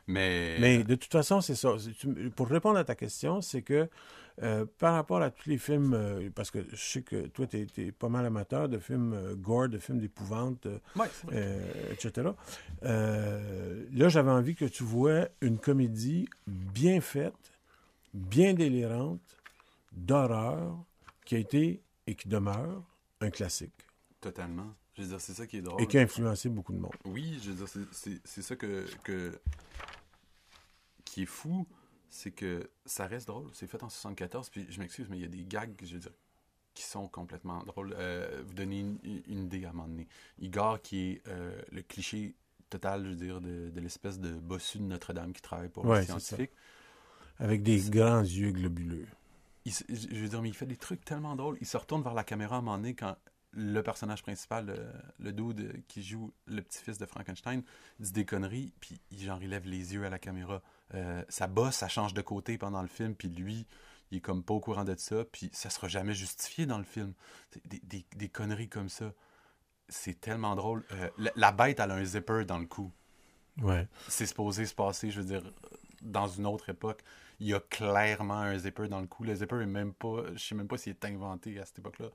Mais, 0.07 0.57
Mais 0.59 0.83
de 0.83 0.95
toute 0.95 1.11
façon, 1.11 1.41
c'est 1.41 1.55
ça. 1.55 1.69
Pour 2.35 2.47
répondre 2.47 2.77
à 2.79 2.83
ta 2.85 2.95
question, 2.95 3.41
c'est 3.41 3.61
que 3.61 3.89
euh, 4.41 4.65
par 4.77 4.93
rapport 4.93 5.21
à 5.21 5.31
tous 5.31 5.49
les 5.49 5.57
films, 5.57 5.93
euh, 5.93 6.29
parce 6.33 6.51
que 6.51 6.59
je 6.71 6.75
sais 6.75 7.01
que 7.01 7.27
toi, 7.27 7.45
tu 7.47 7.67
es, 7.77 7.91
pas 7.91 8.07
mal 8.07 8.25
amateur 8.25 8.69
de 8.69 8.77
films 8.79 9.13
euh, 9.13 9.35
gore, 9.35 9.67
de 9.67 9.79
films 9.79 9.99
d'épouvante, 9.99 10.65
euh, 10.67 10.77
Ouais, 10.95 11.07
c'est 11.11 11.27
vrai. 11.27 11.35
euh, 11.37 11.91
etc. 11.93 12.29
euh, 12.83 13.85
là, 13.93 14.09
j'avais 14.09 14.31
envie 14.31 14.55
que 14.55 14.65
tu 14.65 14.83
vois 14.83 15.27
une 15.41 15.57
comédie 15.57 16.29
bien 16.45 17.01
faite, 17.01 17.33
bien 18.13 18.53
délirante, 18.53 19.37
d'horreur, 19.91 20.77
qui 21.25 21.35
a 21.35 21.39
été 21.39 21.81
et 22.05 22.15
qui 22.15 22.27
demeure 22.29 22.83
un 23.21 23.29
classique 23.29 23.73
totalement. 24.21 24.73
Je 24.95 25.01
veux 25.03 25.07
dire, 25.09 25.21
c'est 25.21 25.33
ça 25.33 25.45
qui 25.45 25.57
est 25.57 25.61
drôle. 25.61 25.81
et 25.81 25.87
qui 25.87 25.97
a 25.97 26.01
influencé 26.01 26.49
beaucoup 26.49 26.73
de 26.73 26.79
monde. 26.79 26.91
Oui, 27.05 27.39
je 27.43 27.51
veux 27.51 27.55
dire, 27.65 27.85
c'est- 27.91 28.41
ça 28.41 28.55
que, 28.55 28.85
que 29.03 29.31
qui 31.17 31.23
est 31.23 31.25
fou, 31.25 31.65
c'est 32.09 32.29
que 32.29 32.69
ça 32.85 33.07
reste 33.07 33.27
drôle. 33.27 33.49
C'est 33.51 33.65
fait 33.65 33.81
en 33.81 33.89
74, 33.89 34.51
puis 34.51 34.67
je 34.69 34.79
m'excuse, 34.79 35.07
mais 35.09 35.17
il 35.17 35.21
y 35.21 35.25
a 35.25 35.29
des 35.29 35.43
gags, 35.43 35.73
je 35.83 35.95
veux 35.95 35.99
dire, 35.99 36.11
qui 36.75 36.83
sont 36.83 37.07
complètement 37.07 37.63
drôles. 37.63 37.95
Euh, 37.97 38.43
vous 38.45 38.53
donnez 38.53 38.81
une, 38.81 38.99
une 39.27 39.45
idée 39.45 39.65
à 39.65 39.69
un 39.69 39.73
moment 39.73 39.87
donné. 39.87 40.07
Igor, 40.37 40.79
qui 40.79 41.09
est 41.09 41.27
euh, 41.27 41.59
le 41.71 41.81
cliché 41.81 42.35
total, 42.69 43.03
je 43.05 43.09
veux 43.09 43.15
dire, 43.15 43.41
de, 43.41 43.71
de 43.71 43.81
l'espèce 43.81 44.19
de 44.19 44.29
bossu 44.29 44.77
de 44.77 44.83
Notre-Dame 44.83 45.33
qui 45.33 45.41
travaille 45.41 45.69
pour 45.69 45.85
Ouais, 45.85 46.01
les 46.01 46.05
scientifiques. 46.05 46.51
Avec 47.39 47.63
des 47.63 47.79
grands 47.89 48.21
yeux 48.21 48.51
globuleux. 48.51 49.07
Il 49.65 49.73
je 49.73 50.21
veux 50.21 50.29
dire, 50.29 50.43
mais 50.43 50.49
il 50.49 50.55
fait 50.55 50.67
des 50.67 50.77
trucs 50.77 51.03
tellement 51.03 51.35
drôles. 51.35 51.57
Il 51.61 51.67
se 51.67 51.77
retourne 51.77 52.03
vers 52.03 52.13
la 52.13 52.23
caméra 52.23 52.57
à 52.57 52.59
un 52.59 52.61
moment 52.61 52.77
donné 52.77 52.93
quand 52.93 53.17
le 53.53 53.81
personnage 53.81 54.21
principal, 54.21 54.67
le, 54.67 54.85
le 55.17 55.33
dude 55.33 55.81
qui 55.87 56.03
joue 56.03 56.31
le 56.45 56.61
petit-fils 56.61 56.99
de 56.99 57.07
Frankenstein, 57.07 57.63
dit 57.99 58.11
des 58.11 58.23
conneries, 58.25 58.71
puis 58.79 59.01
il, 59.09 59.19
genre, 59.19 59.41
il 59.41 59.49
lève 59.49 59.65
les 59.65 59.95
yeux 59.95 60.05
à 60.05 60.11
la 60.11 60.19
caméra. 60.19 60.61
Euh, 60.93 61.23
sa 61.29 61.47
bosse, 61.47 61.75
ça 61.75 61.87
change 61.87 62.13
de 62.13 62.21
côté 62.21 62.57
pendant 62.57 62.81
le 62.81 62.87
film, 62.87 63.15
puis 63.15 63.27
lui, 63.29 63.67
il 64.11 64.17
est 64.17 64.21
comme 64.21 64.43
pas 64.43 64.53
au 64.53 64.59
courant 64.59 64.85
de 64.85 64.95
ça, 64.97 65.25
puis 65.25 65.49
ça 65.53 65.69
sera 65.69 65.87
jamais 65.87 66.13
justifié 66.13 66.65
dans 66.65 66.77
le 66.77 66.83
film. 66.85 67.13
Des- 67.65 68.05
des 68.15 68.29
conneries 68.29 68.69
comme 68.69 68.89
ça. 68.89 69.13
C'est 69.89 70.19
tellement 70.19 70.55
drôle. 70.55 70.83
Euh, 70.93 71.09
la, 71.17 71.31
la 71.35 71.51
bête, 71.51 71.79
elle 71.79 71.91
a 71.91 71.95
un 71.95 72.03
zipper 72.05 72.45
dans 72.45 72.57
le 72.59 72.65
cou. 72.65 72.91
Ouais. 73.61 73.87
C'est 74.07 74.25
supposé 74.25 74.65
se 74.65 74.75
passer, 74.75 75.11
je 75.11 75.21
veux 75.21 75.27
dire, 75.27 75.51
dans 76.01 76.27
une 76.27 76.45
autre 76.45 76.69
époque. 76.69 77.01
Il 77.39 77.47
y 77.47 77.53
a 77.53 77.59
clairement 77.59 78.39
un 78.39 78.57
zipper 78.57 78.87
dans 78.87 78.99
le 79.01 79.07
cou. 79.07 79.23
Le 79.23 79.35
zipper 79.35 79.61
est 79.61 79.65
même 79.65 79.93
pas. 79.93 80.23
Je 80.33 80.39
sais 80.39 80.55
même 80.55 80.67
pas 80.67 80.77
s'il 80.77 80.91
est 80.91 81.05
inventé 81.05 81.59
à 81.59 81.65
cette 81.65 81.79
époque-là. 81.79 82.07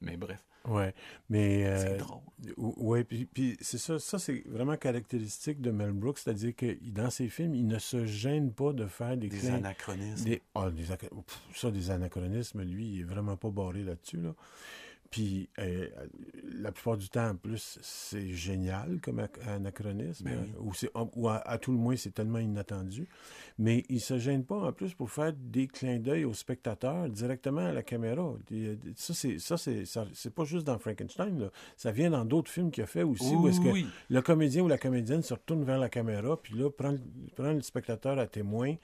Mais 0.00 0.16
bref. 0.16 0.42
Ouais, 0.68 0.94
mais 1.30 1.62
C'est 1.78 1.88
euh, 1.92 1.96
drôle. 1.98 2.20
ou- 2.56 2.74
ouais, 2.90 3.04
puis, 3.04 3.24
puis 3.24 3.56
c'est 3.60 3.78
ça, 3.78 4.00
ça 4.00 4.18
c'est 4.18 4.42
vraiment 4.46 4.76
caractéristique 4.76 5.60
de 5.60 5.70
Mel 5.70 5.92
Brooks, 5.92 6.18
c'est-à-dire 6.18 6.56
que 6.56 6.76
dans 6.90 7.08
ses 7.08 7.28
films, 7.28 7.54
il 7.54 7.68
ne 7.68 7.78
se 7.78 8.04
gêne 8.04 8.52
pas 8.52 8.72
de 8.72 8.86
faire 8.86 9.16
des 9.16 9.28
Des 9.28 9.38
clins- 9.38 9.54
anachronismes. 9.54 10.24
des, 10.24 10.42
ah, 10.56 10.68
des 10.70 10.82
pff, 10.82 11.40
ça 11.54 11.70
des 11.70 11.90
anachronismes, 11.92 12.62
lui, 12.62 12.86
il 12.94 13.00
est 13.02 13.04
vraiment 13.04 13.36
pas 13.36 13.50
barré 13.50 13.84
là-dessus 13.84 14.16
là. 14.20 14.34
Puis 15.10 15.48
euh, 15.58 15.86
la 16.58 16.72
plupart 16.72 16.96
du 16.96 17.08
temps, 17.08 17.28
en 17.30 17.36
plus, 17.36 17.78
c'est 17.82 18.28
génial 18.28 18.98
comme 19.00 19.20
ac- 19.20 19.40
anachronisme, 19.46 20.24
Ben 20.24 20.38
oui. 20.42 20.52
ou, 20.68 20.74
c'est, 20.74 20.90
ou 21.14 21.28
à, 21.28 21.36
à 21.36 21.58
tout 21.58 21.72
le 21.72 21.78
moins, 21.78 21.96
c'est 21.96 22.12
tellement 22.12 22.38
inattendu. 22.38 23.08
Mais 23.58 23.84
il 23.88 24.00
se 24.00 24.18
gêne 24.18 24.44
pas 24.44 24.56
en 24.56 24.72
plus 24.72 24.94
pour 24.94 25.10
faire 25.10 25.32
des 25.32 25.68
clins 25.68 25.98
d'œil 25.98 26.24
aux 26.24 26.34
spectateurs 26.34 27.08
directement 27.08 27.66
à 27.66 27.72
la 27.72 27.82
caméra. 27.82 28.34
Ça, 28.96 29.14
c'est, 29.14 29.38
ça, 29.38 29.56
c'est, 29.56 29.84
ça- 29.84 30.06
c'est 30.12 30.34
pas 30.34 30.44
juste 30.44 30.66
dans 30.66 30.78
Frankenstein, 30.78 31.38
là. 31.38 31.50
ça 31.76 31.92
vient 31.92 32.10
dans 32.10 32.24
d'autres 32.24 32.50
films 32.50 32.70
qu'il 32.70 32.82
a 32.82 32.86
fait 32.86 33.02
aussi, 33.02 33.34
où 33.34 33.48
est-ce 33.48 33.60
que 33.60 33.68
Oui. 33.68 33.86
le 34.10 34.22
comédien 34.22 34.62
ou 34.64 34.68
la 34.68 34.78
comédienne 34.78 35.22
se 35.22 35.34
retourne 35.34 35.64
vers 35.64 35.78
la 35.78 35.88
caméra, 35.88 36.36
puis 36.40 36.54
là, 36.54 36.70
prend, 36.70 36.94
prend 37.36 37.52
le 37.52 37.62
spectateur 37.62 38.18
à 38.18 38.26
témoin 38.26 38.74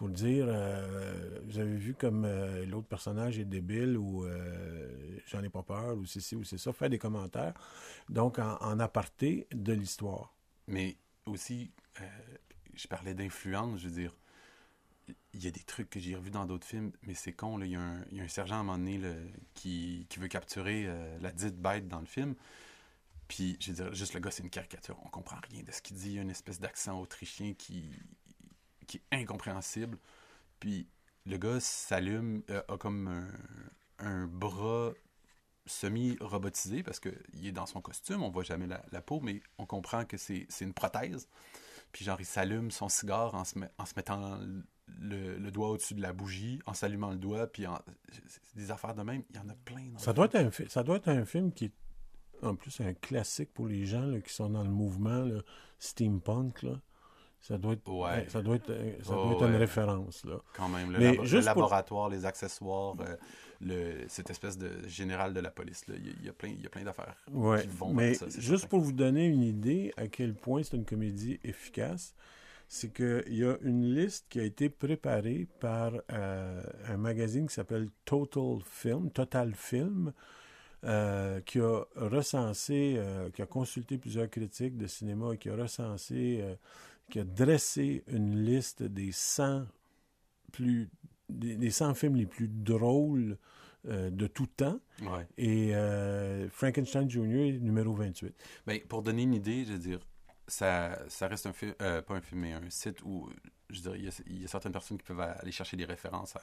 pour 0.00 0.08
dire 0.08 0.46
euh, 0.48 1.40
Vous 1.44 1.58
avez 1.58 1.76
vu 1.76 1.92
comme 1.92 2.24
euh, 2.24 2.64
l'autre 2.64 2.86
personnage 2.86 3.38
est 3.38 3.44
débile 3.44 3.98
ou 3.98 4.24
euh, 4.24 5.18
j'en 5.26 5.42
ai 5.42 5.50
pas 5.50 5.62
peur 5.62 5.94
ou 5.94 6.06
c'est 6.06 6.20
ci 6.20 6.34
ou 6.34 6.42
c'est 6.42 6.56
ça, 6.56 6.72
faire 6.72 6.88
des 6.88 6.98
commentaires. 6.98 7.52
Donc, 8.08 8.38
en, 8.38 8.80
aparté 8.80 9.46
de 9.52 9.74
l'histoire. 9.74 10.34
Mais 10.68 10.96
aussi, 11.26 11.70
euh, 12.00 12.04
je 12.74 12.88
parlais 12.88 13.12
d'influence, 13.12 13.78
je 13.80 13.88
veux 13.88 13.94
dire. 13.94 14.16
Il 15.34 15.44
y 15.44 15.46
a 15.46 15.50
des 15.50 15.64
trucs 15.64 15.90
que 15.90 16.00
j'ai 16.00 16.16
revus 16.16 16.30
dans 16.30 16.46
d'autres 16.46 16.66
films, 16.66 16.92
mais 17.02 17.12
c'est 17.12 17.34
con. 17.34 17.60
Il 17.60 17.70
y, 17.70 17.76
a 17.76 17.80
un, 17.82 18.02
y 18.10 18.20
a 18.20 18.24
un 18.24 18.28
sergent 18.28 18.54
à 18.54 18.58
un 18.60 18.62
moment 18.62 18.78
donné 18.78 19.02
qui, 19.52 20.06
qui 20.08 20.18
veut 20.18 20.28
capturer 20.28 20.88
la 21.20 21.30
dite 21.30 21.60
bête 21.60 21.88
dans 21.88 22.00
le 22.00 22.06
film. 22.06 22.36
Puis, 23.28 23.58
je 23.60 23.72
veux 23.72 23.84
dire, 23.84 23.94
juste 23.94 24.14
le 24.14 24.20
gars, 24.20 24.30
c'est 24.30 24.44
une 24.44 24.50
caricature. 24.50 24.96
On 25.04 25.08
comprend 25.08 25.36
rien 25.50 25.62
de 25.62 25.70
ce 25.70 25.82
qu'il 25.82 25.96
dit. 25.96 26.10
Il 26.10 26.14
y 26.14 26.18
a 26.20 26.22
une 26.22 26.30
espèce 26.30 26.58
d'accent 26.58 26.98
autrichien 26.98 27.52
qui, 27.54 27.90
qui 28.90 28.98
est 29.12 29.16
incompréhensible. 29.22 29.96
Puis, 30.58 30.86
le 31.26 31.36
gars 31.38 31.60
s'allume, 31.60 32.42
euh, 32.50 32.62
a 32.68 32.76
comme 32.76 33.08
un, 33.08 33.28
un 34.06 34.26
bras 34.26 34.92
semi-robotisé 35.66 36.82
parce 36.82 37.00
qu'il 37.00 37.46
est 37.46 37.52
dans 37.52 37.66
son 37.66 37.80
costume, 37.80 38.22
on 38.22 38.30
voit 38.30 38.42
jamais 38.42 38.66
la, 38.66 38.82
la 38.92 39.00
peau, 39.00 39.20
mais 39.20 39.42
on 39.58 39.66
comprend 39.66 40.04
que 40.04 40.16
c'est 40.16 40.46
une 40.60 40.72
prothèse. 40.74 41.28
Puis 41.92 42.04
genre, 42.04 42.20
il 42.20 42.26
s'allume 42.26 42.70
son 42.70 42.88
cigare 42.88 43.34
en 43.34 43.44
se, 43.44 43.58
met- 43.58 43.70
en 43.78 43.84
se 43.86 43.92
mettant 43.96 44.38
le, 44.98 45.38
le 45.38 45.50
doigt 45.50 45.70
au-dessus 45.70 45.94
de 45.94 46.02
la 46.02 46.12
bougie, 46.12 46.60
en 46.66 46.74
s'allumant 46.74 47.10
le 47.10 47.18
doigt, 47.18 47.46
puis 47.46 47.66
en- 47.66 47.80
c'est 48.26 48.56
des 48.56 48.70
affaires 48.70 48.94
de 48.94 49.02
même. 49.02 49.22
Il 49.30 49.36
y 49.36 49.38
en 49.38 49.48
a 49.48 49.54
plein. 49.54 49.86
dans 49.92 49.98
Ça 49.98 50.12
doit, 50.12 50.26
être 50.26 50.36
un, 50.36 50.50
ça 50.68 50.82
doit 50.82 50.96
être 50.96 51.08
un 51.08 51.24
film 51.24 51.52
qui 51.52 51.66
est 51.66 51.72
en 52.42 52.54
plus 52.54 52.80
un 52.80 52.94
classique 52.94 53.52
pour 53.52 53.66
les 53.68 53.84
gens 53.86 54.06
là, 54.06 54.20
qui 54.20 54.32
sont 54.32 54.48
dans 54.50 54.62
le 54.64 54.70
mouvement 54.70 55.24
là, 55.24 55.40
steampunk. 55.78 56.62
Là. 56.62 56.80
Ça 57.42 57.56
doit 57.56 57.72
être, 57.72 57.88
Ouais. 57.90 58.26
ça 58.28 58.42
doit 58.42 58.56
être, 58.56 58.68
euh, 58.70 58.92
ça 59.02 59.14
Oh, 59.16 59.24
doit 59.24 59.32
être 59.32 59.46
une 59.46 59.52
ouais. 59.52 59.56
référence. 59.58 60.24
Là. 60.26 60.36
Quand 60.54 60.68
même, 60.68 60.92
le, 60.92 60.98
Mais 60.98 61.12
labo- 61.12 61.20
le 61.22 61.24
juste 61.26 61.48
pour- 61.48 61.62
laboratoire, 61.62 62.08
les 62.10 62.26
accessoires, 62.26 62.94
euh, 63.00 63.16
le, 63.62 64.04
cette 64.08 64.28
espèce 64.30 64.58
de 64.58 64.70
général 64.86 65.32
de 65.32 65.40
la 65.40 65.50
police, 65.50 65.86
là, 65.88 65.94
il, 65.98 66.24
y 66.24 66.28
a, 66.28 66.32
plein, 66.34 66.50
il 66.50 66.60
y 66.62 66.66
a 66.66 66.68
plein 66.68 66.84
d'affaires 66.84 67.16
Ouais, 67.32 67.62
qui 67.62 67.68
vont 67.68 67.94
mais 67.94 68.12
ça. 68.14 68.26
juste 68.26 68.44
certain. 68.48 68.66
pour 68.68 68.80
vous 68.80 68.92
donner 68.92 69.26
une 69.26 69.42
idée 69.42 69.92
à 69.96 70.06
quel 70.06 70.34
point 70.34 70.62
c'est 70.62 70.76
une 70.76 70.84
comédie 70.84 71.40
efficace, 71.42 72.14
c'est 72.68 72.92
qu'il 72.92 73.34
y 73.34 73.44
a 73.44 73.56
une 73.62 73.94
liste 73.94 74.26
qui 74.28 74.38
a 74.38 74.44
été 74.44 74.68
préparée 74.68 75.48
par 75.60 75.92
euh, 76.12 76.62
un 76.88 76.96
magazine 76.98 77.48
qui 77.48 77.54
s'appelle 77.54 77.88
Total 78.04 78.58
Film, 78.64 79.10
Total 79.10 79.54
Film, 79.54 80.12
euh, 80.84 81.40
qui 81.40 81.58
a 81.58 81.82
recensé, 81.96 83.00
qui 83.34 83.42
a 83.42 83.46
consulté 83.46 83.98
plusieurs 83.98 84.28
critiques 84.30 84.76
de 84.76 84.86
cinéma 84.86 85.32
et 85.34 85.38
qui 85.38 85.48
a 85.50 85.56
recensé, 85.56 86.42
qui 87.10 87.18
a 87.20 87.24
dressé 87.24 88.02
une 88.06 88.42
liste 88.42 88.82
des 88.82 89.12
100 89.12 89.66
plus 90.52 90.88
des, 91.28 91.56
des 91.56 91.70
100 91.70 91.94
films 91.94 92.16
les 92.16 92.26
plus 92.26 92.48
drôles 92.48 93.38
euh, 93.86 94.10
de 94.10 94.26
tout 94.26 94.46
temps. 94.46 94.80
Ouais. 95.02 95.26
Et 95.38 95.74
euh, 95.74 96.48
Frankenstein 96.50 97.08
Jr. 97.08 97.54
est 97.54 97.58
numéro 97.60 97.94
28. 97.94 98.34
Ben, 98.66 98.80
pour 98.88 99.02
donner 99.02 99.22
une 99.22 99.34
idée, 99.34 99.64
je 99.64 99.72
veux 99.72 99.78
dire, 99.78 100.00
ça, 100.48 100.98
ça 101.08 101.28
reste 101.28 101.46
un 101.46 101.52
film, 101.52 101.74
euh, 101.80 102.02
pas 102.02 102.14
un 102.16 102.20
film, 102.20 102.40
mais 102.40 102.52
un 102.52 102.68
site 102.68 103.00
où, 103.04 103.30
je 103.70 103.80
veux 103.80 103.90
dire, 103.92 103.96
il 103.96 104.04
y, 104.04 104.08
a, 104.08 104.12
il 104.26 104.42
y 104.42 104.44
a 104.44 104.48
certaines 104.48 104.72
personnes 104.72 104.98
qui 104.98 105.04
peuvent 105.04 105.20
aller 105.20 105.52
chercher 105.52 105.76
des 105.76 105.84
références 105.84 106.34
à, 106.36 106.42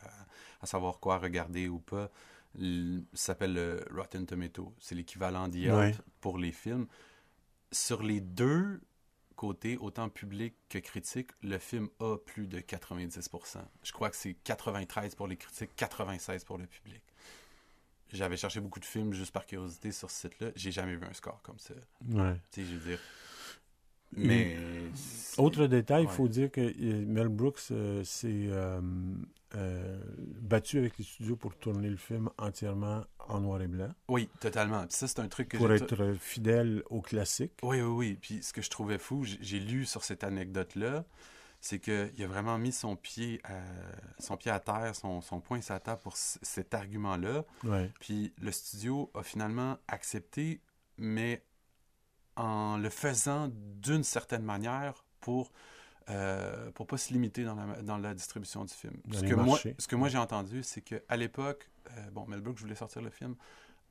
à 0.61 0.65
savoir 0.65 0.99
quoi 0.99 1.18
regarder 1.20 1.68
ou 1.68 1.80
pas. 1.80 2.09
L- 2.57 3.03
Ça 3.13 3.26
s'appelle 3.34 3.53
le 3.53 3.86
Rotten 3.93 4.26
Tomato. 4.26 4.74
C'est 4.80 4.95
l'équivalent 4.95 5.47
d'IELTS 5.49 5.76
Ouais. 5.76 5.95
pour 6.22 6.38
les 6.38 6.53
films. 6.53 6.88
Sur 7.74 8.01
les 8.01 8.22
deux 8.22 8.80
côtés, 9.38 9.77
autant 9.77 10.09
public 10.09 10.53
que 10.67 10.79
critique, 10.79 11.29
le 11.41 11.57
film 11.57 11.88
a 12.01 12.17
plus 12.17 12.47
de 12.47 12.59
90%. 12.59 13.59
Je 13.83 13.91
crois 13.93 14.09
que 14.09 14.17
c'est 14.17 14.33
93 14.43 15.15
pour 15.15 15.27
les 15.27 15.38
critiques, 15.38 15.69
96 15.77 16.43
pour 16.43 16.57
le 16.57 16.65
public. 16.65 17.01
J'avais 18.11 18.38
cherché 18.38 18.59
beaucoup 18.59 18.79
de 18.79 18.85
films 18.85 19.13
juste 19.13 19.31
par 19.31 19.45
curiosité 19.45 19.91
sur 19.91 20.11
ce 20.11 20.27
site-là. 20.27 20.49
J'ai 20.55 20.71
jamais 20.71 20.95
vu 20.95 21.05
un 21.05 21.13
score 21.13 21.41
comme 21.41 21.59
ça. 21.59 21.73
Ouais. 22.09 22.35
Tu 22.51 22.61
sais, 22.61 22.67
je 22.67 22.75
veux 22.75 22.89
dire. 22.89 22.99
Mais. 24.13 24.57
Autre 25.37 25.67
détail, 25.67 26.03
il 26.03 26.07
Ouais. 26.07 26.11
faut 26.13 26.27
dire 26.27 26.49
que 26.51 26.61
euh, 26.61 27.05
Mel 27.05 27.27
Brooks 27.27 27.59
euh, 27.69 28.03
s'est 28.03 28.49
euh, 28.49 28.81
battu 30.41 30.79
avec 30.79 30.97
les 30.97 31.03
studios 31.03 31.35
pour 31.35 31.55
tourner 31.55 31.89
le 31.89 31.95
film 31.97 32.29
entièrement 32.39 33.03
en 33.19 33.41
noir 33.41 33.61
et 33.61 33.67
blanc. 33.67 33.89
Oui, 34.09 34.29
totalement. 34.39 34.81
Puis 34.87 34.95
ça, 34.97 35.07
c'est 35.07 35.19
un 35.19 35.27
truc 35.27 35.49
que 35.49 35.57
Pour 35.57 35.71
être 35.71 36.13
fidèle 36.19 36.81
au 36.89 37.01
classique. 37.01 37.53
Oui, 37.61 37.81
oui, 37.81 37.87
oui. 37.87 38.17
Puis 38.19 38.41
ce 38.41 38.51
que 38.51 38.61
je 38.61 38.69
trouvais 38.69 38.97
fou, 38.97 39.23
j'ai 39.25 39.59
lu 39.59 39.85
sur 39.85 40.03
cette 40.03 40.23
anecdote-là, 40.23 41.05
c'est 41.61 41.79
qu'il 41.79 42.23
a 42.23 42.27
vraiment 42.27 42.57
mis 42.57 42.71
son 42.71 42.95
pied 42.95 43.39
à, 43.43 43.61
son 44.19 44.37
pied 44.37 44.51
à 44.51 44.59
terre, 44.59 44.95
son, 44.95 45.21
son 45.21 45.39
poing 45.39 45.59
la 45.69 45.79
table 45.79 46.01
pour 46.01 46.15
cet 46.17 46.73
argument-là. 46.73 47.45
Ouais. 47.63 47.91
Puis 47.99 48.33
le 48.41 48.51
studio 48.51 49.11
a 49.13 49.21
finalement 49.23 49.77
accepté, 49.87 50.61
mais 50.97 51.43
en 52.38 52.77
le 52.77 52.89
faisant 52.89 53.49
d'une 53.81 54.03
certaine 54.03 54.43
manière 54.43 55.03
pour 55.19 55.51
euh, 56.09 56.71
pour 56.71 56.88
pas 56.88 56.97
se 56.97 57.11
limiter 57.11 57.43
dans 57.43 57.55
la, 57.55 57.81
dans 57.81 57.97
la 57.97 58.13
distribution 58.13 58.63
du 58.63 58.73
film. 58.73 58.93
Ce, 59.11 59.21
que 59.21 59.35
moi, 59.35 59.59
ce 59.77 59.88
que 59.88 59.95
moi 59.97 60.07
j'ai 60.07 60.17
entendu, 60.17 60.63
c'est 60.63 60.81
qu'à 60.81 61.17
l'époque, 61.17 61.69
euh, 61.89 62.09
bon, 62.11 62.25
Mel 62.27 62.39
Brooks 62.39 62.59
voulait 62.59 62.75
sortir 62.75 63.01
le 63.01 63.09
film 63.09 63.35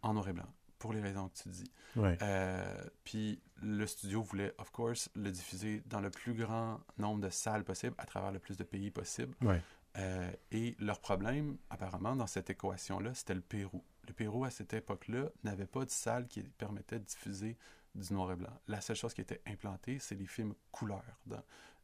en 0.01 0.15
noir 0.15 0.27
et 0.29 0.33
blanc, 0.33 0.49
pour 0.79 0.95
les 0.95 1.03
raisons 1.03 1.29
que 1.29 1.43
tu 1.43 1.49
dis. 1.51 1.71
Ouais. 1.95 2.17
Euh, 2.23 2.85
puis 3.05 3.43
le 3.63 3.87
studio 3.87 4.23
voulait, 4.23 4.55
of 4.57 4.71
course, 4.71 5.11
le 5.15 5.31
diffuser 5.31 5.83
dans 5.87 6.01
le 6.01 6.09
plus 6.09 6.33
grand 6.33 6.81
nombre 6.97 7.21
de 7.21 7.29
salles 7.29 7.65
possible, 7.65 7.95
à 7.99 8.07
travers 8.07 8.33
le 8.33 8.39
plus 8.39 8.57
de 8.57 8.65
pays 8.65 8.91
possible. 8.91 9.35
Ouais. 9.43 9.61
Euh, 9.99 10.31
et 10.53 10.75
leur 10.79 11.01
problème, 11.01 11.57
apparemment, 11.71 12.17
dans 12.17 12.27
cette 12.27 12.49
équation-là, 12.51 13.13
c'était 13.15 13.35
le 13.35 13.41
Pérou. 13.41 13.83
Le 14.07 14.13
Pérou, 14.13 14.45
à 14.45 14.51
cette 14.51 14.73
époque-là, 14.73 15.29
n'avait 15.45 15.67
pas 15.67 15.85
de 15.85 15.91
salle 15.91 16.29
qui 16.29 16.43
permettait 16.43 16.99
de 16.99 17.05
diffuser 17.05 17.57
du 17.97 18.13
noir 18.15 18.33
et 18.33 18.37
blanc. 18.37 18.51
La 18.69 18.81
seule 18.81 18.97
chose 18.97 19.15
qui 19.15 19.21
était 19.21 19.41
implantée, 19.47 19.99
c'est 19.99 20.15
les 20.15 20.27
films 20.27 20.55
couleurs. 20.71 21.03
Dans, 21.27 21.43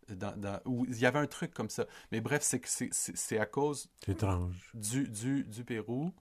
dans, 0.08 0.36
dans- 0.36 0.60
où 0.66 0.84
il 0.86 0.98
y 0.98 1.06
avait 1.06 1.18
un 1.20 1.26
truc 1.26 1.54
comme 1.54 1.70
ça. 1.70 1.86
Mais 2.10 2.20
bref, 2.20 2.42
c'est 2.42 3.38
à 3.38 3.46
cause 3.46 3.88
étrange. 4.06 4.70
du, 4.74 5.08
du, 5.08 5.44
du 5.44 5.64
Pérou 5.64 6.12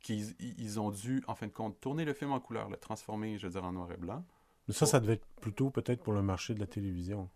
qu'ils 0.00 0.34
ils 0.40 0.78
ont 0.80 0.90
dû, 0.90 1.22
en 1.26 1.34
fin 1.34 1.46
de 1.46 1.52
compte, 1.52 1.80
tourner 1.80 2.04
le 2.04 2.14
film 2.14 2.32
en 2.32 2.40
couleur, 2.40 2.68
le 2.70 2.76
transformer, 2.76 3.38
je 3.38 3.46
veux 3.46 3.52
dire, 3.52 3.64
en 3.64 3.72
noir 3.72 3.90
et 3.92 3.96
blanc. 3.96 4.24
Mais 4.68 4.74
ça, 4.74 4.86
ça 4.86 5.00
devait 5.00 5.14
être 5.14 5.26
plutôt 5.40 5.70
peut-être 5.70 6.02
pour 6.02 6.12
le 6.12 6.22
marché 6.22 6.54
de 6.54 6.60
la 6.60 6.66
télévision. 6.66 7.28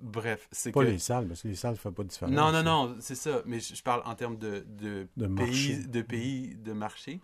Bref, 0.00 0.48
c'est 0.50 0.72
Pas 0.72 0.84
que... 0.84 0.90
les 0.90 0.98
salles, 0.98 1.28
parce 1.28 1.42
que 1.42 1.48
les 1.48 1.54
salles 1.54 1.72
ne 1.74 1.76
font 1.78 1.92
pas 1.92 2.02
de 2.02 2.08
différence. 2.08 2.34
Non, 2.34 2.50
non, 2.50 2.64
non, 2.64 2.96
c'est 3.00 3.14
ça. 3.14 3.42
Mais 3.46 3.60
je 3.60 3.74
je 3.76 3.82
parle 3.82 4.02
en 4.06 4.14
termes 4.16 4.36
de, 4.36 4.64
de, 4.66 5.06
De 5.16 5.26
pays, 5.26 5.28
marché. 5.28 5.76
de 5.86 6.02
pays, 6.02 6.54
de 6.56 6.72
marché. 6.72 7.20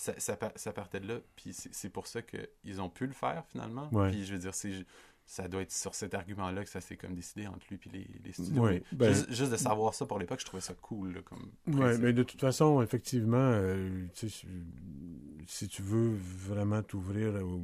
Ça, 0.00 0.12
ça, 0.18 0.36
par- 0.36 0.52
ça 0.54 0.72
partait 0.72 1.00
de 1.00 1.08
là. 1.08 1.18
Puis 1.34 1.52
c'est 1.52 1.88
pour 1.88 2.06
ça 2.06 2.22
qu'ils 2.22 2.80
ont 2.80 2.88
pu 2.88 3.06
le 3.06 3.12
faire, 3.12 3.44
finalement. 3.48 3.88
Ouais. 3.92 4.10
Puis 4.10 4.24
je 4.24 4.32
veux 4.32 4.38
dire, 4.38 4.54
c'est 4.54 4.86
ça 5.26 5.46
doit 5.48 5.60
être 5.60 5.72
sur 5.72 5.94
cet 5.94 6.14
argument-là 6.14 6.62
que 6.64 6.70
ça 6.70 6.80
s'est 6.80 6.96
comme 6.96 7.14
décidé 7.14 7.46
entre 7.48 7.66
lui 7.68 7.78
et 7.84 7.88
les, 7.90 8.06
les 8.24 8.32
studios. 8.32 8.62
Ben- 8.92 9.12
juste, 9.12 9.30
juste 9.32 9.50
de 9.52 9.56
savoir 9.58 9.92
ça 9.92 10.06
pour 10.06 10.18
l'époque, 10.18 10.40
je 10.40 10.46
trouvais 10.46 10.62
ça 10.62 10.72
cool. 10.80 11.14
là, 11.14 11.20
comme 11.22 11.50
Oui, 11.66 11.98
mais 12.00 12.12
de 12.14 12.22
toute 12.22 12.40
façon, 12.40 12.80
effectivement, 12.80 13.36
euh, 13.36 14.06
si- 14.14 15.68
tu 15.68 15.82
veux 15.82 16.14
vraiment 16.14 16.82
t'ouvrir 16.82 17.34
au 17.44 17.62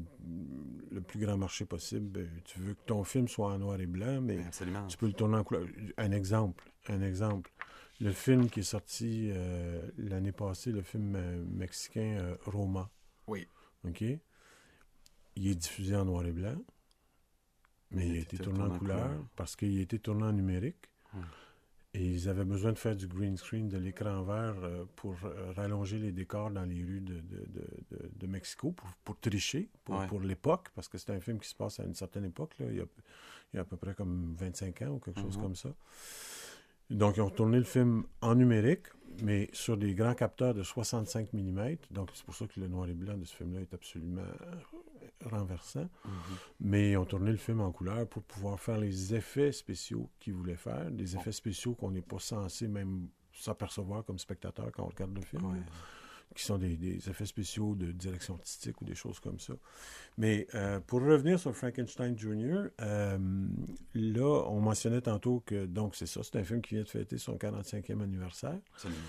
le 0.90 1.00
plus 1.00 1.18
grand 1.20 1.36
marché 1.36 1.64
possible, 1.64 2.06
ben, 2.08 2.28
tu 2.44 2.58
veux 2.58 2.74
que 2.74 2.82
ton 2.86 3.02
film 3.04 3.28
soit 3.28 3.52
en 3.52 3.58
noir 3.58 3.80
et 3.80 3.86
blanc, 3.86 4.20
mais 4.20 4.36
Ben, 4.36 4.46
absolument. 4.46 4.86
tu 4.86 4.96
peux 4.96 5.06
le 5.06 5.12
tourner 5.12 5.36
en 5.38 5.44
couleur. 5.44 5.66
Un 5.96 6.10
exemple, 6.12 6.70
un 6.88 7.00
exemple. 7.00 7.50
Le 8.04 8.12
film 8.12 8.50
qui 8.50 8.60
est 8.60 8.64
sorti 8.64 9.30
euh, 9.32 9.80
l'année 9.96 10.32
passée, 10.32 10.70
le 10.72 10.82
film 10.82 11.16
euh, 11.16 11.42
mexicain 11.48 12.18
euh, 12.20 12.36
Roma. 12.44 12.90
Oui. 13.26 13.48
OK? 13.88 14.02
Il 15.36 15.48
est 15.48 15.54
diffusé 15.54 15.96
en 15.96 16.04
noir 16.04 16.26
et 16.26 16.32
blanc, 16.32 16.56
mais 17.90 18.06
il 18.08 18.16
a 18.16 18.20
été 18.20 18.36
tourné 18.38 18.60
en 18.60 18.78
couleur 18.78 19.10
parce 19.36 19.56
qu'il 19.56 19.78
a 19.78 19.80
été 19.80 19.98
tourné 19.98 20.24
en 20.24 20.32
numérique. 20.32 20.90
Et 21.96 22.04
ils 22.04 22.28
avaient 22.28 22.44
besoin 22.44 22.72
de 22.72 22.78
faire 22.78 22.96
du 22.96 23.06
green 23.06 23.36
screen, 23.36 23.68
de 23.68 23.78
l'écran 23.78 24.22
vert 24.24 24.56
euh, 24.64 24.84
pour 24.96 25.16
rallonger 25.54 25.98
les 25.98 26.10
décors 26.12 26.50
dans 26.50 26.64
les 26.64 26.82
rues 26.82 27.00
de, 27.00 27.20
de, 27.20 27.46
de- 28.16 28.26
Mexico, 28.26 28.72
pour, 28.72 28.88
pour 29.04 29.20
tricher, 29.20 29.70
pour, 29.84 29.94
Ouais. 30.00 30.06
pour 30.08 30.20
l'époque, 30.20 30.70
parce 30.74 30.88
que 30.88 30.98
c'est 30.98 31.10
un 31.12 31.20
film 31.20 31.38
qui 31.38 31.48
se 31.48 31.54
passe 31.54 31.78
à 31.78 31.84
une 31.84 31.94
certaine 31.94 32.24
époque, 32.24 32.56
là, 32.58 32.66
il, 32.68 32.76
y 32.78 32.80
a, 32.80 32.84
il 33.52 33.56
y 33.56 33.58
a 33.58 33.62
à 33.62 33.64
peu 33.64 33.76
près 33.76 33.94
comme 33.94 34.34
25 34.36 34.82
ans 34.82 34.88
ou 34.88 34.98
quelque 34.98 35.20
chose 35.20 35.36
Mhm. 35.36 35.42
comme 35.44 35.54
ça. 35.54 35.72
Donc, 36.90 37.16
ils 37.16 37.22
ont 37.22 37.30
tourné 37.30 37.58
le 37.58 37.64
film 37.64 38.04
en 38.20 38.34
numérique, 38.34 38.86
mais 39.22 39.48
sur 39.52 39.76
des 39.76 39.94
grands 39.94 40.14
capteurs 40.14 40.54
de 40.54 40.62
65 40.62 41.32
mm. 41.32 41.76
Donc, 41.90 42.10
c'est 42.14 42.24
pour 42.24 42.34
ça 42.34 42.46
que 42.46 42.60
le 42.60 42.68
noir 42.68 42.88
et 42.88 42.94
blanc 42.94 43.16
de 43.16 43.24
ce 43.24 43.34
film-là 43.34 43.60
est 43.60 43.74
absolument 43.74 44.22
renversant. 45.24 45.88
Mhm. 46.04 46.12
Mais 46.60 46.90
ils 46.92 46.96
ont 46.96 47.04
tourné 47.04 47.30
le 47.30 47.36
film 47.36 47.60
en 47.60 47.72
couleur 47.72 48.06
pour 48.06 48.22
pouvoir 48.22 48.60
faire 48.60 48.78
les 48.78 49.14
effets 49.14 49.52
spéciaux 49.52 50.10
qu'ils 50.20 50.34
voulaient 50.34 50.56
faire, 50.56 50.90
des 50.90 51.16
effets 51.16 51.32
spéciaux 51.32 51.74
qu'on 51.74 51.90
n'est 51.90 52.02
pas 52.02 52.18
censé 52.18 52.68
même 52.68 53.08
s'apercevoir 53.32 54.04
comme 54.04 54.18
spectateur 54.18 54.70
quand 54.72 54.84
on 54.84 54.88
regarde 54.88 55.14
le 55.14 55.22
film, 55.22 55.44
Ouais. 55.44 55.60
Qui 56.34 56.44
sont 56.44 56.58
des, 56.58 56.76
des 56.76 57.08
effets 57.08 57.26
spéciaux 57.26 57.74
de 57.74 57.92
direction 57.92 58.34
artistique 58.34 58.80
ou 58.82 58.84
des 58.84 58.94
choses 58.94 59.20
comme 59.20 59.38
ça. 59.38 59.54
Mais 60.18 60.46
euh, 60.54 60.80
pour 60.80 61.00
revenir 61.02 61.38
sur 61.38 61.54
Frankenstein 61.54 62.16
Jr., 62.18 62.68
euh, 62.80 63.18
là, 63.94 64.44
on 64.48 64.60
mentionnait 64.60 65.00
tantôt 65.00 65.42
que, 65.46 65.66
donc 65.66 65.94
c'est 65.96 66.06
ça, 66.06 66.20
c'est 66.22 66.36
un 66.36 66.44
film 66.44 66.60
qui 66.62 66.74
vient 66.74 66.84
de 66.84 66.88
fêter 66.88 67.18
son 67.18 67.36
45e 67.36 68.02
anniversaire. 68.02 68.58
Absolument. 68.74 69.00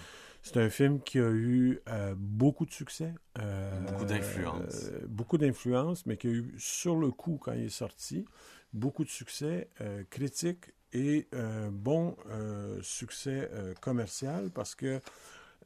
C'est 0.43 0.57
un 0.57 0.69
film 0.69 1.01
qui 1.01 1.17
a 1.17 1.29
eu 1.31 1.79
euh, 1.89 2.13
beaucoup 2.15 2.67
de 2.67 2.71
succès. 2.71 3.15
euh, 3.39 3.79
Beaucoup 3.81 4.05
d'influence. 4.05 4.83
euh, 4.91 4.99
beaucoup 5.07 5.37
d'influence, 5.39 6.05
mais 6.05 6.17
qui 6.17 6.27
a 6.27 6.29
eu 6.29 6.53
sur 6.59 6.95
le 6.97 7.09
coup, 7.09 7.39
quand 7.41 7.53
il 7.53 7.63
est 7.63 7.69
sorti, 7.69 8.25
beaucoup 8.71 9.03
de 9.03 9.09
succès 9.09 9.69
critique 10.11 10.73
et 10.93 11.27
un 11.33 11.71
bon 11.71 12.15
succès 12.81 13.49
commercial 13.81 14.51
parce 14.51 14.75
que 14.75 14.99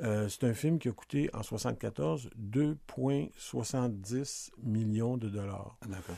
euh, 0.01 0.27
c'est 0.29 0.43
un 0.45 0.53
film 0.53 0.79
qui 0.79 0.87
a 0.87 0.91
coûté 0.91 1.29
en 1.33 1.43
74 1.43 2.29
2,70 2.37 4.49
millions 4.63 5.17
de 5.17 5.27
dollars. 5.29 5.77
D'accord. 5.87 6.15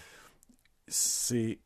C'est 0.88 1.59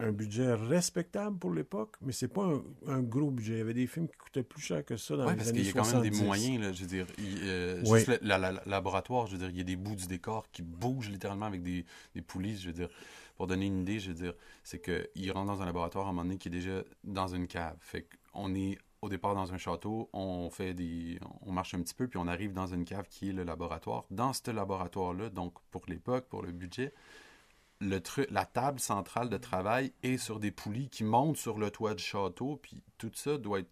un 0.00 0.10
budget 0.10 0.52
respectable 0.54 1.38
pour 1.38 1.52
l'époque, 1.54 1.94
mais 2.00 2.10
c'est 2.12 2.26
pas 2.28 2.42
un, 2.44 2.62
un 2.88 3.02
gros 3.02 3.30
budget. 3.30 3.52
Il 3.54 3.58
y 3.58 3.60
avait 3.60 3.74
des 3.74 3.86
films 3.86 4.08
qui 4.08 4.16
coûtaient 4.16 4.42
plus 4.42 4.60
cher 4.60 4.84
que 4.84 4.96
ça 4.96 5.16
dans 5.16 5.26
Ouais, 5.26 5.32
les 5.32 5.36
parce 5.36 5.50
années 5.50 5.58
qu'il 5.60 5.68
y 5.68 5.70
a 5.70 5.74
quand 5.74 5.92
même 5.92 6.02
des 6.02 6.08
70. 6.12 6.24
moyens, 6.24 6.60
là, 6.60 6.72
je 6.72 6.80
veux 6.80 6.86
dire. 6.88 7.06
il- 7.18 7.38
euh. 7.44 7.84
Juste 7.84 8.08
le 8.08 8.18
la- 8.22 8.38
la- 8.38 8.50
la- 8.52 8.62
laboratoire, 8.66 9.26
je 9.28 9.32
veux 9.32 9.38
dire, 9.38 9.50
il 9.50 9.58
y 9.58 9.60
a 9.60 9.64
des 9.64 9.76
bouts 9.76 9.94
du 9.94 10.06
décor 10.08 10.50
qui 10.50 10.62
bougent 10.62 11.10
littéralement 11.10 11.46
avec 11.46 11.62
des, 11.62 11.84
des 12.16 12.22
poulies, 12.22 12.56
je 12.58 12.66
veux 12.66 12.72
dire. 12.72 12.88
Pour 13.36 13.46
donner 13.46 13.66
une 13.66 13.82
idée, 13.82 14.00
je 14.00 14.08
veux 14.08 14.14
dire, 14.14 14.34
c'est 14.64 14.82
qu'il 14.82 15.30
rentre 15.32 15.46
dans 15.46 15.62
un 15.62 15.66
laboratoire 15.66 16.06
à 16.06 16.10
un 16.10 16.12
moment 16.12 16.24
donné 16.24 16.36
qui 16.38 16.48
est 16.48 16.52
déjà 16.52 16.82
dans 17.04 17.28
une 17.28 17.46
cave. 17.46 17.76
Fait 17.80 18.08
qu'on 18.32 18.54
est 18.56 18.78
au 19.02 19.08
départ 19.08 19.34
dans 19.34 19.52
un 19.52 19.58
château, 19.58 20.08
on 20.12 20.48
fait 20.48 20.74
des. 20.74 21.18
on 21.42 21.52
marche 21.52 21.74
un 21.74 21.82
petit 21.82 21.94
peu, 21.94 22.06
puis 22.06 22.18
on 22.18 22.28
arrive 22.28 22.52
dans 22.52 22.68
une 22.68 22.84
cave 22.84 23.06
qui 23.08 23.28
est 23.28 23.32
le 23.32 23.42
laboratoire. 23.42 24.04
Dans 24.10 24.32
ce 24.32 24.50
laboratoire-là, 24.50 25.28
donc 25.28 25.54
pour 25.70 25.82
l'époque, 25.88 26.28
pour 26.28 26.42
le 26.42 26.52
budget, 26.52 26.94
la 27.80 28.44
table 28.44 28.78
centrale 28.78 29.28
de 29.28 29.36
travail 29.36 29.92
est 30.04 30.18
sur 30.18 30.38
des 30.38 30.52
poulies 30.52 30.88
qui 30.88 31.02
montent 31.02 31.36
sur 31.36 31.58
le 31.58 31.70
toit 31.72 31.94
du 31.94 32.02
château, 32.02 32.56
puis 32.62 32.82
tout 32.96 33.10
ça 33.14 33.38
doit 33.38 33.58
être, 33.58 33.70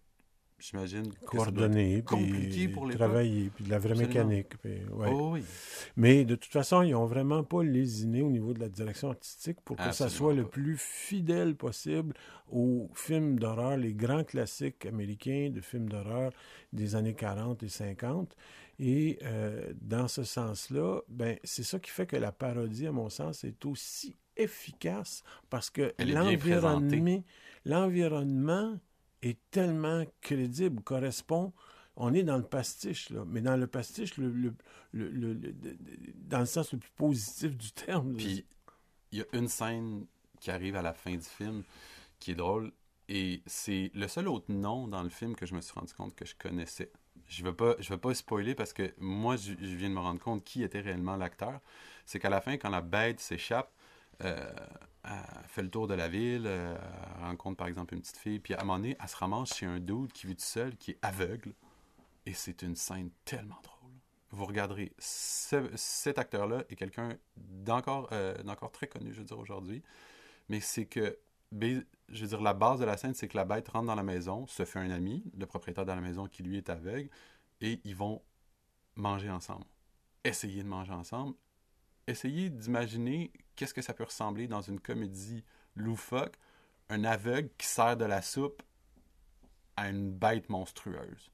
j'imagine, 0.61 1.11
coordonné, 1.25 2.03
compliqué 2.03 2.67
pour 2.67 2.85
les 2.85 2.95
travailler, 2.95 3.51
puis 3.53 3.65
de 3.65 3.69
la 3.69 3.79
vraie 3.79 3.91
Absolument. 3.91 4.25
mécanique. 4.25 4.57
puis, 4.61 4.83
ouais. 4.91 5.09
Oh 5.11 5.31
oui. 5.33 5.43
Mais 5.95 6.23
de 6.23 6.35
toute 6.35 6.51
façon, 6.51 6.81
ils 6.81 6.95
ont 6.95 7.05
vraiment 7.05 7.43
pas 7.43 7.63
lésiné 7.63 8.21
au 8.21 8.29
niveau 8.29 8.53
de 8.53 8.59
la 8.59 8.69
direction 8.69 9.09
artistique 9.09 9.59
pour 9.61 9.77
que 9.77 9.91
ça 9.91 10.09
soit 10.09 10.33
le 10.33 10.47
plus 10.47 10.77
fidèle 10.77 11.55
possible 11.55 12.13
aux 12.51 12.89
films 12.93 13.39
d'horreur, 13.39 13.77
les 13.77 13.93
grands 13.93 14.23
classiques 14.23 14.85
américains 14.85 15.49
de 15.51 15.61
films 15.61 15.89
d'horreur 15.89 16.31
des 16.73 16.95
années 16.95 17.13
40 17.13 17.63
et 17.63 17.69
50. 17.69 18.35
Et 18.79 19.19
euh, 19.23 19.73
dans 19.79 20.07
ce 20.07 20.23
sens-là, 20.23 21.01
ben, 21.07 21.37
c'est 21.43 21.63
ça 21.63 21.79
qui 21.79 21.91
fait 21.91 22.07
que 22.07 22.15
la 22.15 22.31
parodie, 22.31 22.87
à 22.87 22.91
mon 22.91 23.09
sens, 23.09 23.43
est 23.43 23.65
aussi 23.65 24.15
efficace 24.37 25.23
parce 25.49 25.69
que 25.69 25.93
l'environnement 27.65 28.79
est 29.21 29.39
tellement 29.51 30.05
crédible, 30.21 30.81
correspond. 30.83 31.53
On 31.95 32.13
est 32.13 32.23
dans 32.23 32.37
le 32.37 32.43
pastiche, 32.43 33.09
là, 33.09 33.23
mais 33.27 33.41
dans 33.41 33.57
le 33.57 33.67
pastiche, 33.67 34.17
le, 34.17 34.29
le- 34.29 34.55
le- 34.93 35.35
dans 36.15 36.39
le 36.39 36.45
sens 36.45 36.71
le 36.71 36.79
plus 36.79 36.91
positif 36.91 37.55
du 37.57 37.71
terme. 37.71 38.15
Puis 38.15 38.45
il 39.11 39.19
y 39.19 39.21
a 39.21 39.25
une 39.33 39.47
scène 39.47 40.05
qui 40.39 40.51
arrive 40.51 40.75
à 40.75 40.81
la 40.81 40.93
fin 40.93 41.15
du 41.15 41.21
film 41.23 41.63
qui 42.19 42.31
est 42.31 42.35
drôle 42.35 42.71
et 43.09 43.41
c'est 43.45 43.91
le 43.93 44.07
seul 44.07 44.27
autre 44.27 44.51
nom 44.51 44.87
dans 44.87 45.03
le 45.03 45.09
film 45.09 45.35
que 45.35 45.45
je 45.45 45.53
me 45.53 45.61
suis 45.61 45.73
rendu 45.73 45.93
compte 45.93 46.15
que 46.15 46.25
je 46.25 46.35
connaissais. 46.35 46.91
Je 47.27 47.43
veux 47.43 47.53
pas, 47.55 47.75
je 47.79 47.89
veux 47.89 47.99
pas 47.99 48.13
spoiler 48.13 48.55
parce 48.55 48.73
que 48.73 48.93
moi 48.97 49.35
je, 49.35 49.53
viens 49.53 49.89
de 49.89 49.95
me 49.95 49.99
rendre 49.99 50.19
compte 50.19 50.43
qui 50.43 50.63
était 50.63 50.79
réellement 50.79 51.17
l'acteur. 51.17 51.59
C'est 52.05 52.19
qu'à 52.19 52.29
la 52.29 52.41
fin, 52.41 52.57
quand 52.57 52.69
la 52.69 52.81
bête 52.81 53.19
s'échappe, 53.19 53.71
elle 54.19 54.53
fait 55.47 55.63
le 55.63 55.69
tour 55.69 55.87
de 55.87 55.93
la 55.93 56.07
ville, 56.07 56.43
euh, 56.45 56.77
rencontre 57.21 57.57
par 57.57 57.67
exemple 57.67 57.93
une 57.95 58.01
petite 58.01 58.17
fille, 58.17 58.39
puis 58.39 58.53
à 58.53 58.61
un 58.61 58.63
moment 58.63 58.77
donné, 58.77 58.95
elle 59.01 59.07
se 59.07 59.15
ramasse 59.15 59.55
chez 59.55 59.65
un 59.65 59.79
dude 59.79 60.11
qui 60.11 60.27
vit 60.27 60.35
tout 60.35 60.43
seul, 60.43 60.75
qui 60.77 60.91
est 60.91 60.99
aveugle. 61.01 61.53
Et 62.25 62.33
c'est 62.33 62.61
une 62.61 62.75
scène 62.75 63.09
tellement 63.25 63.59
drôle. 63.63 63.91
Vous 64.29 64.45
regarderez, 64.45 64.93
ce- 64.99 65.71
cet 65.75 66.19
acteur-là 66.19 66.63
est 66.69 66.75
quelqu'un 66.75 67.17
d'encore 67.35 68.09
euh, 68.11 68.35
d'encore 68.43 68.71
très 68.71 68.87
connu, 68.87 69.11
je 69.11 69.19
veux 69.19 69.25
dire, 69.25 69.39
aujourd'hui. 69.39 69.81
Mais 70.49 70.59
c'est 70.59 70.85
que, 70.85 71.17
je 71.59 72.21
veux 72.21 72.27
dire, 72.27 72.41
la 72.41 72.53
base 72.53 72.79
de 72.79 72.85
la 72.85 72.95
scène, 72.97 73.13
c'est 73.13 73.27
que 73.27 73.35
la 73.37 73.45
bête 73.45 73.67
rentre 73.69 73.87
dans 73.87 73.95
la 73.95 74.03
maison, 74.03 74.45
se 74.47 74.65
fait 74.65 74.79
un 74.79 74.91
ami, 74.91 75.23
le 75.37 75.45
propriétaire 75.45 75.85
de 75.85 75.91
la 75.91 75.99
maison 75.99 76.27
qui 76.27 76.43
lui 76.43 76.57
est 76.57 76.69
aveugle, 76.69 77.09
et 77.59 77.81
ils 77.83 77.95
vont 77.95 78.21
manger 78.95 79.29
ensemble. 79.29 79.65
Essayer 80.23 80.63
de 80.63 80.67
manger 80.67 80.93
ensemble. 80.93 81.35
Essayer 82.07 82.49
d'imaginer 82.49 83.31
qu'est-ce 83.61 83.75
que 83.75 83.83
ça 83.83 83.93
peut 83.93 84.05
ressembler 84.05 84.47
dans 84.47 84.61
une 84.61 84.79
comédie 84.79 85.43
loufoque, 85.75 86.33
un 86.89 87.03
aveugle 87.03 87.47
qui 87.59 87.67
sert 87.67 87.95
de 87.95 88.05
la 88.05 88.23
soupe 88.23 88.63
à 89.77 89.87
une 89.87 90.11
bête 90.11 90.49
monstrueuse. 90.49 91.31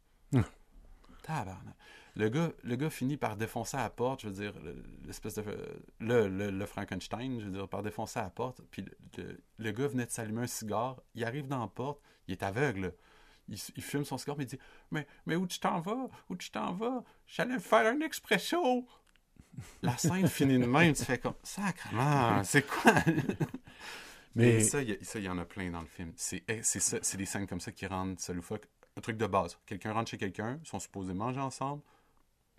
Tabarnak. 1.23 1.73
Le 2.17 2.27
gars, 2.27 2.51
le 2.63 2.75
gars 2.75 2.89
finit 2.89 3.15
par 3.15 3.37
défoncer 3.37 3.77
à 3.77 3.83
la 3.83 3.89
porte, 3.89 4.23
je 4.23 4.27
veux 4.27 4.33
dire, 4.33 4.59
le- 4.61 4.83
l'espèce 5.05 5.35
de. 5.35 5.43
Le, 6.01 6.27
le, 6.27 6.51
le 6.51 6.65
Frankenstein, 6.65 7.39
je 7.39 7.45
veux 7.45 7.51
dire, 7.51 7.69
par 7.69 7.81
défoncer 7.81 8.19
à 8.19 8.23
la 8.23 8.29
porte. 8.29 8.59
Puis 8.71 8.83
le, 9.57 9.71
gars 9.71 9.87
venait 9.87 10.05
de 10.05 10.11
s'allumer 10.11 10.41
un 10.41 10.47
cigare, 10.47 10.97
il 11.15 11.23
arrive 11.23 11.47
dans 11.47 11.61
la 11.61 11.67
porte, 11.67 12.01
il 12.27 12.33
est 12.33 12.43
aveugle. 12.43 12.93
Il, 13.47 13.57
fume 13.57 14.03
son 14.03 14.17
cigare, 14.17 14.35
mais 14.37 14.43
il 14.43 14.47
dit 14.47 14.59
Mais, 14.91 15.07
mais 15.25 15.37
où 15.37 15.47
tu 15.47 15.59
t'en 15.59 15.79
vas? 15.79 16.09
Où 16.29 16.35
tu 16.35 16.51
t'en 16.51 16.73
vas? 16.73 17.05
J'allais 17.25 17.59
faire 17.59 17.85
un 17.85 18.01
expresso. 18.01 18.85
La 19.81 19.97
scène 19.97 20.27
finit 20.27 20.59
de 20.59 20.65
même, 20.65 20.93
tu 20.93 21.03
fais 21.05 21.17
comme 21.17 21.33
Sacrement, 21.43 22.43
c'est 22.43 22.65
quoi 22.67 22.93
Mais- 24.35 24.61
ça, 24.61 24.81
il 24.81 24.97
y, 25.23 25.29
en 25.29 25.37
a 25.39 25.45
plein 25.45 25.71
dans 25.71 25.81
le 25.81 25.87
film. 25.87 26.11
C'est 26.15 26.43
eh, 26.47 26.61
des 27.17 27.25
scènes 27.25 27.47
comme 27.47 27.59
ça 27.59 27.71
qui 27.71 27.87
rendent 27.87 28.19
ça 28.19 28.33
loufoque. 28.33 28.67
Un 28.95 29.01
truc 29.01 29.17
de 29.17 29.25
base. 29.27 29.57
Quelqu'un 29.65 29.93
rentre 29.93 30.11
chez 30.11 30.17
quelqu'un, 30.17 30.59
ils 30.63 30.67
sont 30.67 30.79
supposés 30.79 31.13
manger 31.13 31.39
ensemble, 31.39 31.81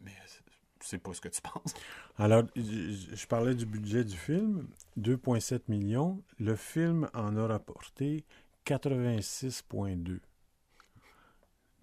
mais 0.01 0.13
c'est- 0.27 0.43
c'est 0.81 0.99
pas 0.99 1.13
ce 1.13 1.21
que 1.21 1.29
tu 1.29 1.41
penses. 1.41 1.75
Alors, 2.19 2.45
je, 2.57 3.15
je 3.15 3.27
parlais 3.27 3.55
du 3.55 3.67
budget 3.67 4.05
du 4.05 4.17
film, 4.17 4.69
2,7 4.97 5.63
millions. 5.69 6.23
Le 6.39 6.55
film 6.57 7.09
en 7.15 7.37
a 7.37 7.47
rapporté 7.49 8.25
86,2. 8.65 10.21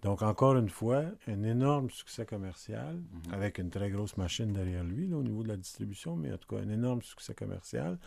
Donc, 0.02 0.22
encore 0.22 0.56
une 0.56 0.68
fois, 0.68 1.04
un 1.26 1.42
énorme 1.42 1.90
succès 1.90 2.26
commercial, 2.26 3.00
avec 3.32 3.58
une 3.58 3.70
très 3.70 3.90
grosse 3.90 4.16
machine 4.16 4.52
derrière 4.52 4.84
lui, 4.84 5.08
là, 5.08 5.16
au 5.16 5.22
niveau 5.22 5.42
de 5.42 5.48
la 5.48 5.56
distribution, 5.56 6.16
mais 6.16 6.32
en 6.32 6.38
tout 6.38 6.48
cas, 6.54 6.60
un 6.62 6.68
énorme 6.68 7.02
succès 7.02 7.34
commercial. 7.34 7.98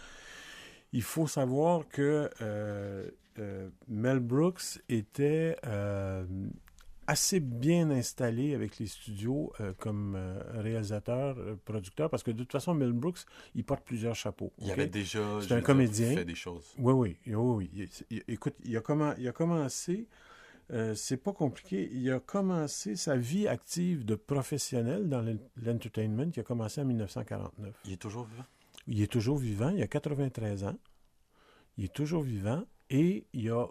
il 0.94 1.04
faut 1.04 1.28
savoir 1.28 1.88
que 1.90 2.30
euh, 2.42 3.10
euh, 3.40 3.70
Mel 3.88 4.20
Brooks 4.20 4.80
était 4.90 5.56
euh, 5.66 6.26
assez 7.06 7.40
bien 7.40 7.90
installé 7.90 8.54
avec 8.56 8.78
les 8.80 8.88
studios 8.88 9.52
euh, 9.60 9.74
comme 9.78 10.16
euh, 10.16 10.42
réalisateur, 10.62 11.38
euh, 11.38 11.56
producteur, 11.66 12.10
parce 12.10 12.24
que 12.24 12.32
de 12.32 12.38
toute 12.38 12.52
façon, 12.52 12.74
Mel 12.74 12.92
Brooks, 12.94 13.20
il 13.56 13.64
porte 13.64 13.84
plusieurs 13.84 14.16
chapeaux. 14.16 14.54
Il 14.60 14.72
avait 14.72 14.88
déjà 14.88 15.20
C'est 15.42 15.52
un 15.54 15.58
dire, 15.58 15.64
comédien. 15.66 16.14
fait 16.16 16.26
des 16.26 16.36
choses. 16.36 16.74
Oui, 16.78 16.94
oui, 16.94 17.18
oui, 17.28 17.34
oui. 17.36 17.88
Il- 18.10 18.18
il- 18.18 18.24
écoute, 18.34 18.56
il 18.64 18.78
a, 18.78 18.82
commen- 18.82 19.16
il 19.18 19.28
a 19.28 19.32
commencé, 19.32 20.08
euh, 20.72 20.94
c'est 20.96 21.18
pas 21.18 21.34
compliqué, 21.34 21.90
il 21.94 22.10
a 22.12 22.20
commencé 22.20 22.96
sa 22.96 23.18
vie 23.18 23.48
active 23.48 24.06
de 24.06 24.16
professionnel 24.16 25.10
dans 25.10 25.22
l'en- 25.22 25.38
l'entertainment, 25.64 26.32
il 26.36 26.40
a 26.40 26.44
commencé 26.44 26.82
en 26.82 26.86
1949. 26.86 27.74
Il 27.86 27.94
est 27.94 27.98
toujours 27.98 28.26
vivant? 28.26 28.46
Il 28.88 29.02
est 29.02 29.12
toujours 29.12 29.38
vivant, 29.38 29.70
il 29.70 29.82
a 29.82 29.88
93 29.88 30.64
ans. 30.64 30.78
Il 31.78 31.86
est 31.86 31.94
toujours 31.94 32.24
vivant 32.24 32.64
et 32.90 33.26
il 33.34 33.50
a. 33.52 33.68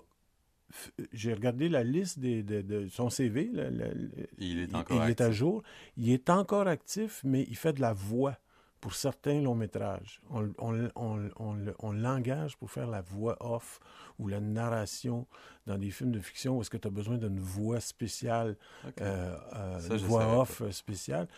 J'ai 1.12 1.32
regardé 1.32 1.68
la 1.70 1.82
liste 1.82 2.18
des- 2.18 2.42
de, 2.42 2.60
de 2.60 2.88
son 2.88 3.08
CV. 3.10 3.48
là, 3.52 3.70
la- 3.70 3.88
la- 3.94 4.08
Il 4.38 4.58
est 4.58 4.74
encore 4.74 5.04
il 5.04 5.10
est 5.10 5.20
à 5.20 5.30
jour. 5.32 5.62
Il 5.96 6.10
est 6.10 6.28
encore 6.30 6.66
actif, 6.68 7.22
mais 7.24 7.44
il 7.48 7.56
fait 7.56 7.72
de 7.72 7.80
la 7.80 7.92
voix 7.94 8.36
pour 8.80 8.94
certains 8.94 9.40
longs 9.40 9.54
métrages. 9.54 10.20
On, 10.30 10.50
on- 10.58 10.88
on- 10.94 11.30
on 11.36 11.54
le- 11.54 11.74
on 11.80 11.92
l'engage 11.92 12.56
pour 12.56 12.70
faire 12.70 12.86
la 12.86 13.00
voix 13.00 13.36
off 13.40 13.80
ou 14.18 14.28
la 14.28 14.40
narration 14.40 15.26
dans 15.66 15.76
des 15.78 15.90
films 15.90 16.12
de 16.12 16.20
fiction 16.20 16.56
où 16.56 16.60
est-ce 16.62 16.70
que 16.70 16.76
tu 16.76 16.88
as 16.88 16.90
besoin 16.90 17.18
d'une 17.18 17.38
voix 17.40 17.80
spéciale, 17.80 18.56
euh, 19.00 19.36
euh, 19.54 19.80
Ça, 19.80 19.94
une 19.94 19.98
je 20.00 20.04
voix 20.06 20.40
off 20.40 20.62
euh, 20.62 20.70
spéciale. 20.70 21.28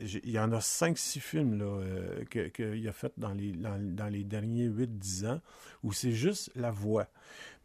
Il 0.00 0.30
y 0.30 0.38
en 0.38 0.52
a 0.52 0.60
5-6 0.60 1.20
films 1.20 1.58
là, 1.58 1.64
euh, 1.66 2.24
que- 2.24 2.48
qu'il 2.48 2.88
a 2.88 2.92
fait 2.92 3.12
dans 3.16 3.32
les, 3.32 3.52
dans, 3.52 3.78
dans 3.94 4.08
les 4.08 4.24
derniers 4.24 4.66
8-10 4.68 5.26
ans 5.26 5.40
où 5.82 5.92
c'est 5.92 6.12
juste 6.12 6.50
la 6.56 6.70
voix. 6.70 7.06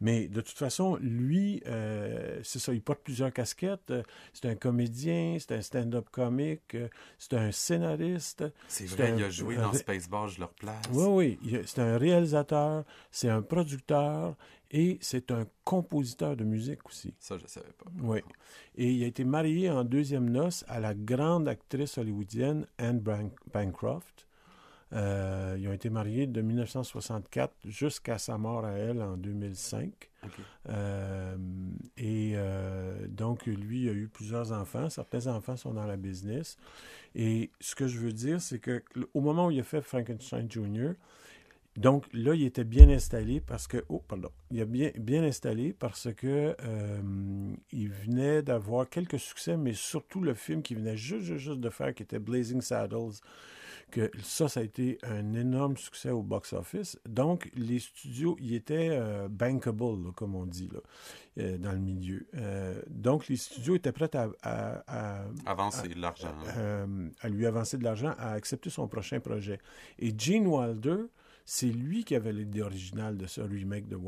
Mais 0.02 0.26
de 0.28 0.40
toute 0.40 0.58
façon, 0.58 0.96
lui, 1.00 1.62
euh, 1.66 2.40
c'est 2.42 2.58
ça, 2.58 2.74
il 2.74 2.82
porte 2.82 3.00
plusieurs 3.02 3.32
casquettes. 3.32 3.90
Euh, 3.92 4.02
C'est 4.32 4.48
un 4.48 4.56
comédien, 4.56 5.36
c'est 5.38 5.52
un 5.52 5.62
stand-up 5.62 6.06
comique, 6.10 6.74
euh, 6.74 6.88
c'est 7.18 7.34
un 7.34 7.52
scénariste. 7.52 8.44
C'est 8.68 8.86
vrai, 8.86 9.12
un- 9.12 9.16
il 9.16 9.22
a 9.24 9.30
joué 9.30 9.56
un 9.56 9.62
dans 9.62 9.72
Spaceball, 9.72 10.28
je 10.28 10.40
le 10.40 10.46
replace. 10.46 10.84
Oui, 10.92 11.38
oui. 11.42 11.60
C'est 11.66 11.80
un 11.80 11.96
réalisateur, 11.96 12.84
c'est 13.12 13.28
un 13.28 13.42
producteur 13.42 14.34
et 14.72 14.98
c'est 15.00 15.30
un 15.30 15.46
compositeur 15.64 16.36
de 16.36 16.42
musique 16.44 16.84
aussi. 16.86 17.14
Ça, 17.20 17.38
je 17.38 17.46
savais 17.46 17.72
pas. 17.78 17.90
Oui. 18.02 18.20
Et 18.76 18.90
il 18.90 19.04
a 19.04 19.06
été 19.06 19.22
marié 19.24 19.70
en 19.70 19.84
deuxième 19.84 20.28
noce 20.30 20.64
à 20.66 20.80
la 20.80 20.94
grande 20.94 21.46
actrice 21.46 21.96
hollywoodienne 21.98 22.66
Anne 22.78 22.98
Ban- 23.00 23.30
Bancroft. 23.52 24.26
Euh, 24.92 25.56
ils 25.58 25.68
ont 25.68 25.72
été 25.72 25.88
mariés 25.88 26.26
de 26.26 26.40
1964 26.42 27.54
jusqu'à 27.64 28.18
sa 28.18 28.36
mort 28.36 28.64
à 28.64 28.72
elle 28.72 29.00
en 29.00 29.16
2005. 29.16 29.90
Ok. 30.24 30.30
Euh, 30.68 31.36
et 31.96 32.32
euh, 32.34 33.06
donc, 33.08 33.46
lui, 33.46 33.82
il 33.82 33.88
a 33.88 33.92
eu 33.92 34.08
plusieurs 34.08 34.52
enfants. 34.52 34.90
Certains 34.90 35.26
enfants 35.26 35.56
sont 35.56 35.72
dans 35.72 35.86
la 35.86 35.96
business. 35.96 36.58
Et 37.14 37.50
ce 37.60 37.74
que 37.74 37.86
je 37.86 37.98
veux 37.98 38.12
dire, 38.12 38.40
c'est 38.40 38.58
que 38.58 38.82
au 39.14 39.20
moment 39.20 39.46
où 39.46 39.50
il 39.50 39.60
a 39.60 39.64
fait 39.64 39.80
Frankenstein 39.80 40.50
Jr., 40.50 40.92
donc 41.76 42.04
là, 42.12 42.34
il 42.34 42.44
était 42.44 42.64
bien 42.64 42.90
installé 42.90 43.40
parce 43.40 43.66
que. 43.66 43.82
Oh, 43.88 44.02
pardon. 44.06 44.28
Il 44.50 44.60
a 44.60 44.66
bien, 44.66 44.90
bien 44.98 45.22
installé 45.22 45.72
parce 45.72 46.12
que 46.12 46.54
euh, 46.62 47.54
il 47.72 47.88
venait 47.88 48.42
d'avoir 48.42 48.88
quelques 48.88 49.18
succès, 49.18 49.56
mais 49.56 49.72
surtout 49.72 50.20
le 50.20 50.34
film 50.34 50.62
qu'il 50.62 50.76
venait 50.78 50.98
juste, 50.98 51.24
juste, 51.24 51.38
juste 51.38 51.60
de 51.60 51.70
faire, 51.70 51.94
qui 51.94 52.02
était 52.02 52.18
Blazing 52.18 52.60
Saddles, 52.60 53.20
que 53.92 54.10
ça, 54.22 54.48
ça 54.48 54.58
a 54.60 54.62
été 54.64 54.98
un 55.04 55.34
énorme 55.34 55.76
succès 55.76 56.10
au 56.10 56.22
box-office. 56.22 56.98
Donc, 57.08 57.48
les 57.54 57.78
studios, 57.78 58.36
ils 58.40 58.54
étaient 58.54 58.88
euh, 58.90 59.28
bankable, 59.28 60.02
là, 60.06 60.10
comme 60.16 60.34
on 60.34 60.46
dit, 60.46 60.68
là, 60.72 60.80
euh, 61.38 61.58
dans 61.58 61.70
le 61.72 61.78
milieu. 61.78 62.26
Euh, 62.34 62.82
donc, 62.90 63.28
les 63.28 63.36
studios 63.36 63.76
étaient 63.76 63.92
prêts 63.92 64.10
à... 64.16 64.28
à- 64.42 65.20
à- 65.20 65.26
Avancer 65.46 65.84
à- 65.84 65.94
de 65.94 66.00
l'argent. 66.00 66.34
euh, 66.56 67.08
à 67.20 67.28
lui 67.28 67.46
avancer 67.46 67.76
de 67.78 67.84
l'argent, 67.84 68.14
à 68.18 68.32
accepter 68.32 68.70
son 68.70 68.88
prochain 68.88 69.20
projet. 69.20 69.60
Et 70.00 70.12
Gene 70.18 70.46
Wilder, 70.48 70.96
c'est 71.44 71.66
lui 71.70 72.02
qui 72.04 72.14
avait 72.16 72.32
l'idée 72.32 72.62
originale 72.62 73.16
de 73.16 73.26
ce 73.26 73.40
remake 73.40 73.86
de, 73.88 73.98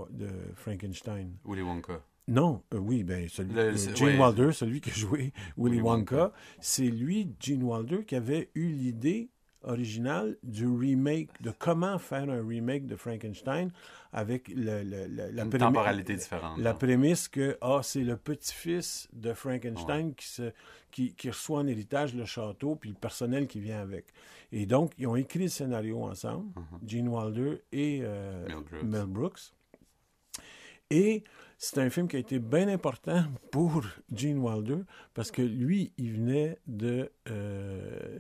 Frankenstein. 0.57 1.31
Willy 1.45 1.63
Wonka. 1.63 2.01
Non, 2.27 2.63
euh, 2.73 2.79
oui, 2.79 3.05
ben 3.05 3.29
celui, 3.29 3.53
Le- 3.53 3.61
euh, 3.61 3.77
Gene 3.95 4.07
ouais. 4.07 4.19
Wilder, 4.19 4.53
celui 4.53 4.81
qui 4.81 4.89
a 4.89 4.95
joué 4.95 5.19
Willy 5.59 5.77
Willy 5.77 5.81
Wonka, 5.83 6.17
Wonka. 6.17 6.33
c'est 6.61 6.87
lui, 6.89 7.31
Gene 7.39 7.63
Wilder, 7.63 8.05
qui 8.07 8.17
avait 8.17 8.51
eu 8.55 8.69
l'idée 8.69 9.29
originale 9.65 10.37
du 10.43 10.67
remake, 10.67 11.31
de 11.43 11.51
comment 11.59 11.99
faire 11.99 12.29
un 12.31 12.47
remake 12.47 12.87
de 12.87 12.97
Frankenstein 12.97 13.71
avec 14.13 14.49
le, 14.49 14.83
le- 14.83 15.07
le- 15.07 15.31
la 15.33 15.43
Une 15.45 15.51
prémi- 15.51 15.59
temporalité 15.59 16.15
différente, 16.17 16.59
La 16.59 16.75
prémisse 16.75 17.29
que 17.29 17.57
ah, 17.61 17.81
c'est 17.83 18.05
le 18.05 18.17
petit-fils 18.17 19.09
de 19.13 19.33
Frankenstein 19.33 20.15
qui, 20.15 20.27
se, 20.27 20.53
qui, 20.91 21.15
qui 21.15 21.31
reçoit 21.31 21.59
en 21.61 21.67
héritage 21.67 22.15
le 22.15 22.25
château 22.25 22.77
puis 22.77 22.91
le 22.91 22.97
personnel 22.97 23.47
qui 23.47 23.61
vient 23.61 23.81
avec. 23.81 24.07
Et 24.53 24.67
donc, 24.67 24.93
ils 24.99 25.07
ont 25.09 25.17
écrit 25.17 25.41
le 25.45 25.49
scénario 25.49 26.03
ensemble, 26.05 26.47
Gene 26.87 27.09
Wilder 27.09 27.63
et 27.73 28.01
euh, 28.03 28.47
Mel 28.47 28.57
Brooks. 28.63 28.83
Mel 28.85 29.07
Brooks. 29.07 29.41
Et 30.91 31.25
c'est 31.59 31.79
un 31.79 31.91
film 31.91 32.09
qui 32.09 32.17
a 32.17 32.19
été 32.19 32.39
bien 32.39 32.69
important 32.69 33.25
pour 33.51 33.83
Gene 34.13 34.39
Wilder 34.39 34.79
parce 35.15 35.31
que 35.31 35.43
lui, 35.43 35.93
il 35.99 36.13
venait 36.13 36.59
de... 36.67 37.11
euh, 37.31 38.19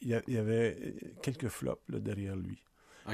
il 0.00 0.22
y 0.28 0.36
avait 0.36 0.94
quelques 1.22 1.48
flops 1.48 1.82
là, 1.88 1.98
derrière 1.98 2.36
lui. 2.36 2.58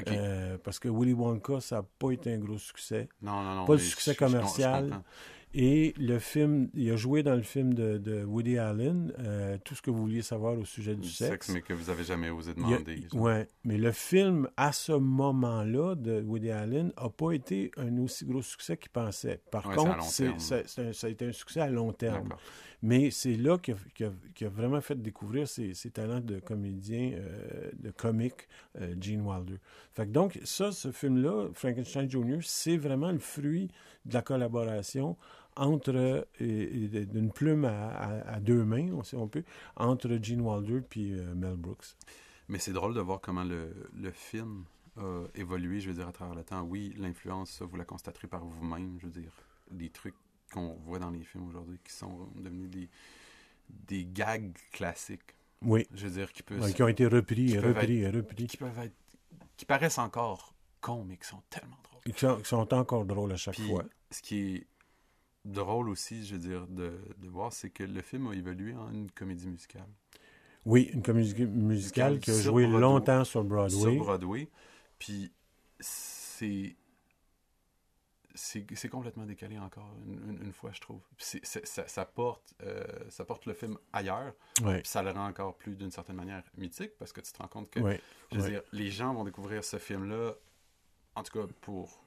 Euh, 0.07 0.57
parce 0.63 0.79
que 0.79 0.87
Willy 0.87 1.13
Wonka, 1.13 1.59
ça 1.59 1.77
n'a 1.77 1.85
pas 1.99 2.11
été 2.11 2.33
un 2.33 2.37
gros 2.39 2.57
succès. 2.57 3.09
Non, 3.21 3.43
non, 3.43 3.55
non, 3.55 3.65
Pas 3.65 3.73
de 3.73 3.79
succès 3.79 4.15
commercial. 4.15 5.01
Et 5.53 5.93
le 5.97 6.17
film, 6.17 6.69
il 6.73 6.89
a 6.91 6.95
joué 6.95 7.23
dans 7.23 7.35
le 7.35 7.41
film 7.41 7.73
de, 7.73 7.97
de 7.97 8.23
Woody 8.23 8.57
Allen, 8.57 9.11
euh, 9.19 9.57
tout 9.65 9.75
ce 9.75 9.81
que 9.81 9.91
vous 9.91 9.97
vouliez 10.03 10.21
savoir 10.21 10.57
au 10.57 10.63
sujet 10.63 10.95
du 10.95 11.01
Du 11.01 11.09
sexe. 11.09 11.29
sexe, 11.31 11.49
mais 11.49 11.61
que 11.61 11.73
vous 11.73 11.89
avez 11.89 12.05
jamais 12.05 12.29
osé 12.29 12.53
demander. 12.53 13.05
ouais, 13.13 13.49
mais 13.65 13.77
le 13.77 13.91
film, 13.91 14.47
à 14.55 14.71
ce 14.71 14.93
moment-là, 14.93 15.95
de 15.95 16.21
Woody 16.21 16.51
Allen, 16.51 16.93
n'a 16.97 17.09
pas 17.09 17.33
été 17.33 17.69
un 17.75 17.97
aussi 17.97 18.23
gros 18.25 18.41
succès 18.41 18.77
qu'il 18.77 18.91
pensait. 18.91 19.41
Par 19.51 19.67
Ouais, 19.67 19.75
contre, 19.75 20.01
c'est- 20.03 20.23
terme. 20.23 20.39
c'est- 20.39 20.63
c'est 20.67 20.81
un- 20.87 20.93
ça 20.93 21.07
a 21.07 21.09
été 21.09 21.25
un 21.25 21.33
succès 21.33 21.59
à 21.59 21.69
long 21.69 21.91
terme. 21.91 22.23
D'accord. 22.29 22.39
Mais 22.83 23.11
c'est 23.11 23.35
là 23.35 23.57
qu'il 23.59 23.73
a, 23.75 23.77
qu'il 23.93 24.05
a- 24.07 24.11
qu'il 24.33 24.47
a 24.47 24.49
vraiment 24.49 24.81
fait 24.81 24.99
découvrir 24.99 25.47
ses, 25.47 25.73
ses 25.75 25.91
talents 25.91 26.19
de 26.21 26.39
comédien, 26.39 27.11
euh, 27.13 27.69
de 27.77 27.91
comique, 27.91 28.47
euh, 28.79 28.95
Gene 28.99 29.21
Wilder. 29.21 29.57
Fait 29.91 30.05
que 30.07 30.11
donc, 30.11 30.39
ça, 30.45 30.71
ce 30.71 30.91
film-là, 30.91 31.49
Frankenstein 31.53 32.09
Jr., 32.09 32.39
c'est 32.41 32.77
vraiment 32.77 33.11
le 33.11 33.19
fruit 33.19 33.69
de 34.05 34.13
la 34.15 34.21
collaboration 34.23 35.15
entre, 35.55 35.93
euh, 36.41 37.05
d'une 37.05 37.31
plume 37.31 37.65
à, 37.65 37.89
à- 37.89 38.33
à 38.35 38.39
deux 38.39 38.63
mains, 38.63 39.01
si 39.03 39.15
on 39.15 39.27
peut, 39.27 39.43
entre 39.75 40.17
Gene 40.21 40.41
Wilder 40.41 40.81
puis 40.89 41.13
euh, 41.13 41.33
Mel 41.35 41.55
Brooks. 41.55 41.95
Mais 42.47 42.59
c'est 42.59 42.73
drôle 42.73 42.93
de 42.93 42.99
voir 43.01 43.19
comment 43.21 43.43
le, 43.43 43.73
le 43.95 44.11
film 44.11 44.65
a 44.97 45.23
évolué, 45.35 45.79
je 45.79 45.89
veux 45.89 45.95
dire, 45.95 46.07
à 46.07 46.11
travers 46.11 46.35
le 46.35 46.43
temps. 46.43 46.63
Oui, 46.63 46.93
l'influence, 46.97 47.51
ça, 47.51 47.65
vous 47.65 47.77
la 47.77 47.85
constaterez 47.85 48.27
par 48.27 48.43
vous-même, 48.43 48.97
je 48.99 49.05
veux 49.07 49.21
dire. 49.21 49.31
Les 49.71 49.89
trucs 49.89 50.15
qu'on 50.53 50.73
voit 50.85 50.99
dans 50.99 51.11
les 51.11 51.23
films 51.23 51.47
aujourd'hui 51.47 51.79
qui 51.83 51.93
sont 51.93 52.27
devenus 52.35 52.69
des, 52.69 52.89
des 53.69 54.05
gags 54.05 54.51
classiques. 54.71 55.35
Oui. 55.61 55.87
Je 55.93 56.07
veux 56.07 56.13
dire, 56.19 56.33
qui, 56.33 56.43
peuvent, 56.43 56.61
Ouais, 56.61 56.73
qui 56.73 56.83
ont 56.83 56.87
été 56.89 57.05
repris 57.05 57.45
qui 57.45 57.53
et 57.55 57.59
repris 57.59 58.01
être- 58.03 58.15
et 58.15 58.17
repris. 58.17 58.47
Qui 58.47 58.57
peuvent 58.57 58.79
être... 58.79 58.95
qui 59.55 59.65
paraissent 59.65 59.99
encore 59.99 60.53
cons, 60.81 61.05
mais 61.05 61.15
qui 61.15 61.27
sont 61.27 61.41
tellement 61.49 61.77
drôles. 61.83 62.01
Ils 62.07 62.17
sont, 62.45 62.73
encore 62.73 63.05
drôles 63.05 63.31
à 63.31 63.37
chaque 63.37 63.55
Puis, 63.55 63.69
fois. 63.69 63.85
ce 64.09 64.21
qui 64.21 64.55
est 64.55 64.67
drôle 65.45 65.89
aussi, 65.89 66.25
je 66.25 66.35
veux 66.35 66.39
dire, 66.41 66.67
de, 66.67 66.93
de 67.17 67.27
voir, 67.27 67.51
c'est 67.53 67.69
que 67.69 67.83
le 67.83 68.01
film 68.01 68.27
a 68.27 68.33
évolué 68.35 68.73
en 68.75 68.91
une 68.93 69.09
comédie 69.11 69.47
musicale. 69.47 69.87
Oui, 70.65 70.89
une 70.93 71.01
comédie 71.01 71.45
musicale 71.45 72.19
qui 72.19 72.29
a 72.31 72.39
joué 72.39 72.63
Broadway. 72.63 72.81
longtemps 72.81 73.23
sur 73.23 73.43
Broadway. 73.43 73.79
Sur 73.95 73.95
Broadway. 74.03 74.49
Puis 74.99 75.31
c'est. 75.79 76.75
C'est 78.33 78.87
complètement 78.87 79.25
décalé 79.25 79.59
encore 79.59 79.93
une, 80.05 80.13
une- 80.29 80.43
une 80.45 80.53
fois, 80.53 80.71
je 80.71 80.79
trouve. 80.79 81.01
Ça, 81.17 81.85
ça 81.85 82.05
porte, 82.05 82.53
euh, 82.63 82.81
ça 83.09 83.25
porte 83.25 83.45
le 83.45 83.53
film 83.53 83.77
ailleurs. 83.91 84.33
Puis 84.55 84.87
ça 84.87 85.03
le 85.03 85.11
rend 85.11 85.27
encore 85.27 85.57
plus, 85.57 85.75
d'une 85.75 85.91
certaine 85.91 86.15
manière, 86.15 86.41
mythique 86.57 86.91
parce 86.97 87.11
que 87.11 87.19
tu 87.19 87.33
te 87.33 87.37
rends 87.39 87.49
compte 87.49 87.69
que, 87.69 87.81
je 88.31 88.37
veux 88.39 88.49
dire, 88.49 88.61
les 88.71 88.89
gens 88.89 89.13
vont 89.13 89.25
découvrir 89.25 89.65
ce 89.65 89.77
film-là, 89.77 90.33
en 91.15 91.23
tout 91.23 91.33
cas 91.37 91.45
pour. 91.59 92.00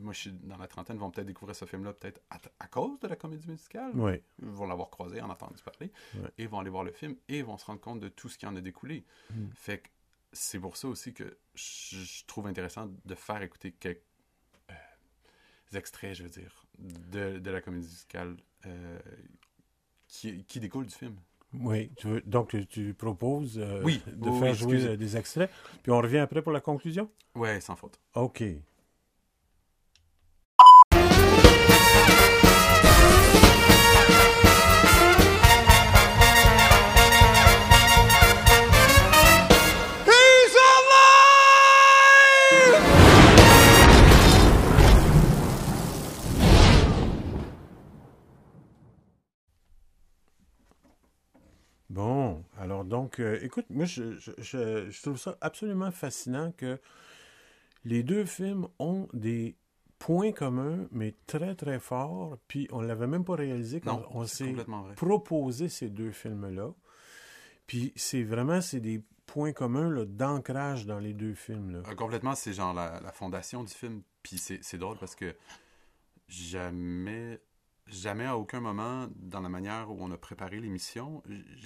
Moi, 0.00 0.12
je 0.12 0.20
suis 0.20 0.32
dans 0.32 0.56
la 0.56 0.66
trentaine, 0.68 0.96
vont 0.98 1.10
peut-être 1.10 1.26
découvrir 1.26 1.56
ce 1.56 1.64
film-là 1.64 1.92
peut-être 1.92 2.20
à, 2.30 2.38
à 2.60 2.68
cause 2.68 2.98
de 3.00 3.08
la 3.08 3.16
comédie 3.16 3.48
musicale. 3.48 3.94
Ouais. 3.96 4.22
Ils 4.40 4.48
vont 4.48 4.66
l'avoir 4.66 4.90
croisé, 4.90 5.20
en 5.20 5.28
entendu 5.30 5.62
parler, 5.62 5.90
Ouais. 6.14 6.30
et 6.38 6.46
vont 6.46 6.60
aller 6.60 6.70
voir 6.70 6.84
le 6.84 6.92
film 6.92 7.16
et 7.28 7.42
vont 7.42 7.58
se 7.58 7.66
rendre 7.66 7.80
compte 7.80 8.00
de 8.00 8.08
tout 8.08 8.28
ce 8.28 8.38
qui 8.38 8.46
en 8.46 8.54
a 8.56 8.60
découlé. 8.60 9.04
Mm. 9.30 9.46
Fait 9.54 9.78
que 9.78 9.88
c'est 10.32 10.60
pour 10.60 10.76
ça 10.76 10.88
aussi 10.88 11.12
que 11.14 11.36
je, 11.54 12.24
trouve 12.26 12.46
intéressant 12.46 12.88
de 13.04 13.14
faire 13.14 13.42
écouter 13.42 13.72
quelques 13.72 14.02
euh, 14.70 14.74
extraits, 15.76 16.14
je 16.14 16.22
veux 16.24 16.28
dire, 16.30 16.64
de, 16.78 17.38
de 17.38 17.50
la 17.50 17.60
comédie 17.60 17.86
musicale 17.86 18.36
euh, 18.66 18.98
qui, 20.06 20.44
qui 20.44 20.60
découle 20.60 20.86
du 20.86 20.94
film. 20.94 21.16
Oui, 21.54 21.90
tu 21.96 22.06
veux- 22.08 22.20
donc 22.20 22.54
tu, 22.68 22.92
proposes 22.94 23.58
euh, 23.58 23.82
Oui, 23.82 24.02
de 24.06 24.28
oui, 24.28 24.38
faire 24.38 24.50
oui, 24.52 24.54
jouer 24.58 24.74
excusez. 24.74 24.96
des 24.98 25.16
extraits, 25.16 25.50
puis 25.82 25.90
on 25.92 25.98
revient 25.98 26.18
après 26.18 26.42
pour 26.42 26.52
la 26.52 26.60
conclusion? 26.60 27.10
Ouais, 27.34 27.60
sans 27.60 27.74
faute. 27.74 27.98
OK. 28.14 28.42
Donc, 53.08 53.20
euh, 53.20 53.38
écoute, 53.40 53.64
moi, 53.70 53.86
je, 53.86 54.18
je, 54.18 54.32
je, 54.36 54.90
je 54.90 55.02
trouve 55.02 55.16
ça 55.16 55.38
absolument 55.40 55.90
fascinant 55.90 56.52
que 56.52 56.78
les 57.86 58.02
deux 58.02 58.26
films 58.26 58.68
ont 58.78 59.08
des 59.14 59.56
points 59.98 60.30
communs, 60.30 60.86
mais 60.90 61.14
très, 61.26 61.54
très 61.54 61.80
forts. 61.80 62.36
Puis, 62.48 62.68
on 62.70 62.82
l'avait 62.82 63.06
même 63.06 63.24
pas 63.24 63.34
réalisé 63.34 63.80
quand 63.80 64.00
Non, 64.00 64.06
on 64.10 64.26
s'est 64.26 64.54
proposé 64.94 65.70
ces 65.70 65.88
deux 65.88 66.10
films-là. 66.10 66.74
Puis, 67.66 67.94
c'est 67.96 68.24
vraiment, 68.24 68.60
c'est 68.60 68.80
des 68.80 69.02
points 69.24 69.54
communs 69.54 70.04
d'ancrage 70.04 70.84
dans 70.84 70.98
les 70.98 71.14
deux 71.14 71.32
films. 71.34 71.70
Là. 71.70 71.78
Euh, 71.88 71.94
complètement, 71.94 72.34
c'est 72.34 72.52
genre 72.52 72.74
la, 72.74 73.00
la 73.00 73.12
fondation 73.12 73.64
du 73.64 73.72
film. 73.72 74.02
Puis 74.22 74.36
c'est 74.36 74.76
drôle 74.76 74.98
parce 74.98 75.14
que 75.14 75.34
jamais, 76.28 77.40
jamais 77.88 78.24
à 78.26 78.36
aucun 78.36 78.60
moment 78.60 79.06
dans 79.16 79.40
la 79.40 79.48
manière 79.48 79.90
où 79.90 79.96
on 80.00 80.10
a 80.10 80.16
préparé 80.16 80.60
l'émission, 80.60 81.22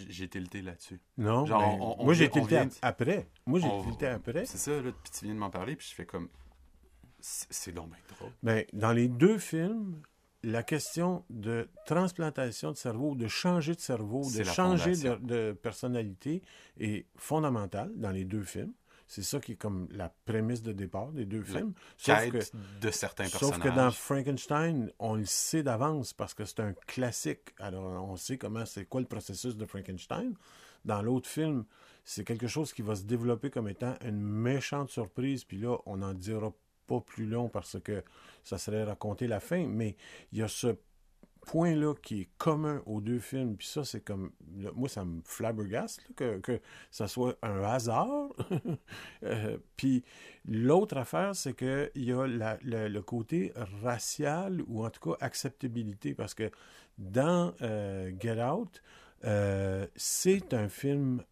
j'ai 0.08 0.28
tilté 0.28 0.62
là-dessus. 0.62 1.00
Non, 1.18 1.46
Genre, 1.46 1.60
ben, 1.60 1.78
on- 1.80 1.96
on 2.00 2.04
moi, 2.04 2.14
j'ai 2.14 2.30
tilté 2.30 2.48
vient 2.56 2.62
ap- 2.62 2.72
après. 2.82 3.28
Moi, 3.46 3.60
j'ai 3.60 3.66
on- 3.68 3.82
tilté 3.82 4.06
après. 4.06 4.44
C'est 4.46 4.58
ça, 4.58 4.72
là, 4.80 4.90
puis 5.02 5.12
tu 5.12 5.24
viens 5.24 5.34
de 5.34 5.38
m'en 5.40 5.50
parler, 5.50 5.76
puis 5.76 5.86
je 5.90 5.94
fais 5.94 6.06
comme. 6.06 6.28
C'est 7.20 7.72
donc 7.72 7.88
bien 7.90 7.98
drôle. 8.16 8.32
Ben, 8.42 8.64
dans 8.72 8.92
les 8.92 9.08
deux 9.08 9.38
films, 9.38 10.02
la 10.42 10.64
question 10.64 11.24
de 11.30 11.68
transplantation 11.86 12.72
de 12.72 12.76
cerveau, 12.76 13.14
de 13.14 13.28
changer 13.28 13.74
de 13.76 13.80
cerveau, 13.80 14.22
de 14.36 14.42
changer 14.42 14.92
de 15.20 15.52
personnalité 15.52 16.42
est 16.80 17.06
fondamentale 17.16 17.92
dans 17.94 18.10
les 18.10 18.24
deux 18.24 18.42
films. 18.42 18.72
C'est 19.14 19.22
ça 19.22 19.40
qui 19.40 19.52
est 19.52 19.56
comme 19.56 19.88
la 19.90 20.08
prémisse 20.24 20.62
de 20.62 20.72
départ 20.72 21.12
des 21.12 21.26
deux 21.26 21.42
films. 21.42 21.74
quête 22.02 22.50
de 22.80 22.90
certains 22.90 23.26
Sauf 23.26 23.58
que 23.58 23.68
dans 23.68 23.74
personnages. 23.74 23.98
Frankenstein, 23.98 24.90
on 24.98 25.16
le 25.16 25.26
sait 25.26 25.62
d'avance 25.62 26.14
parce 26.14 26.32
que 26.32 26.46
c'est 26.46 26.60
un 26.60 26.72
classique. 26.86 27.52
Alors, 27.58 27.84
on 28.08 28.16
sait 28.16 28.38
comment 28.38 28.64
c'est 28.64 28.86
quoi 28.86 29.02
le 29.02 29.06
processus 29.06 29.54
de 29.54 29.66
Frankenstein. 29.66 30.32
Dans 30.86 31.02
l'autre 31.02 31.28
film, 31.28 31.66
c'est 32.06 32.24
quelque 32.24 32.46
chose 32.46 32.72
qui 32.72 32.80
va 32.80 32.96
se 32.96 33.02
développer 33.02 33.50
comme 33.50 33.68
étant 33.68 33.96
une 34.02 34.18
méchante 34.18 34.88
surprise. 34.88 35.44
Puis 35.44 35.58
là, 35.58 35.76
on 35.84 35.98
n'en 35.98 36.14
dira 36.14 36.50
pas 36.86 37.02
plus 37.02 37.26
long 37.26 37.50
parce 37.50 37.78
que 37.80 38.02
ça 38.44 38.56
serait 38.56 38.82
raconter 38.82 39.26
la 39.26 39.40
fin. 39.40 39.66
Mais 39.66 39.94
il 40.32 40.38
y 40.38 40.42
a 40.42 40.48
ce 40.48 40.74
point-là 41.46 41.94
qui 42.02 42.22
est 42.22 42.28
commun 42.38 42.82
aux 42.86 43.00
deux 43.00 43.18
films. 43.18 43.56
Puis 43.56 43.66
ça, 43.66 43.84
c'est 43.84 44.00
comme... 44.00 44.30
là, 44.58 44.70
moi, 44.74 44.88
ça 44.88 45.04
me 45.04 45.20
flabbergaste 45.24 46.02
là, 46.08 46.14
que, 46.16 46.38
que 46.38 46.60
ça 46.90 47.08
soit 47.08 47.36
un 47.42 47.62
hasard. 47.62 48.28
Euh, 49.24 49.56
puis 49.76 50.04
l'autre 50.46 50.96
affaire, 50.96 51.34
c'est 51.36 51.54
qu'il 51.54 51.90
y 51.94 52.12
a 52.12 52.26
la- 52.26 52.58
le, 52.62 52.88
le 52.88 53.02
côté 53.02 53.52
racial 53.82 54.62
ou 54.66 54.84
en 54.84 54.90
tout 54.90 55.10
cas 55.10 55.16
acceptabilité. 55.24 56.14
Parce 56.14 56.34
que 56.34 56.50
dans 56.98 57.54
euh, 57.62 58.10
Get 58.20 58.42
Out, 58.42 58.82
euh, 59.24 59.86
c'est 59.94 60.52
un 60.54 60.68
film 60.68 61.22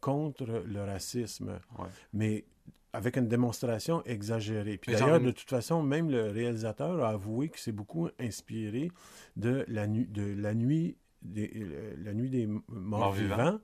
contre 0.00 0.62
le 0.66 0.84
racisme. 0.84 1.58
Ouais. 1.78 1.86
Mais 2.12 2.44
avec 2.92 3.16
une 3.16 3.26
démonstration 3.28 4.02
exagérée. 4.04 4.76
Puis 4.76 4.92
d'ailleurs, 4.92 5.20
de 5.20 5.30
toute 5.30 5.48
façon, 5.48 5.82
même 5.82 6.10
le 6.10 6.30
réalisateur 6.30 7.02
a 7.04 7.10
avoué 7.10 7.48
que 7.48 7.58
c'est 7.58 7.72
beaucoup 7.72 8.08
inspiré 8.20 8.90
de 9.36 9.64
la, 9.68 9.86
nu- 9.86 10.06
de 10.06 10.34
la 10.40 10.54
nuit 10.54 10.96
des, 11.22 11.50
euh, 11.54 11.94
la 12.04 12.12
nuit 12.12 12.28
des 12.30 12.46
morts, 12.68 13.12
vivants. 13.12 13.58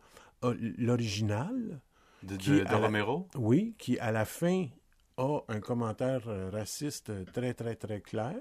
euh, 0.44 0.54
l'original. 0.78 1.80
De- 2.22 2.36
de- 2.36 2.58
de 2.60 2.64
la- 2.64 2.76
Romero? 2.78 3.28
Oui, 3.36 3.74
qui 3.78 3.98
à 3.98 4.10
la 4.12 4.24
fin 4.24 4.66
a 5.18 5.40
un 5.48 5.60
commentaire 5.60 6.22
euh, 6.28 6.48
raciste 6.50 7.12
très, 7.32 7.52
très, 7.54 7.74
très 7.76 8.00
clair. 8.00 8.36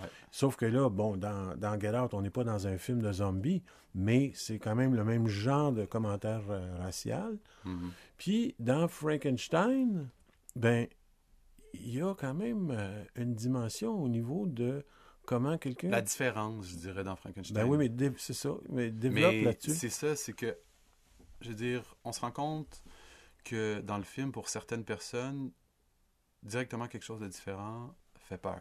Ouais. 0.00 0.08
Sauf 0.30 0.56
que 0.56 0.64
là, 0.64 0.88
bon, 0.88 1.16
dans, 1.16 1.54
dans 1.56 1.78
Get 1.78 1.96
Out, 1.96 2.14
on 2.14 2.22
n'est 2.22 2.30
pas 2.30 2.44
dans 2.44 2.66
un 2.66 2.78
film 2.78 3.02
de 3.02 3.12
zombies, 3.12 3.62
mais 3.94 4.32
c'est 4.34 4.58
quand 4.58 4.74
même 4.74 4.94
le 4.94 5.04
même 5.04 5.26
genre 5.26 5.72
de 5.72 5.84
commentaire 5.84 6.42
euh, 6.48 6.76
racial. 6.78 7.36
Mhm. 7.64 7.90
Puis, 8.16 8.54
dans 8.58 8.88
Frankenstein, 8.88 10.08
ben, 10.56 10.86
il 11.74 11.94
y 11.94 12.02
a 12.02 12.14
quand 12.14 12.34
même 12.34 12.70
euh, 12.70 13.04
une 13.16 13.34
dimension 13.34 13.94
au 14.02 14.08
niveau 14.08 14.46
de 14.46 14.84
comment 15.24 15.56
quelqu'un... 15.58 15.88
La 15.90 16.02
différence, 16.02 16.68
je 16.68 16.76
dirais, 16.76 17.04
dans 17.04 17.16
Frankenstein. 17.16 17.54
Ben 17.54 17.64
oui, 17.64 17.78
mais 17.78 17.88
dé- 17.88 18.12
c'est 18.18 18.34
ça. 18.34 18.50
Mais 18.68 18.90
développe 18.90 19.34
là-dessus. 19.44 19.74
c'est 19.74 19.88
ça, 19.90 20.14
c'est 20.16 20.32
que, 20.34 20.56
je 21.40 21.48
veux 21.50 21.54
dire, 21.54 21.96
on 22.04 22.12
se 22.12 22.20
rend 22.20 22.32
compte 22.32 22.82
que 23.44 23.80
dans 23.80 23.96
le 23.98 24.04
film, 24.04 24.32
pour 24.32 24.48
certaines 24.48 24.84
personnes, 24.84 25.50
directement 26.42 26.88
quelque 26.88 27.04
chose 27.04 27.20
de 27.20 27.28
différent 27.28 27.94
fait 28.16 28.38
peur. 28.38 28.60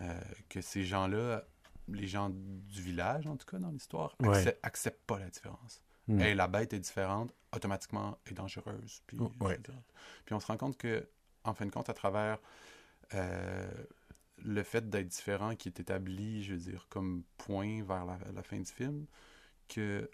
Euh, 0.00 0.20
que 0.48 0.60
ces 0.60 0.84
gens-là, 0.84 1.44
les 1.88 2.06
gens 2.06 2.30
du 2.30 2.80
village, 2.82 3.26
en 3.26 3.36
tout 3.36 3.46
cas, 3.46 3.58
dans 3.58 3.70
l'histoire, 3.70 4.14
Ouais. 4.20 4.44
accep- 4.44 4.58
acceptent 4.62 5.04
pas 5.06 5.18
la 5.18 5.28
différence. 5.28 5.82
Mm. 6.12 6.20
Et 6.20 6.34
la 6.34 6.48
bête 6.48 6.72
est 6.72 6.78
différente, 6.78 7.32
automatiquement 7.54 8.18
est 8.26 8.34
dangereuse. 8.34 9.02
Puis, 9.06 9.18
Oh, 9.20 9.30
ouais. 9.40 9.58
puis 10.24 10.34
on 10.34 10.40
se 10.40 10.46
rend 10.46 10.56
compte 10.56 10.76
que, 10.76 11.08
en 11.44 11.54
fin 11.54 11.66
de 11.66 11.70
compte, 11.70 11.88
à 11.88 11.94
travers 11.94 12.38
euh, 13.14 13.70
le 14.38 14.62
fait 14.62 14.88
d'être 14.88 15.08
différent 15.08 15.54
qui 15.56 15.68
est 15.68 15.80
établi, 15.80 16.42
je 16.44 16.52
veux 16.54 16.58
dire, 16.60 16.86
comme 16.88 17.24
point 17.38 17.82
vers 17.84 18.04
la, 18.04 18.18
la 18.32 18.42
fin 18.42 18.58
du 18.58 18.70
film, 18.70 19.06
que 19.68 20.10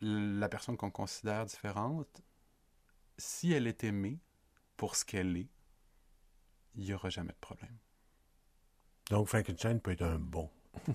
la 0.00 0.48
personne 0.48 0.76
qu'on 0.76 0.90
considère 0.90 1.44
différente, 1.46 2.22
si 3.18 3.52
elle 3.52 3.66
est 3.66 3.84
aimée 3.84 4.18
pour 4.76 4.96
ce 4.96 5.04
qu'elle 5.04 5.36
est, 5.36 5.48
il 6.74 6.84
n'y 6.84 6.94
aura 6.94 7.10
jamais 7.10 7.32
de 7.32 7.38
problème. 7.40 7.76
Donc, 9.10 9.28
Frankenstein 9.28 9.78
peut 9.80 9.92
être 9.92 10.02
un 10.02 10.18
bon. 10.18 10.50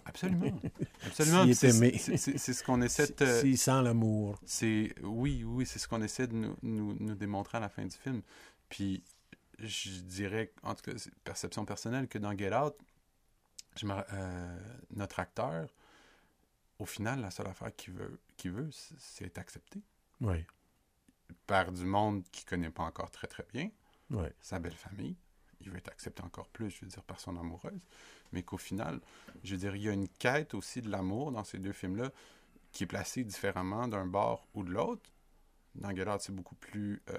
Absolument. 0.06 0.60
Absolument. 1.06 1.46
C'est- 1.54 2.38
ce 2.54 2.64
qu'on 2.64 2.82
essaie 2.82 3.08
de... 3.08 3.26
S'il 3.42 3.58
sent 3.58 3.82
l'amour. 3.84 4.40
C'est 4.46 4.94
oui, 5.04 5.44
oui, 5.46 5.66
c'est 5.66 5.80
ce 5.80 5.88
qu'on 5.88 6.02
essaie 6.02 6.28
de 6.28 6.34
nous, 6.34 6.56
nous, 6.62 6.96
nous 7.00 7.16
démontrer 7.16 7.58
à 7.58 7.62
la 7.62 7.70
fin 7.70 7.86
du 7.86 7.96
film. 7.96 8.22
Puis 8.70 9.04
je 9.60 10.00
dirais, 10.02 10.52
en 10.64 10.76
tout 10.76 10.84
cas, 10.92 10.98
perception 11.24 11.66
personnelle, 11.66 12.08
que 12.08 12.18
dans 12.20 12.38
Get 12.38 12.54
Out, 12.56 12.76
je 13.76 13.86
me- 13.86 13.94
euh, 14.14 14.60
notre 14.92 15.20
acteur, 15.20 15.68
au 16.80 16.86
final, 16.86 17.22
la 17.22 17.32
seule 17.32 17.48
affaire 17.48 17.76
qu'il 17.76 17.94
veut, 17.94 18.20
qu'il 18.36 18.52
veut, 18.52 18.70
c'est- 18.72 19.26
être 19.26 19.38
accepté 19.40 19.82
Oui. 20.22 20.46
par 21.48 21.72
du 21.72 21.86
monde 21.86 22.24
qu'il 22.32 22.46
connaît 22.46 22.70
pas 22.70 22.84
encore 22.84 23.10
très 23.12 23.28
très 23.28 23.46
bien, 23.54 23.70
Ouais. 24.12 24.34
sa 24.42 24.60
belle 24.60 24.76
famille. 24.76 25.16
Il 25.62 25.72
veut 25.72 25.78
être 25.78 25.90
accepté 25.90 26.22
encore 26.24 26.48
plus, 26.50 26.70
je 26.70 26.82
veux 26.82 26.88
dire, 26.88 27.04
par 27.04 27.20
son 27.20 27.36
amoureuse. 27.38 27.80
Mais 28.32 28.44
qu'au 28.44 28.58
final, 28.58 29.00
je 29.44 29.52
veux 29.54 29.60
dire, 29.60 29.76
il 29.76 29.84
y 29.84 29.90
a 29.90 29.94
une 29.94 30.08
quête 30.08 30.54
aussi 30.54 30.82
de 30.82 30.90
l'amour 30.90 31.32
dans 31.32 31.44
ces 31.44 31.60
deux 31.60 31.72
films-là 31.74 32.12
qui 32.72 32.84
est 32.84 32.88
placée 32.88 33.24
différemment 33.24 33.88
d'un 33.88 34.06
bord 34.06 34.48
ou 34.54 34.64
de 34.64 34.72
l'autre. 34.72 35.10
Dans 35.76 35.92
Out, 35.92 36.22
c'est 36.22 36.34
beaucoup 36.34 36.56
plus, 36.56 37.02
euh, 37.10 37.18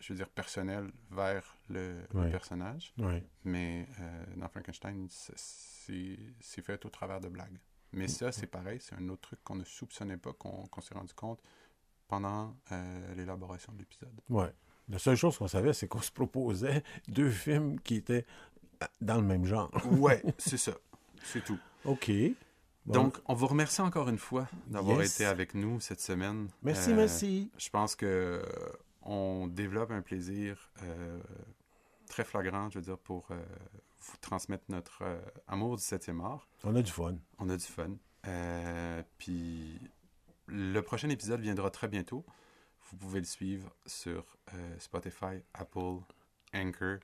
je 0.00 0.12
veux 0.12 0.16
dire, 0.16 0.28
personnel 0.28 0.90
vers 1.10 1.56
le, 1.68 2.00
personnage. 2.30 2.92
Ouais. 2.98 3.22
Mais 3.44 3.86
euh, 4.00 4.24
dans 4.36 4.48
Frankenstein, 4.48 5.06
c'est- 5.10 6.62
fait 6.62 6.84
au 6.84 6.90
travers 6.90 7.20
de 7.20 7.28
blagues. 7.28 7.58
Mais 7.92 8.08
ça, 8.08 8.32
c'est 8.32 8.46
pareil, 8.46 8.80
c'est 8.80 8.94
un 8.94 9.08
autre 9.10 9.22
truc 9.22 9.44
qu'on 9.44 9.56
ne 9.56 9.64
soupçonnait 9.64 10.16
pas, 10.16 10.32
qu'on 10.32 10.66
qu'on 10.68 10.80
s'est 10.80 10.94
rendu 10.94 11.12
compte 11.12 11.40
pendant 12.08 12.56
euh, 12.70 13.14
l'élaboration 13.14 13.72
de 13.72 13.78
l'épisode. 13.78 14.18
Ouais. 14.30 14.52
La 14.88 14.98
seule 14.98 15.16
chose 15.16 15.38
qu'on 15.38 15.48
savait, 15.48 15.72
c'est 15.72 15.88
qu'on 15.88 16.00
se 16.02 16.10
proposait 16.10 16.82
deux 17.08 17.30
films 17.30 17.80
qui 17.80 17.96
étaient 17.96 18.26
euh, 18.82 18.86
dans 19.00 19.16
le 19.16 19.22
même 19.22 19.44
genre. 19.44 19.70
Ouais, 19.90 20.22
c'est 20.38 20.56
ça. 20.58 20.72
C'est 21.24 21.44
tout. 21.44 21.58
OK. 21.84 22.10
Bon. 22.84 22.94
Donc, 22.94 23.18
on 23.26 23.34
vous 23.34 23.46
remercie 23.46 23.80
encore 23.80 24.08
une 24.08 24.18
fois 24.18 24.48
d'avoir 24.66 24.98
Yes. 25.00 25.14
été 25.14 25.24
avec 25.24 25.54
nous 25.54 25.78
cette 25.80 26.00
semaine. 26.00 26.48
Merci, 26.62 26.90
Euh, 26.90 26.96
merci. 26.96 27.50
Je 27.56 27.70
pense 27.70 27.94
que 27.94 28.06
euh, 28.06 28.42
on 29.02 29.46
développe 29.46 29.92
un 29.92 30.02
plaisir 30.02 30.68
euh, 30.82 31.20
très 32.08 32.24
flagrant, 32.24 32.68
je 32.70 32.78
veux 32.80 32.84
dire, 32.84 32.98
pour 32.98 33.28
euh, 33.30 33.40
vous 34.00 34.16
transmettre 34.20 34.64
notre 34.68 35.04
amour 35.46 35.76
du 35.76 35.82
7e 35.82 36.20
art. 36.24 36.48
On 36.64 36.74
a 36.74 36.82
du 36.82 36.90
fun. 36.90 37.14
On 37.38 37.48
a 37.50 37.56
du 37.56 37.64
fun. 37.64 37.90
Puis, 39.18 39.78
le 40.48 40.80
prochain 40.82 41.08
épisode 41.08 41.40
viendra 41.40 41.70
très 41.70 41.86
bientôt. 41.86 42.24
Vous 42.92 42.98
pouvez 42.98 43.20
le 43.20 43.26
suivre 43.26 43.74
sur 43.86 44.24
euh, 44.54 44.78
Spotify, 44.78 45.42
Apple, 45.54 45.98
Anchor. 46.54 46.98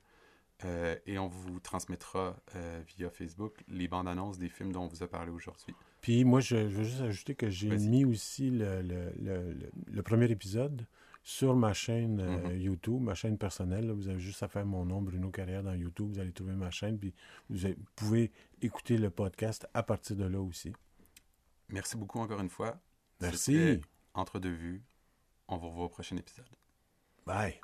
Euh, 0.65 0.95
et 1.05 1.17
on 1.17 1.27
vous 1.29 1.59
transmettra 1.61 2.35
euh, 2.55 2.81
via 2.97 3.09
Facebook 3.09 3.63
les 3.69 3.87
bandes 3.87 4.09
annonces 4.09 4.37
des 4.37 4.49
films 4.49 4.73
dont 4.73 4.83
on 4.83 4.87
vous 4.87 5.03
a 5.03 5.07
parlé 5.07 5.31
aujourd'hui. 5.31 5.73
Puis 6.01 6.25
moi, 6.25 6.41
je, 6.41 6.67
je 6.69 6.75
veux 6.77 6.83
juste 6.83 6.99
ajouter 7.01 7.33
que 7.33 7.49
j'ai 7.49 7.69
mis 7.69 8.03
aussi 8.03 8.49
le, 8.49 8.81
le, 8.81 9.11
le, 9.21 9.53
le- 9.53 9.71
le 9.87 10.03
premier 10.03 10.29
épisode 10.29 10.85
sur 11.23 11.55
ma 11.55 11.71
chaîne 11.73 12.19
euh, 12.19 12.49
Mhm. 12.55 12.59
YouTube, 12.61 13.01
ma 13.01 13.15
chaîne 13.15 13.37
personnelle. 13.37 13.87
là. 13.87 13.93
Vous 13.93 14.09
avez 14.09 14.19
juste 14.19 14.43
à 14.43 14.49
faire 14.49 14.65
mon 14.65 14.83
nom, 14.85 15.01
Bruno 15.01 15.29
Carrière, 15.31 15.63
dans 15.63 15.73
YouTube. 15.73 16.09
Vous 16.13 16.19
allez 16.19 16.33
trouver 16.33 16.53
ma 16.53 16.71
chaîne. 16.71 16.99
Puis 16.99 17.13
vous, 17.49 17.63
avez- 17.65 17.75
vous 17.75 17.85
pouvez 17.95 18.31
écouter 18.61 18.97
le 18.97 19.09
podcast 19.09 19.65
à 19.73 19.81
partir 19.81 20.17
de 20.17 20.25
là 20.25 20.41
aussi. 20.41 20.73
Merci 21.69 21.95
beaucoup 21.95 22.19
encore 22.19 22.41
une 22.41 22.49
fois. 22.49 22.77
Merci. 23.21 23.79
Entre 24.13 24.39
deux 24.39 24.53
vues. 24.53 24.81
On 25.49 25.57
vous 25.57 25.69
revoit 25.69 25.85
au 25.85 25.89
prochain 25.89 26.15
épisode. 26.17 26.45
Bye. 27.25 27.59